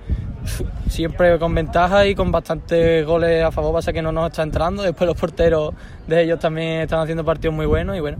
siempre 0.87 1.37
con 1.39 1.53
ventaja 1.53 2.05
y 2.05 2.15
con 2.15 2.31
bastantes 2.31 3.05
goles 3.05 3.43
a 3.43 3.51
favor, 3.51 3.73
pasa 3.73 3.91
que 3.91 4.01
no 4.01 4.11
nos 4.11 4.29
está 4.29 4.43
entrando. 4.43 4.83
Después 4.83 5.07
los 5.07 5.19
porteros 5.19 5.73
de 6.07 6.23
ellos 6.23 6.39
también 6.39 6.81
están 6.81 6.99
haciendo 6.99 7.25
partidos 7.25 7.55
muy 7.55 7.65
buenos 7.65 7.97
y 7.97 7.99
bueno, 7.99 8.19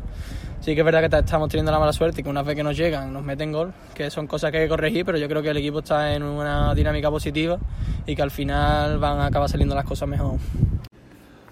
sí 0.60 0.74
que 0.74 0.82
es 0.82 0.86
verdad 0.86 1.08
que 1.08 1.18
estamos 1.18 1.50
teniendo 1.50 1.72
la 1.72 1.80
mala 1.80 1.94
suerte 1.94 2.22
y 2.22 2.24
que 2.24 2.30
una 2.30 2.42
vez 2.42 2.56
que 2.56 2.64
nos 2.64 2.76
llegan 2.76 3.14
nos 3.14 3.24
meten 3.24 3.52
gol, 3.52 3.74
que 3.94 4.10
son 4.10 4.26
cosas 4.28 4.52
que 4.52 4.58
hay 4.58 4.64
que 4.66 4.70
corregir, 4.70 5.06
pero 5.06 5.18
yo 5.18 5.28
creo 5.28 5.42
que 5.42 5.50
el 5.50 5.58
equipo 5.58 5.80
está 5.80 6.14
en 6.16 6.24
una 6.24 6.74
dinámica 6.74 7.12
positiva 7.12 7.60
y 8.06 8.16
que 8.16 8.22
al 8.22 8.32
final 8.32 8.98
van 8.98 9.20
a 9.20 9.28
acabar 9.28 9.50
saliendo 9.50 9.76
las 9.76 9.86
cosas 9.86 10.10
mejor. 10.10 10.40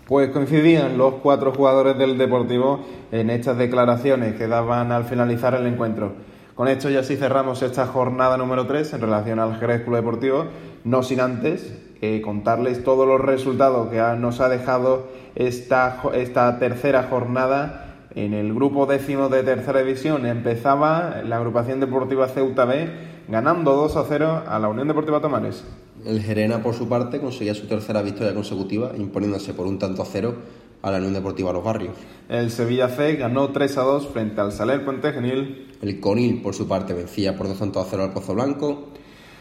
Pues 0.09 0.31
coincidían 0.31 0.97
los 0.97 1.13
cuatro 1.21 1.53
jugadores 1.53 1.95
del 1.95 2.17
Deportivo 2.17 2.79
en 3.11 3.29
estas 3.29 3.59
declaraciones 3.59 4.33
que 4.33 4.47
daban 4.47 4.91
al 4.91 5.03
finalizar 5.03 5.53
el 5.53 5.67
encuentro. 5.67 6.13
Con 6.55 6.67
esto 6.67 6.89
ya 6.89 7.03
sí 7.03 7.15
cerramos 7.15 7.61
esta 7.61 7.85
jornada 7.85 8.35
número 8.35 8.65
3 8.65 8.91
en 8.93 9.01
relación 9.01 9.37
al 9.37 9.59
Jerez 9.59 9.83
Club 9.83 9.97
Deportivo, 9.97 10.45
no 10.83 11.03
sin 11.03 11.19
antes 11.19 11.77
eh, 12.01 12.21
contarles 12.21 12.83
todos 12.83 13.07
los 13.07 13.21
resultados 13.21 13.89
que 13.89 14.01
nos 14.17 14.41
ha 14.41 14.49
dejado 14.49 15.09
esta, 15.35 16.57
tercera 16.57 17.03
jornada. 17.03 17.97
En 18.15 18.33
el 18.33 18.51
grupo 18.55 18.87
décimo 18.87 19.29
de 19.29 19.43
tercera 19.43 19.81
división 19.81 20.25
empezaba 20.25 21.21
la 21.23 21.35
agrupación 21.35 21.79
deportiva 21.79 22.27
Ceuta 22.29 22.65
B 22.65 22.89
ganando 23.27 23.75
2 23.75 23.95
a 23.95 24.05
0 24.07 24.43
a 24.47 24.57
la 24.57 24.69
Unión 24.69 24.87
Deportiva 24.87 25.21
Tomares. 25.21 25.63
El 26.05 26.21
Gerena, 26.21 26.63
por 26.63 26.75
su 26.75 26.87
parte, 26.87 27.19
conseguía 27.19 27.53
su 27.53 27.67
tercera 27.67 28.01
victoria 28.01 28.33
consecutiva, 28.33 28.91
imponiéndose 28.97 29.53
por 29.53 29.67
un 29.67 29.77
tanto 29.77 30.01
a 30.01 30.05
cero 30.05 30.35
a 30.81 30.91
la 30.91 30.97
Unión 30.97 31.13
Deportiva 31.13 31.51
Los 31.51 31.63
Barrios. 31.63 31.95
El 32.29 32.51
Sevilla 32.51 32.87
C 32.87 33.15
ganó 33.15 33.49
3 33.49 33.77
a 33.77 33.81
2 33.81 34.07
frente 34.07 34.39
al 34.39 34.53
Saler 34.53 34.85
Puente 34.85 35.11
Genil. 35.11 35.67
El 35.81 35.99
Conil, 35.99 36.41
por 36.41 36.53
su 36.53 36.67
parte, 36.67 36.93
vencía 36.93 37.35
por 37.35 37.47
2 37.47 37.59
tantos 37.59 37.85
a 37.85 37.89
0 37.89 38.03
al 38.03 38.13
Pozo 38.13 38.33
Blanco. 38.33 38.89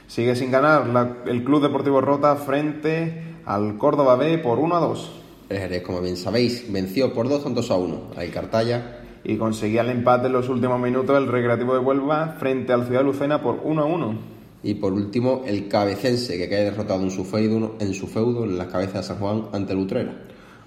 Sigue 0.09 0.35
sin 0.35 0.51
ganar 0.51 1.23
el 1.27 1.45
Club 1.45 1.63
Deportivo 1.63 2.01
Rota 2.01 2.35
frente 2.35 3.23
al 3.45 3.77
Córdoba 3.79 4.17
B 4.17 4.39
por 4.39 4.59
1 4.59 4.77
a 4.77 4.81
2. 4.81 5.13
El 5.51 5.59
Jerez, 5.59 5.83
como 5.83 6.01
bien 6.01 6.17
sabéis, 6.17 6.73
venció 6.73 7.13
por 7.13 7.29
2 7.29 7.45
tantos 7.45 7.71
a 7.71 7.77
1 7.77 8.11
al 8.17 8.31
Cartaya. 8.31 8.99
Y 9.23 9.37
conseguía 9.37 9.83
el 9.83 9.91
empate 9.91 10.27
en 10.27 10.33
los 10.33 10.49
últimos 10.49 10.81
minutos 10.81 11.17
el 11.17 11.29
Recreativo 11.29 11.75
de 11.75 11.81
Huelva 11.81 12.37
frente 12.39 12.73
al 12.73 12.87
Ciudad 12.87 13.05
Lucena 13.05 13.43
por 13.43 13.61
1 13.63 13.83
a 13.83 13.85
1. 13.85 14.38
Y 14.63 14.75
por 14.75 14.93
último, 14.93 15.43
el 15.47 15.69
cabecense, 15.69 16.37
que 16.37 16.49
cae 16.49 16.65
derrotado 16.65 17.03
en 17.03 17.11
su 17.11 17.25
feudo 17.25 17.77
en, 17.79 17.95
su 17.95 18.07
feudo, 18.07 18.45
en 18.45 18.59
las 18.59 18.67
cabezas 18.69 18.95
de 18.95 19.03
San 19.03 19.19
Juan 19.19 19.45
ante 19.53 19.73
el 19.73 19.79
Utrera. 19.79 20.13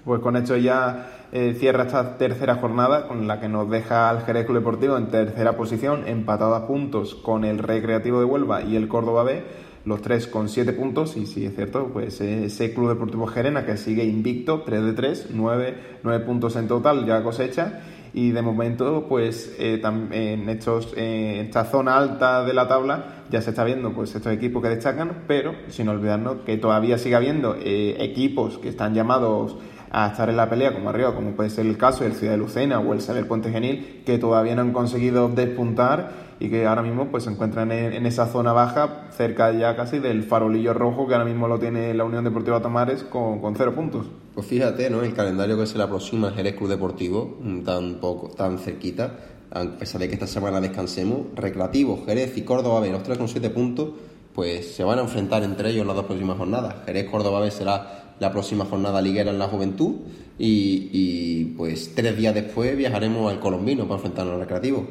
Pues 0.04 0.20
con 0.20 0.36
esto 0.36 0.56
ya 0.56 1.28
eh, 1.30 1.54
cierra 1.58 1.84
esta 1.84 2.18
tercera 2.18 2.56
jornada, 2.56 3.06
con 3.06 3.28
la 3.28 3.40
que 3.40 3.48
nos 3.48 3.70
deja 3.70 4.10
al 4.10 4.22
Jerez 4.22 4.46
Club 4.46 4.58
Deportivo 4.58 4.96
en 4.96 5.08
tercera 5.08 5.56
posición, 5.56 6.08
empatado 6.08 6.54
a 6.54 6.66
puntos 6.66 7.14
con 7.14 7.44
el 7.44 7.58
Recreativo 7.58 8.18
de 8.18 8.24
Huelva 8.24 8.62
y 8.62 8.76
el 8.76 8.88
Córdoba 8.88 9.22
B, 9.22 9.44
los 9.84 10.00
tres 10.00 10.26
con 10.26 10.48
siete 10.48 10.72
puntos, 10.72 11.16
y 11.16 11.26
sí 11.26 11.44
es 11.44 11.54
cierto, 11.54 11.90
pues 11.92 12.20
ese 12.20 12.74
Club 12.74 12.88
Deportivo 12.88 13.26
Gerena 13.26 13.64
que 13.64 13.76
sigue 13.76 14.04
invicto, 14.04 14.62
3 14.62 14.84
de 14.84 14.92
3, 14.92 15.28
9, 15.32 15.76
9 16.02 16.24
puntos 16.24 16.56
en 16.56 16.66
total 16.68 17.06
ya 17.06 17.22
cosecha, 17.22 17.80
y 18.14 18.30
de 18.30 18.42
momento 18.42 19.06
pues 19.08 19.54
eh, 19.58 19.80
en 19.82 20.48
estos 20.48 20.92
esta 20.96 21.64
zona 21.64 21.96
alta 21.96 22.44
de 22.44 22.52
la 22.52 22.68
tabla 22.68 23.24
ya 23.30 23.40
se 23.40 23.50
está 23.50 23.64
viendo 23.64 23.92
pues 23.92 24.14
estos 24.14 24.32
equipos 24.32 24.62
que 24.62 24.68
destacan 24.68 25.24
pero 25.26 25.54
sin 25.68 25.88
olvidarnos 25.88 26.38
que 26.44 26.58
todavía 26.58 26.98
sigue 26.98 27.16
habiendo 27.16 27.54
eh, 27.54 27.96
equipos 28.00 28.58
que 28.58 28.68
están 28.68 28.94
llamados 28.94 29.56
a 29.94 30.08
estar 30.08 30.30
en 30.30 30.36
la 30.38 30.48
pelea 30.48 30.72
como 30.72 30.88
arriba 30.88 31.14
como 31.14 31.32
puede 31.32 31.50
ser 31.50 31.66
el 31.66 31.76
caso 31.76 32.02
del 32.02 32.14
Ciudad 32.14 32.32
de 32.32 32.38
Lucena 32.38 32.80
o 32.80 32.94
el 32.94 33.02
Saber 33.02 33.28
Puente 33.28 33.52
Genil 33.52 34.02
que 34.06 34.18
todavía 34.18 34.54
no 34.54 34.62
han 34.62 34.72
conseguido 34.72 35.28
despuntar 35.28 36.32
y 36.40 36.48
que 36.48 36.66
ahora 36.66 36.82
mismo 36.82 37.08
pues 37.08 37.24
se 37.24 37.30
encuentran 37.30 37.70
en, 37.70 38.04
esa 38.06 38.26
zona 38.26 38.52
baja 38.52 39.04
cerca 39.10 39.52
ya 39.52 39.76
casi 39.76 39.98
del 39.98 40.24
farolillo 40.24 40.72
rojo 40.72 41.06
que 41.06 41.14
ahora 41.14 41.26
mismo 41.26 41.46
lo 41.46 41.58
tiene 41.58 41.92
la 41.92 42.04
Unión 42.04 42.24
Deportiva 42.24 42.60
Tomares 42.60 43.04
con, 43.04 43.40
con 43.40 43.54
cero 43.54 43.74
puntos. 43.74 44.06
Pues 44.34 44.46
fíjate, 44.46 44.90
¿no? 44.90 45.02
El 45.02 45.14
calendario 45.14 45.56
que 45.56 45.66
se 45.66 45.76
le 45.76 45.84
aproxima 45.84 46.28
al 46.28 46.34
Jerez 46.34 46.56
Club 46.56 46.70
Deportivo, 46.70 47.36
mm, 47.40 47.60
tan 47.60 47.94
poco, 48.00 48.28
tan 48.28 48.58
cerquita, 48.58 49.14
a 49.52 49.62
pesar 49.78 50.00
de 50.00 50.08
que 50.08 50.14
esta 50.14 50.26
semana 50.26 50.60
descansemos, 50.60 51.26
Recreativo, 51.36 52.02
Jerez 52.06 52.36
y 52.36 52.42
Córdoba 52.42 52.80
B, 52.80 52.90
los 52.90 53.02
tres 53.02 53.18
con 53.18 53.28
siete 53.28 53.50
puntos, 53.50 53.90
pues 54.34 54.74
se 54.74 54.82
van 54.82 54.98
a 54.98 55.02
enfrentar 55.02 55.42
entre 55.44 55.68
ellos 55.68 55.82
en 55.82 55.88
las 55.88 55.96
dos 55.96 56.06
próximas 56.06 56.38
jornadas. 56.38 56.76
Jerez 56.86 57.08
Córdoba 57.10 57.40
B 57.40 57.50
será 57.50 58.01
la 58.22 58.32
próxima 58.32 58.64
jornada 58.64 59.02
liguera 59.02 59.30
en 59.30 59.38
la 59.38 59.48
juventud 59.48 59.96
y, 60.38 60.88
y 60.92 61.44
pues 61.56 61.94
tres 61.94 62.16
días 62.16 62.34
después 62.34 62.76
viajaremos 62.76 63.30
al 63.30 63.40
Colombino 63.40 63.84
para 63.84 63.96
enfrentarnos 63.96 64.34
al 64.34 64.40
Recreativo. 64.40 64.86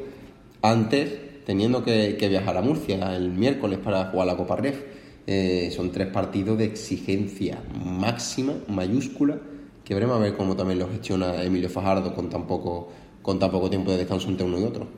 Antes 0.62 1.08
teniendo 1.44 1.82
que, 1.82 2.16
viajar 2.28 2.56
a 2.56 2.62
Murcia 2.62 3.16
el 3.16 3.30
miércoles 3.30 3.78
para 3.78 4.06
jugar 4.06 4.26
la 4.26 4.36
Copa 4.36 4.56
Ref. 4.56 4.82
Eh, 5.26 5.72
son 5.74 5.92
tres 5.92 6.08
partidos 6.08 6.58
de 6.58 6.64
exigencia 6.64 7.62
máxima, 7.84 8.54
mayúscula, 8.68 9.38
que 9.84 9.94
veremos 9.94 10.16
a 10.16 10.20
ver 10.20 10.36
cómo 10.36 10.56
también 10.56 10.80
lo 10.80 10.88
gestiona 10.88 11.42
Emilio 11.42 11.68
Fajardo 11.68 12.12
con 12.12 12.28
tan 12.28 12.46
poco, 12.46 12.88
con 13.22 13.38
tan 13.38 13.50
poco 13.50 13.70
tiempo 13.70 13.92
de 13.92 13.98
descanso 13.98 14.28
entre 14.28 14.46
uno 14.46 14.58
y 14.58 14.64
otro. 14.64 14.88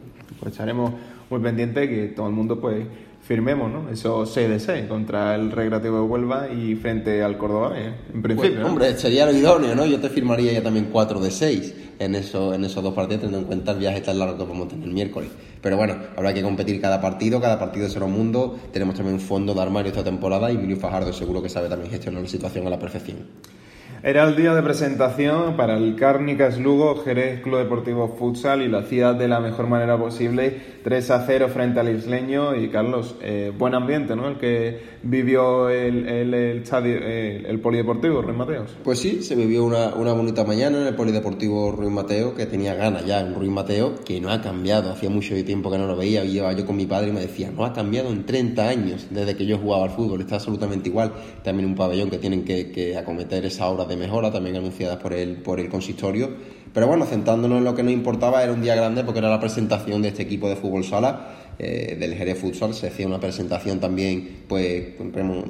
Pues 0.40 0.52
estaremos 0.52 0.92
muy 1.30 1.40
pendientes 1.40 1.88
que 1.88 2.08
todo 2.08 2.26
el 2.26 2.32
mundo 2.32 2.60
pues 2.60 2.86
firmemos, 3.22 3.72
¿no? 3.72 3.88
Eso 3.88 4.26
6 4.26 4.48
de 4.48 4.60
6 4.60 4.86
contra 4.86 5.34
el 5.34 5.50
Recreativo 5.50 5.96
de 5.96 6.02
Huelva 6.02 6.48
y 6.48 6.74
frente 6.74 7.22
al 7.22 7.38
Córdoba, 7.38 7.72
¿eh? 7.76 7.94
en 8.12 8.22
principio. 8.22 8.56
Pues, 8.56 8.66
hombre, 8.66 8.96
sería 8.98 9.24
lo 9.24 9.32
idóneo, 9.32 9.74
¿no? 9.74 9.86
Yo 9.86 9.98
te 9.98 10.10
firmaría 10.10 10.52
ya 10.52 10.62
también 10.62 10.88
4 10.92 11.20
de 11.20 11.30
6 11.30 11.74
en, 12.00 12.14
eso, 12.14 12.52
en 12.52 12.64
esos 12.64 12.82
dos 12.82 12.92
partidos, 12.92 13.22
teniendo 13.22 13.38
en 13.38 13.46
cuenta 13.46 13.72
el 13.72 13.78
viaje 13.78 14.02
tan 14.02 14.18
largo 14.18 14.36
que 14.36 14.44
vamos 14.44 14.66
a 14.66 14.70
tener 14.70 14.86
el 14.86 14.94
miércoles. 14.94 15.30
Pero 15.62 15.78
bueno, 15.78 15.96
habrá 16.14 16.34
que 16.34 16.42
competir 16.42 16.80
cada 16.80 17.00
partido, 17.00 17.40
cada 17.40 17.58
partido 17.58 17.88
será 17.88 18.04
un 18.04 18.12
mundo. 18.12 18.58
Tenemos 18.70 18.94
también 18.94 19.14
un 19.14 19.20
fondo 19.20 19.54
de 19.54 19.62
armario 19.62 19.90
esta 19.90 20.04
temporada 20.04 20.52
y 20.52 20.56
Emilio 20.56 20.76
Fajardo 20.76 21.12
seguro 21.12 21.42
que 21.42 21.48
sabe 21.48 21.70
también 21.70 21.90
gestionar 21.90 22.22
la 22.22 22.28
situación 22.28 22.66
a 22.66 22.70
la 22.70 22.78
perfección. 22.78 23.18
Era 24.06 24.24
el 24.24 24.36
día 24.36 24.54
de 24.54 24.62
presentación 24.62 25.56
para 25.56 25.78
el 25.78 25.96
Cárnicas 25.96 26.58
Lugo, 26.58 27.02
Jerez 27.02 27.40
Club 27.40 27.60
Deportivo 27.60 28.14
Futsal 28.18 28.60
y 28.60 28.68
la 28.68 28.82
ciudad 28.82 29.14
de 29.14 29.28
la 29.28 29.40
mejor 29.40 29.66
manera 29.66 29.96
posible, 29.96 30.60
3 30.82 31.10
a 31.10 31.24
0 31.24 31.48
frente 31.48 31.80
al 31.80 31.88
isleño. 31.88 32.54
Y 32.54 32.68
Carlos, 32.68 33.16
eh, 33.22 33.50
buen 33.56 33.74
ambiente, 33.74 34.14
¿no? 34.14 34.28
El 34.28 34.36
que 34.36 34.78
vivió 35.04 35.70
el, 35.70 36.06
el, 36.06 36.34
el, 36.34 37.60
Polideportivo 37.60 38.20
Ruiz 38.20 38.36
Mateos. 38.36 38.76
Pues 38.84 38.98
sí, 38.98 39.22
se 39.22 39.34
vivió 39.36 39.64
una, 39.64 39.94
una, 39.94 40.12
bonita 40.12 40.44
mañana 40.44 40.82
en 40.82 40.86
el 40.86 40.94
Polideportivo 40.94 41.72
Ruiz 41.72 41.90
Mateo, 41.90 42.34
que 42.34 42.44
tenía 42.44 42.74
ganas 42.74 43.06
ya 43.06 43.20
en 43.20 43.34
Ruiz 43.34 43.50
Mateo, 43.50 43.94
que 44.04 44.20
no 44.20 44.30
ha 44.30 44.42
cambiado, 44.42 44.92
hacía 44.92 45.08
mucho 45.08 45.34
tiempo 45.46 45.70
que 45.70 45.78
no 45.78 45.86
lo 45.86 45.96
veía, 45.96 46.24
llevaba 46.24 46.52
yo 46.52 46.66
con 46.66 46.76
mi 46.76 46.84
padre 46.84 47.08
y 47.08 47.12
me 47.12 47.20
decía, 47.20 47.50
no 47.50 47.64
ha 47.64 47.72
cambiado 47.72 48.10
en 48.10 48.26
30 48.26 48.68
años 48.68 49.06
desde 49.08 49.34
que 49.34 49.46
yo 49.46 49.56
jugaba 49.56 49.84
al 49.84 49.90
fútbol, 49.92 50.20
está 50.20 50.34
absolutamente 50.34 50.90
igual, 50.90 51.12
también 51.42 51.70
un 51.70 51.74
pabellón 51.74 52.10
que 52.10 52.18
tienen 52.18 52.44
que, 52.44 52.70
que 52.70 52.98
acometer 52.98 53.46
esa 53.46 53.66
obra 53.66 53.86
de 53.86 53.93
mejora, 53.96 54.30
también 54.30 54.56
anunciadas 54.56 54.98
por 54.98 55.12
el, 55.12 55.36
por 55.36 55.60
el 55.60 55.68
consistorio. 55.68 56.30
Pero 56.72 56.86
bueno, 56.86 57.06
centrándonos 57.06 57.58
en 57.58 57.64
lo 57.64 57.74
que 57.74 57.82
nos 57.82 57.92
importaba, 57.92 58.42
era 58.42 58.52
un 58.52 58.60
día 58.60 58.74
grande 58.74 59.04
porque 59.04 59.20
era 59.20 59.30
la 59.30 59.40
presentación 59.40 60.02
de 60.02 60.08
este 60.08 60.22
equipo 60.22 60.48
de 60.48 60.56
fútbol 60.56 60.84
sala. 60.84 61.28
Eh, 61.56 61.96
del 62.00 62.14
Jerez 62.14 62.40
Futsal 62.40 62.74
se 62.74 62.88
hacía 62.88 63.06
una 63.06 63.20
presentación 63.20 63.78
también 63.78 64.42
pues 64.48 64.86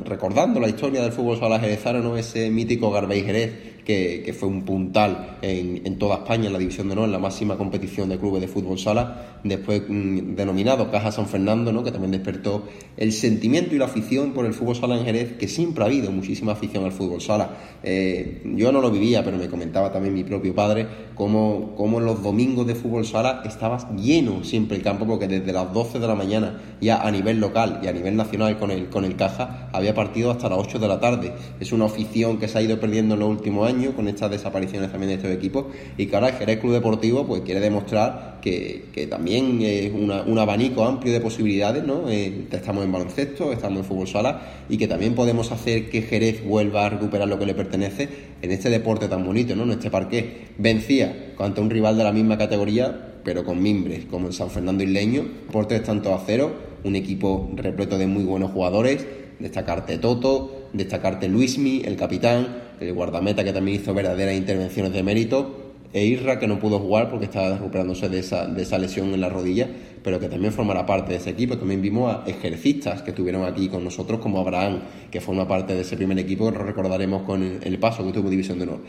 recordando 0.04 0.60
la 0.60 0.68
historia 0.68 1.00
del 1.00 1.12
fútbol 1.12 1.38
sala 1.38 1.58
jerezano, 1.58 2.00
¿no? 2.00 2.18
ese 2.18 2.50
mítico 2.50 2.90
Garbey 2.90 3.22
Jerez 3.22 3.73
que, 3.84 4.34
fue 4.38 4.48
un 4.48 4.62
puntal 4.62 5.38
en, 5.42 5.98
toda 5.98 6.16
España 6.16 6.46
en 6.46 6.52
la 6.52 6.58
División 6.58 6.88
de 6.88 6.94
Honor, 6.94 7.06
en 7.06 7.12
la 7.12 7.18
máxima 7.18 7.56
competición 7.56 8.08
de 8.08 8.18
clubes 8.18 8.40
de 8.40 8.48
fútbol 8.48 8.78
sala, 8.78 9.38
después 9.44 9.82
mm, 9.86 10.34
denominado 10.34 10.90
Caja 10.90 11.12
San 11.12 11.26
Fernando, 11.26 11.72
¿no? 11.72 11.84
que 11.84 11.92
también 11.92 12.12
despertó 12.12 12.64
el 12.96 13.12
sentimiento 13.12 13.74
y 13.74 13.78
la 13.78 13.84
afición 13.84 14.32
por 14.32 14.46
el 14.46 14.54
fútbol 14.54 14.76
sala 14.76 14.96
en 14.96 15.04
Jerez, 15.04 15.34
que 15.34 15.48
siempre 15.48 15.84
ha 15.84 15.86
habido 15.86 16.10
muchísima 16.10 16.52
afición 16.52 16.84
al 16.84 16.92
fútbol 16.92 17.20
sala. 17.20 17.56
Eh, 17.82 18.42
yo 18.56 18.72
no 18.72 18.80
lo 18.80 18.90
vivía, 18.90 19.22
pero 19.22 19.36
me 19.36 19.48
comentaba 19.48 19.92
también 19.92 20.14
mi 20.14 20.24
propio 20.24 20.54
padre 20.54 20.86
cómo, 21.14 21.74
cómo 21.76 22.00
los 22.00 22.22
domingos 22.22 22.66
de 22.66 22.74
fútbol 22.74 23.04
sala 23.04 23.42
estaba 23.44 23.94
lleno 23.96 24.44
siempre 24.44 24.76
el 24.76 24.82
campo, 24.82 25.06
porque 25.06 25.28
desde 25.28 25.52
las 25.52 25.72
12 25.72 25.98
de 25.98 26.06
la 26.06 26.14
mañana, 26.14 26.60
ya 26.80 27.02
a 27.02 27.10
nivel 27.10 27.38
local 27.38 27.80
y 27.82 27.88
a 27.88 27.92
nivel 27.92 28.16
nacional 28.16 28.58
con 28.58 28.70
el, 28.70 28.88
con 28.88 29.04
el 29.04 29.16
Caja, 29.16 29.68
había 29.72 29.94
partido 29.94 30.30
hasta 30.30 30.48
las 30.48 30.58
8 30.58 30.78
de 30.78 30.88
la 30.88 31.00
tarde. 31.00 31.32
Es 31.60 31.72
una 31.72 31.84
afición 31.84 32.38
que 32.38 32.48
se 32.48 32.58
ha 32.58 32.62
ido 32.62 32.80
perdiendo 32.80 33.14
en 33.14 33.20
los 33.20 33.28
últimos 33.28 33.68
años 33.68 33.73
con 33.94 34.08
estas 34.08 34.30
desapariciones 34.30 34.90
también 34.90 35.08
de 35.08 35.16
estos 35.16 35.30
equipos 35.30 35.66
y 35.98 36.06
que 36.06 36.14
ahora 36.14 36.28
el 36.28 36.34
Jerez 36.34 36.60
Club 36.60 36.72
Deportivo 36.72 37.26
pues 37.26 37.42
quiere 37.42 37.60
demostrar 37.60 38.38
que, 38.40 38.84
también 39.10 39.60
es 39.62 39.92
un 39.92 40.38
abanico 40.38 40.84
amplio 40.84 41.12
de 41.12 41.20
posibilidades, 41.20 41.84
¿no? 41.84 42.08
Eh, 42.08 42.46
estamos 42.50 42.84
en 42.84 42.92
baloncesto, 42.92 43.52
estamos 43.52 43.80
en 43.80 43.84
fútbol 43.84 44.06
sala 44.06 44.40
y 44.68 44.76
que 44.76 44.86
también 44.86 45.14
podemos 45.14 45.50
hacer 45.50 45.90
que 45.90 46.02
Jerez 46.02 46.44
vuelva 46.44 46.86
a 46.86 46.90
recuperar 46.90 47.28
lo 47.28 47.38
que 47.38 47.46
le 47.46 47.54
pertenece 47.54 48.08
en 48.42 48.50
este 48.50 48.70
deporte 48.70 49.08
tan 49.08 49.24
bonito, 49.24 49.56
¿no? 49.56 49.64
En 49.64 49.72
este 49.72 49.90
parque 49.90 50.48
vencía 50.58 51.32
contra 51.36 51.62
un 51.62 51.70
rival 51.70 51.96
de 51.96 52.04
la 52.04 52.12
misma 52.12 52.38
categoría 52.38 53.10
pero 53.24 53.42
con 53.42 53.62
mimbres, 53.62 54.04
como 54.04 54.26
en 54.26 54.32
San 54.34 54.50
Fernando 54.50 54.84
Isleño, 54.84 55.24
por 55.50 55.66
tres 55.66 55.82
tantos 55.82 56.12
a 56.12 56.22
cero, 56.26 56.52
un 56.84 56.94
equipo 56.94 57.50
repleto 57.54 57.96
de 57.96 58.06
muy 58.06 58.22
buenos 58.22 58.50
jugadores, 58.50 59.06
destacarte 59.38 59.96
Toto, 59.96 60.63
destacarte 60.74 61.28
Luismi, 61.28 61.82
el 61.84 61.96
capitán, 61.96 62.48
el 62.80 62.92
guardameta 62.92 63.42
que 63.44 63.52
también 63.52 63.80
hizo 63.80 63.94
verdaderas 63.94 64.34
intervenciones 64.34 64.92
de 64.92 65.02
mérito, 65.02 65.64
e 65.94 66.04
Irra 66.04 66.40
que 66.40 66.48
no 66.48 66.58
pudo 66.58 66.80
jugar 66.80 67.08
porque 67.08 67.26
estaba 67.26 67.56
recuperándose 67.56 68.08
de 68.08 68.18
esa, 68.18 68.46
de 68.46 68.62
esa 68.62 68.78
lesión 68.78 69.14
en 69.14 69.20
la 69.20 69.28
rodilla, 69.28 69.68
pero 70.02 70.18
que 70.18 70.28
también 70.28 70.52
formará 70.52 70.84
parte 70.84 71.12
de 71.12 71.18
ese 71.18 71.30
equipo. 71.30 71.56
También 71.56 71.80
vimos 71.80 72.12
a 72.12 72.28
ejercistas 72.28 73.02
que 73.02 73.10
estuvieron 73.10 73.44
aquí 73.44 73.68
con 73.68 73.84
nosotros, 73.84 74.18
como 74.18 74.40
Abraham, 74.40 74.80
que 75.10 75.20
forma 75.20 75.46
parte 75.46 75.72
de 75.72 75.82
ese 75.82 75.96
primer 75.96 76.18
equipo, 76.18 76.50
que 76.50 76.58
recordaremos 76.58 77.22
con 77.22 77.60
el, 77.62 77.78
paso 77.78 78.04
que 78.04 78.10
tuvo 78.10 78.28
División 78.28 78.58
de 78.58 78.64
Honor. 78.64 78.80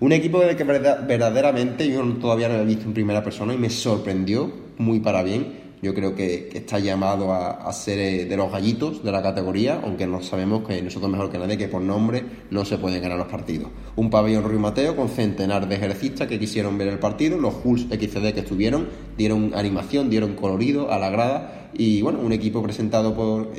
Un 0.00 0.12
equipo 0.12 0.40
que 0.40 0.64
verdaderamente 0.64 1.86
yo 1.86 2.02
todavía 2.14 2.48
no 2.48 2.54
había 2.54 2.66
visto 2.66 2.86
en 2.86 2.94
primera 2.94 3.22
persona 3.22 3.52
y 3.52 3.58
me 3.58 3.68
sorprendió 3.68 4.50
muy 4.78 5.00
para 5.00 5.22
bien 5.22 5.67
yo 5.82 5.94
creo 5.94 6.14
que, 6.14 6.50
está 6.52 6.78
llamado 6.78 7.32
a, 7.32 7.72
ser 7.72 7.98
eh, 7.98 8.24
de 8.24 8.36
los 8.36 8.50
gallitos 8.50 9.02
de 9.02 9.12
la 9.12 9.22
categoría, 9.22 9.80
aunque 9.84 10.06
no 10.06 10.22
sabemos 10.22 10.66
que 10.66 10.80
nosotros 10.82 11.10
mejor 11.10 11.30
que 11.30 11.38
nadie 11.38 11.56
que 11.56 11.68
por 11.68 11.82
nombre 11.82 12.24
no 12.50 12.64
se 12.64 12.78
pueden 12.78 13.02
ganar 13.02 13.18
los 13.18 13.28
partidos. 13.28 13.70
Un 13.96 14.10
pabellón 14.10 14.44
Ruiz 14.44 14.60
Mateo 14.60 14.96
con 14.96 15.08
centenar 15.08 15.68
de 15.68 15.76
ejercistas 15.76 16.26
que 16.26 16.38
quisieron 16.38 16.78
ver 16.78 16.88
el 16.88 16.98
partido, 16.98 17.38
los 17.38 17.54
Hulls 17.62 17.86
XCD 17.90 18.32
que 18.32 18.40
estuvieron, 18.40 18.88
dieron 19.16 19.52
animación, 19.54 20.10
dieron 20.10 20.34
colorido 20.34 20.90
a 20.90 20.98
la 20.98 21.10
grada 21.10 21.67
y 21.78 22.02
bueno, 22.02 22.18
un 22.18 22.32
equipo 22.32 22.60
presentado 22.60 23.14
por, 23.14 23.52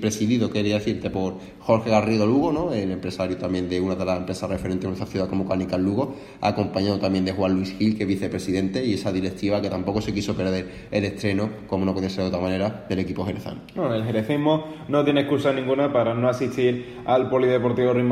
presidido, 0.00 0.48
quería 0.50 0.74
decirte, 0.74 1.10
por 1.10 1.34
Jorge 1.58 1.90
Garrido 1.90 2.24
Lugo, 2.24 2.52
¿no? 2.52 2.72
el 2.72 2.92
empresario 2.92 3.36
también 3.36 3.68
de 3.68 3.80
una 3.80 3.96
de 3.96 4.04
las 4.04 4.18
empresas 4.18 4.48
referentes 4.48 4.82
de 4.82 4.88
nuestra 4.88 5.06
ciudad 5.06 5.28
como 5.28 5.46
Canical 5.46 5.82
Lugo, 5.82 6.14
acompañado 6.40 7.00
también 7.00 7.24
de 7.24 7.32
Juan 7.32 7.54
Luis 7.54 7.76
Gil, 7.76 7.96
que 7.96 8.04
es 8.04 8.08
vicepresidente, 8.08 8.84
y 8.84 8.94
esa 8.94 9.10
directiva 9.10 9.60
que 9.60 9.68
tampoco 9.68 10.00
se 10.00 10.14
quiso 10.14 10.36
perder 10.36 10.86
el 10.92 11.04
estreno, 11.04 11.50
como 11.66 11.84
no 11.84 11.92
puede 11.92 12.10
ser 12.10 12.22
de 12.22 12.28
otra 12.28 12.40
manera, 12.40 12.86
del 12.88 13.00
equipo 13.00 13.24
jerezano. 13.26 13.60
No, 13.74 13.92
el 13.92 14.04
jerecismo 14.04 14.66
no 14.88 15.04
tiene 15.04 15.22
excusa 15.22 15.52
ninguna 15.52 15.92
para 15.92 16.14
no 16.14 16.28
asistir 16.28 17.00
al 17.04 17.28
Polideportivo 17.28 17.92
Ruiz 17.92 18.04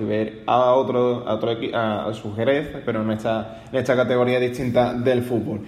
y 0.00 0.04
ver 0.04 0.42
a 0.46 0.72
otro, 0.72 1.28
a, 1.28 1.34
otro, 1.34 1.50
a 1.72 2.12
su 2.14 2.34
Jerez, 2.34 2.68
pero 2.84 3.02
en 3.02 3.12
esta, 3.12 3.62
en 3.70 3.78
esta 3.78 3.94
categoría 3.94 4.40
distinta 4.40 4.92
del 4.92 5.22
fútbol. 5.22 5.60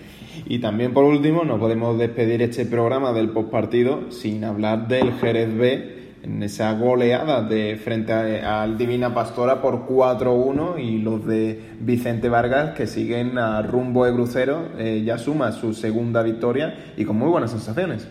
Y 0.46 0.58
también 0.58 0.92
por 0.92 1.04
último 1.04 1.44
no 1.44 1.58
podemos 1.58 1.98
despedir 1.98 2.42
este 2.42 2.66
programa 2.66 3.12
del 3.12 3.30
postpartido 3.30 4.10
sin 4.10 4.44
hablar 4.44 4.88
del 4.88 5.12
Jerez 5.14 5.56
B 5.56 5.96
en 6.22 6.42
esa 6.42 6.72
goleada 6.72 7.42
de 7.42 7.76
frente 7.82 8.12
al 8.12 8.76
Divina 8.76 9.14
Pastora 9.14 9.62
por 9.62 9.86
4-1 9.86 10.82
y 10.82 10.98
los 10.98 11.24
de 11.24 11.60
Vicente 11.80 12.28
Vargas 12.28 12.74
que 12.74 12.86
siguen 12.86 13.38
a 13.38 13.62
rumbo 13.62 14.04
de 14.04 14.12
crucero 14.12 14.68
eh, 14.76 15.02
ya 15.06 15.18
suma 15.18 15.52
su 15.52 15.72
segunda 15.72 16.22
victoria 16.22 16.92
y 16.96 17.04
con 17.04 17.16
muy 17.16 17.28
buenas 17.28 17.52
sensaciones. 17.52 18.08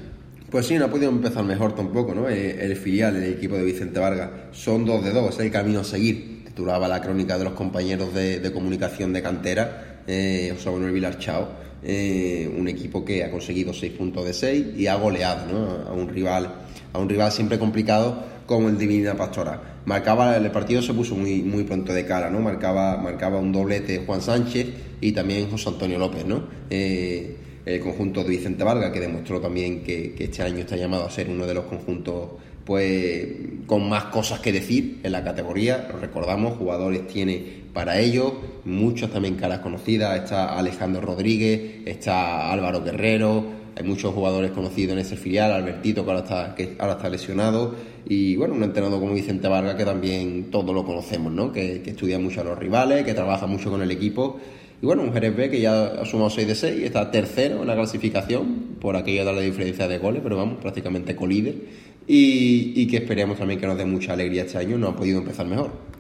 Pues 0.50 0.68
sí, 0.68 0.78
no 0.78 0.86
ha 0.86 0.88
podido 0.88 1.10
empezar 1.10 1.44
mejor 1.44 1.76
tampoco, 1.76 2.16
¿no? 2.16 2.30
Eh, 2.30 2.64
el, 2.64 2.78
filial, 2.78 3.18
el 3.18 3.34
equipo 3.34 3.56
de 3.56 3.66
Vicente 3.66 4.00
Vargas, 4.00 4.30
son 4.52 4.86
dos 4.86 5.04
de 5.04 5.12
dos, 5.12 5.36
es 5.36 5.40
el 5.42 5.52
camino 5.52 5.82
a 5.82 5.84
seguir. 5.84 6.46
Titulaba 6.46 6.88
la 6.88 7.02
crónica 7.02 7.38
de 7.38 7.44
los 7.44 7.54
compañeros 7.54 8.14
de, 8.14 8.50
comunicación 8.54 9.12
de 9.12 9.22
cantera, 9.22 9.95
eh, 10.08 10.52
José 10.56 10.72
Manuel 10.72 10.92
Vilar 10.92 11.18
Chao 11.18 11.66
eh, 11.88 12.52
un 12.58 12.68
equipo 12.68 13.06
que 13.06 13.24
ha 13.24 13.30
conseguido 13.30 13.72
6 13.72 13.94
puntos 13.94 14.26
de 14.26 14.34
6 14.34 14.66
y 14.76 14.88
ha 14.88 14.96
goleado 14.96 15.86
a 15.88 15.94
un 15.94 16.10
rival 16.10 16.52
a 16.92 16.98
un 16.98 17.08
rival 17.08 17.32
siempre 17.32 17.60
complicado 17.60 18.24
como 18.48 18.70
el 18.70 18.78
Divina 18.80 19.14
Pastora. 19.14 19.82
Marcaba 19.86 20.36
el 20.36 20.50
partido 20.50 20.82
se 20.82 20.96
puso 20.96 21.14
muy 21.14 21.44
muy 21.44 21.64
pronto 21.64 21.94
de 21.94 22.04
cara, 22.04 22.32
¿no? 22.32 22.40
Marcaba 22.40 22.98
marcaba 22.98 23.40
un 23.40 23.52
doblete 23.52 24.04
Juan 24.04 24.20
Sánchez 24.20 24.68
y 25.00 25.12
también 25.12 25.48
José 25.52 25.70
Antonio 25.70 26.00
López, 26.00 26.26
¿no? 26.26 26.48
Eh, 26.72 27.38
el 27.66 27.80
conjunto 27.80 28.24
de 28.24 28.30
Vicente 28.30 28.64
Vargas 28.64 28.92
que 28.92 29.00
demostró 29.00 29.40
también 29.40 29.84
que, 29.84 30.16
este 30.18 30.42
año 30.42 30.60
está 30.60 30.76
llamado 30.76 31.06
a 31.06 31.12
ser 31.12 31.30
uno 31.30 31.46
de 31.46 31.54
los 31.54 31.66
conjuntos 31.66 32.32
pues 32.64 33.28
con 33.68 33.88
más 33.88 34.06
cosas 34.06 34.40
que 34.40 34.52
decir 34.52 35.02
en 35.04 35.12
la 35.12 35.24
categoría. 35.24 35.88
Recordamos, 36.02 36.58
jugadores 36.58 37.06
tiene 37.06 37.65
para 37.76 38.00
ello, 38.00 38.36
muchos 38.64 39.12
también 39.12 39.36
caras 39.36 39.60
conocidas, 39.60 40.18
está 40.18 40.58
Alejandro 40.58 41.02
Rodríguez, 41.02 41.86
está 41.86 42.50
Álvaro 42.54 42.82
Guerrero, 42.82 43.44
hay 43.76 43.84
muchos 43.84 44.14
jugadores 44.14 44.52
conocidos 44.52 44.94
en 44.94 45.00
ese 45.00 45.18
filial, 45.18 45.52
Albertito 45.52 46.06
que 46.06 46.10
ahora 46.10 46.24
está, 46.24 46.56
que 46.56 46.76
ahora 46.80 46.94
está 46.94 47.10
lesionado 47.10 47.76
y 48.08 48.38
bueno, 48.38 48.54
un 48.54 48.64
entrenador 48.64 49.02
como 49.02 49.14
Vicente 49.14 49.50
Vargas 49.50 49.76
que 49.76 49.84
también 49.84 50.52
todos 50.52 50.74
lo 50.74 50.86
conocemos, 50.86 51.34
¿no? 51.34 51.52
que, 51.52 51.84
estudia 51.86 52.18
mucho 52.18 52.40
a 52.40 52.44
los 52.46 52.58
rivales, 52.58 53.04
que 53.04 53.14
trabaja 53.14 53.46
mucho 53.46 53.70
con 53.70 53.82
el 53.82 53.92
equipo 53.92 54.40
y 54.82 54.86
bueno, 54.86 55.04
un 55.04 55.12
Jerez 55.12 55.36
B 55.36 55.50
que 55.50 55.60
ya 55.60 55.88
ha 56.02 56.06
sumado 56.06 56.30
6 56.30 56.48
de 56.48 56.56
6, 56.56 56.84
está 56.86 57.12
tercero 57.12 57.60
en 57.60 57.68
la 57.68 57.76
clasificación 57.76 58.78
por 58.80 58.96
aquello 58.96 59.26
de 59.26 59.34
la 59.34 59.42
diferencia 59.42 59.90
de 59.90 59.98
goles, 59.98 60.22
pero 60.24 60.38
vamos, 60.38 60.60
prácticamente 60.62 61.14
colíder 61.14 61.56
y, 62.08 62.88
que 62.88 62.98
esperemos 62.98 63.38
también 63.38 63.60
que 63.60 63.68
nos 63.68 63.78
dé 63.78 63.84
mucha 63.84 64.14
alegría 64.14 64.44
este 64.44 64.60
año, 64.60 64.78
no 64.78 64.88
ha 64.88 64.96
podido 64.96 65.20
empezar 65.20 65.46
mejor. 65.46 65.95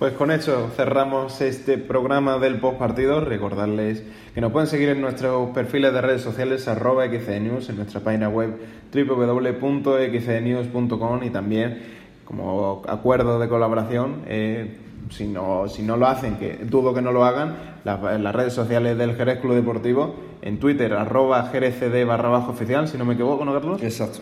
Pues 0.00 0.14
con 0.14 0.30
eso 0.30 0.70
cerramos 0.74 1.40
este 1.42 1.76
programa 1.76 2.38
del 2.38 2.58
postpartido. 2.58 3.20
Recordarles 3.20 4.02
que 4.34 4.40
nos 4.40 4.50
pueden 4.50 4.66
seguir 4.66 4.88
en 4.88 5.02
nuestros 5.02 5.50
perfiles 5.50 5.92
de 5.92 6.00
redes 6.00 6.22
sociales 6.22 6.66
arroba 6.68 7.06
xcnews, 7.06 7.68
en 7.68 7.76
nuestra 7.76 8.00
página 8.00 8.30
web 8.30 8.58
www.xcnews.com 8.94 11.22
y 11.22 11.28
también 11.28 11.82
como 12.24 12.80
acuerdo 12.88 13.38
de 13.38 13.46
colaboración, 13.50 14.22
eh, 14.26 14.78
si, 15.10 15.26
no, 15.26 15.68
si 15.68 15.82
no 15.82 15.98
lo 15.98 16.06
hacen, 16.06 16.36
que 16.36 16.56
dudo 16.64 16.94
que 16.94 17.02
no 17.02 17.12
lo 17.12 17.26
hagan, 17.26 17.56
en 17.84 18.24
las 18.24 18.34
redes 18.34 18.54
sociales 18.54 18.96
del 18.96 19.16
Jerez 19.16 19.40
Club 19.40 19.54
Deportivo, 19.54 20.14
en 20.40 20.58
Twitter 20.58 20.94
arroba 20.94 21.50
jerezcd 21.52 22.06
barra 22.06 22.30
bajo 22.30 22.52
oficial, 22.52 22.88
si 22.88 22.96
no 22.96 23.04
me 23.04 23.12
equivoco, 23.12 23.44
¿no, 23.44 23.52
Carlos? 23.52 23.82
Exacto. 23.82 24.20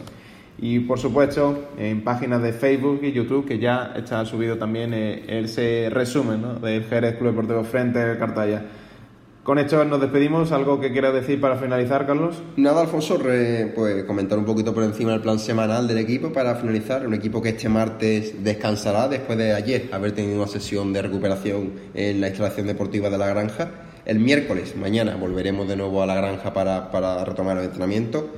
Y 0.60 0.80
por 0.80 0.98
supuesto, 0.98 1.68
en 1.78 2.02
páginas 2.02 2.42
de 2.42 2.52
Facebook 2.52 3.00
y 3.02 3.12
YouTube, 3.12 3.46
que 3.46 3.58
ya 3.58 3.92
está 3.96 4.24
subido 4.24 4.58
también 4.58 4.92
eh, 4.92 5.24
ese 5.28 5.88
resumen 5.88 6.42
¿no? 6.42 6.54
del 6.54 6.82
Jerez 6.84 7.16
Club 7.16 7.30
Deportivo 7.30 7.62
frente 7.62 8.00
al 8.00 8.18
Cartaya. 8.18 8.64
Con 9.44 9.58
esto 9.58 9.82
nos 9.84 10.00
despedimos. 10.00 10.50
¿Algo 10.52 10.78
que 10.80 10.92
quieras 10.92 11.14
decir 11.14 11.40
para 11.40 11.56
finalizar, 11.56 12.06
Carlos? 12.06 12.42
Nada, 12.56 12.82
Alfonso, 12.82 13.18
pues 13.18 14.04
comentar 14.04 14.36
un 14.36 14.44
poquito 14.44 14.74
por 14.74 14.82
encima 14.82 15.14
el 15.14 15.20
plan 15.20 15.38
semanal 15.38 15.86
del 15.86 15.98
equipo 15.98 16.32
para 16.32 16.56
finalizar. 16.56 17.06
Un 17.06 17.14
equipo 17.14 17.40
que 17.40 17.50
este 17.50 17.68
martes 17.68 18.44
descansará 18.44 19.08
después 19.08 19.38
de 19.38 19.54
ayer 19.54 19.88
haber 19.92 20.12
tenido 20.12 20.36
una 20.36 20.48
sesión 20.48 20.92
de 20.92 21.00
recuperación 21.00 21.72
en 21.94 22.20
la 22.20 22.28
instalación 22.28 22.66
deportiva 22.66 23.08
de 23.08 23.16
la 23.16 23.28
granja. 23.28 23.70
El 24.04 24.18
miércoles, 24.18 24.74
mañana, 24.76 25.16
volveremos 25.16 25.66
de 25.68 25.76
nuevo 25.76 26.02
a 26.02 26.06
la 26.06 26.16
granja 26.16 26.52
para, 26.52 26.90
para 26.90 27.24
retomar 27.24 27.56
el 27.56 27.64
entrenamiento 27.64 28.28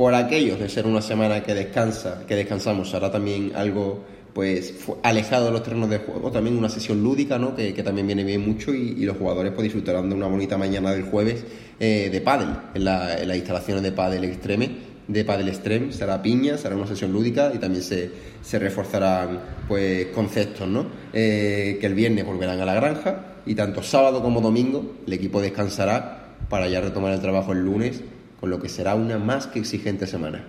por 0.00 0.14
aquellos 0.14 0.58
de 0.58 0.70
ser 0.70 0.86
una 0.86 1.02
semana 1.02 1.42
que 1.42 1.52
descansa, 1.52 2.24
que 2.26 2.34
descansamos, 2.34 2.88
será 2.88 3.10
también 3.10 3.52
algo 3.54 4.02
pues 4.32 4.72
alejado 5.02 5.44
de 5.44 5.52
los 5.52 5.62
terrenos 5.62 5.90
de 5.90 5.98
juego, 5.98 6.30
también 6.30 6.56
una 6.56 6.70
sesión 6.70 7.02
lúdica, 7.02 7.38
¿no? 7.38 7.54
que, 7.54 7.74
también 7.82 8.06
viene 8.06 8.24
bien 8.24 8.40
mucho 8.40 8.72
y, 8.72 9.04
los 9.04 9.18
jugadores 9.18 9.52
pues 9.52 9.64
disfrutarán 9.64 10.08
de 10.08 10.14
una 10.14 10.26
bonita 10.26 10.56
mañana 10.56 10.92
del 10.92 11.02
jueves 11.02 11.44
eh, 11.78 12.08
de 12.10 12.20
pádel, 12.22 12.48
en, 12.72 12.84
las 12.84 13.36
instalaciones 13.36 13.82
de 13.82 13.92
pádel 13.92 14.24
extreme, 14.24 14.70
de 15.06 15.22
pádel 15.22 15.48
extreme, 15.48 15.92
será 15.92 16.22
piña, 16.22 16.56
será 16.56 16.76
una 16.76 16.86
sesión 16.86 17.12
lúdica 17.12 17.52
y 17.54 17.58
también 17.58 17.82
se, 17.82 18.10
se 18.40 18.58
reforzarán 18.58 19.38
pues 19.68 20.06
conceptos, 20.14 20.66
¿no? 20.66 20.86
Eh, 21.12 21.76
que 21.78 21.86
el 21.86 21.92
viernes 21.92 22.24
volverán 22.24 22.58
a 22.58 22.64
la 22.64 22.72
granja 22.72 23.34
y 23.44 23.54
tanto 23.54 23.82
sábado 23.82 24.22
como 24.22 24.40
domingo 24.40 24.94
el 25.06 25.12
equipo 25.12 25.42
descansará 25.42 26.36
para 26.48 26.68
ya 26.68 26.80
retomar 26.80 27.12
el 27.12 27.20
trabajo 27.20 27.52
el 27.52 27.66
lunes 27.66 28.00
con 28.40 28.50
lo 28.50 28.58
que 28.58 28.68
será 28.68 28.94
una 28.94 29.18
más 29.18 29.46
que 29.46 29.58
exigente 29.58 30.06
semana. 30.06 30.40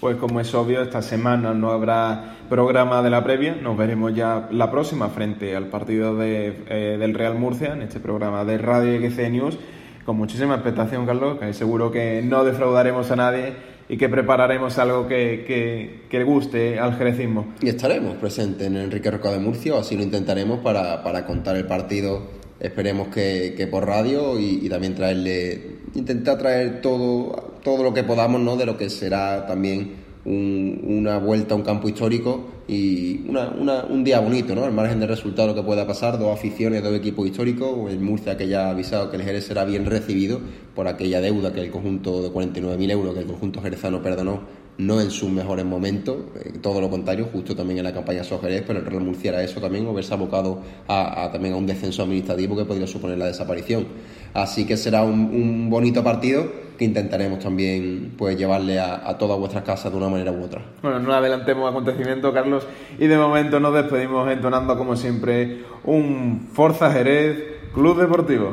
Pues 0.00 0.16
como 0.16 0.40
es 0.40 0.54
obvio, 0.54 0.82
esta 0.82 1.02
semana 1.02 1.52
no 1.52 1.72
habrá 1.72 2.36
programa 2.48 3.02
de 3.02 3.10
la 3.10 3.22
previa, 3.22 3.54
nos 3.54 3.76
veremos 3.76 4.14
ya 4.14 4.48
la 4.50 4.70
próxima 4.70 5.08
frente 5.08 5.54
al 5.56 5.66
partido 5.66 6.16
de, 6.16 6.64
eh, 6.68 6.96
del 6.98 7.14
Real 7.14 7.34
Murcia, 7.34 7.74
en 7.74 7.82
este 7.82 8.00
programa 8.00 8.44
de 8.44 8.56
Radio 8.56 8.98
XC 8.98 9.28
News, 9.28 9.58
con 10.06 10.16
muchísima 10.16 10.54
expectación, 10.54 11.04
Carlos, 11.04 11.38
que 11.38 11.52
seguro 11.52 11.90
que 11.90 12.22
no 12.24 12.44
defraudaremos 12.44 13.10
a 13.10 13.16
nadie 13.16 13.52
y 13.90 13.96
que 13.96 14.08
prepararemos 14.08 14.78
algo 14.78 15.08
que, 15.08 15.44
que, 15.44 16.02
que 16.08 16.22
guste 16.22 16.78
al 16.78 16.96
jerecismo. 16.96 17.48
Y 17.60 17.70
estaremos 17.70 18.14
presentes 18.18 18.68
en 18.68 18.76
Enrique 18.76 19.10
Roca 19.10 19.32
de 19.32 19.40
Murcia, 19.40 19.76
así 19.76 19.96
lo 19.96 20.04
intentaremos 20.04 20.60
para, 20.60 21.02
para 21.02 21.26
contar 21.26 21.56
el 21.56 21.66
partido, 21.66 22.22
esperemos 22.60 23.08
que, 23.08 23.54
que 23.56 23.66
por 23.66 23.86
radio 23.86 24.38
y, 24.38 24.64
y 24.64 24.68
también 24.68 24.94
traerle 24.94 25.80
intentar 25.94 26.38
traer 26.38 26.80
todo, 26.80 27.58
todo 27.64 27.82
lo 27.82 27.92
que 27.92 28.04
podamos 28.04 28.40
¿no? 28.40 28.56
de 28.56 28.64
lo 28.64 28.76
que 28.76 28.88
será 28.90 29.46
también 29.46 29.99
una 30.30 31.18
vuelta 31.18 31.54
a 31.54 31.56
un 31.56 31.62
campo 31.62 31.88
histórico 31.88 32.46
y 32.68 33.22
un 33.28 34.04
día 34.04 34.20
bonito, 34.20 34.54
¿no? 34.54 34.64
Al 34.64 34.72
margen 34.72 35.00
del 35.00 35.08
resultado 35.08 35.54
que 35.54 35.62
pueda 35.62 35.86
pasar, 35.86 36.18
dos 36.18 36.32
aficiones, 36.32 36.82
dos 36.82 36.94
equipos 36.94 37.26
históricos, 37.26 37.90
el 37.90 38.00
Murcia 38.00 38.36
que 38.36 38.46
ya 38.46 38.66
ha 38.66 38.70
avisado 38.70 39.10
que 39.10 39.16
el 39.16 39.22
Jerez 39.22 39.46
será 39.46 39.64
bien 39.64 39.86
recibido 39.86 40.40
por 40.74 40.86
aquella 40.86 41.20
deuda 41.20 41.52
que 41.52 41.60
el 41.60 41.70
conjunto 41.70 42.22
de 42.22 42.30
49.000 42.30 42.90
euros 42.90 43.14
que 43.14 43.20
el 43.20 43.26
conjunto 43.26 43.60
jerezano 43.60 44.02
perdonó 44.02 44.40
no 44.78 45.00
en 45.00 45.10
sus 45.10 45.30
mejores 45.30 45.64
momentos, 45.64 46.16
eh, 46.42 46.52
todo 46.60 46.80
lo 46.80 46.88
contrario, 46.88 47.28
justo 47.32 47.54
también 47.54 47.78
en 47.78 47.84
la 47.84 47.92
campaña 47.92 48.24
Sojerez, 48.24 48.64
pero 48.66 48.78
el 48.78 48.86
Real 48.86 49.02
Murcia 49.02 49.42
eso 49.42 49.60
también, 49.60 49.86
o 49.86 49.94
verse 49.94 50.14
abocado 50.14 50.60
a, 50.88 51.28
también 51.32 51.54
a 51.54 51.56
un 51.56 51.66
descenso 51.66 52.02
administrativo 52.02 52.56
que 52.56 52.64
podría 52.64 52.86
suponer 52.86 53.18
la 53.18 53.26
desaparición. 53.26 53.86
Así 54.32 54.66
que 54.66 54.76
será 54.76 55.02
un, 55.02 55.68
bonito 55.68 56.02
partido 56.02 56.46
que 56.78 56.84
intentaremos 56.84 57.40
también 57.40 58.14
pues 58.16 58.38
llevarle 58.38 58.78
a, 58.80 59.16
todas 59.18 59.38
vuestras 59.38 59.64
casas 59.64 59.92
de 59.92 59.98
una 59.98 60.08
manera 60.08 60.32
u 60.32 60.42
otra. 60.42 60.62
Bueno, 60.82 60.98
no 60.98 61.12
adelantemos 61.12 61.68
acontecimiento, 61.68 62.32
Carlos, 62.32 62.66
y 62.98 63.06
de 63.06 63.18
momento 63.18 63.60
nos 63.60 63.74
despedimos 63.74 64.30
entonando 64.30 64.78
como 64.78 64.96
siempre 64.96 65.62
un 65.84 66.48
Forza 66.52 66.90
Jerez 66.90 67.60
Club 67.74 68.00
Deportivo. 68.00 68.52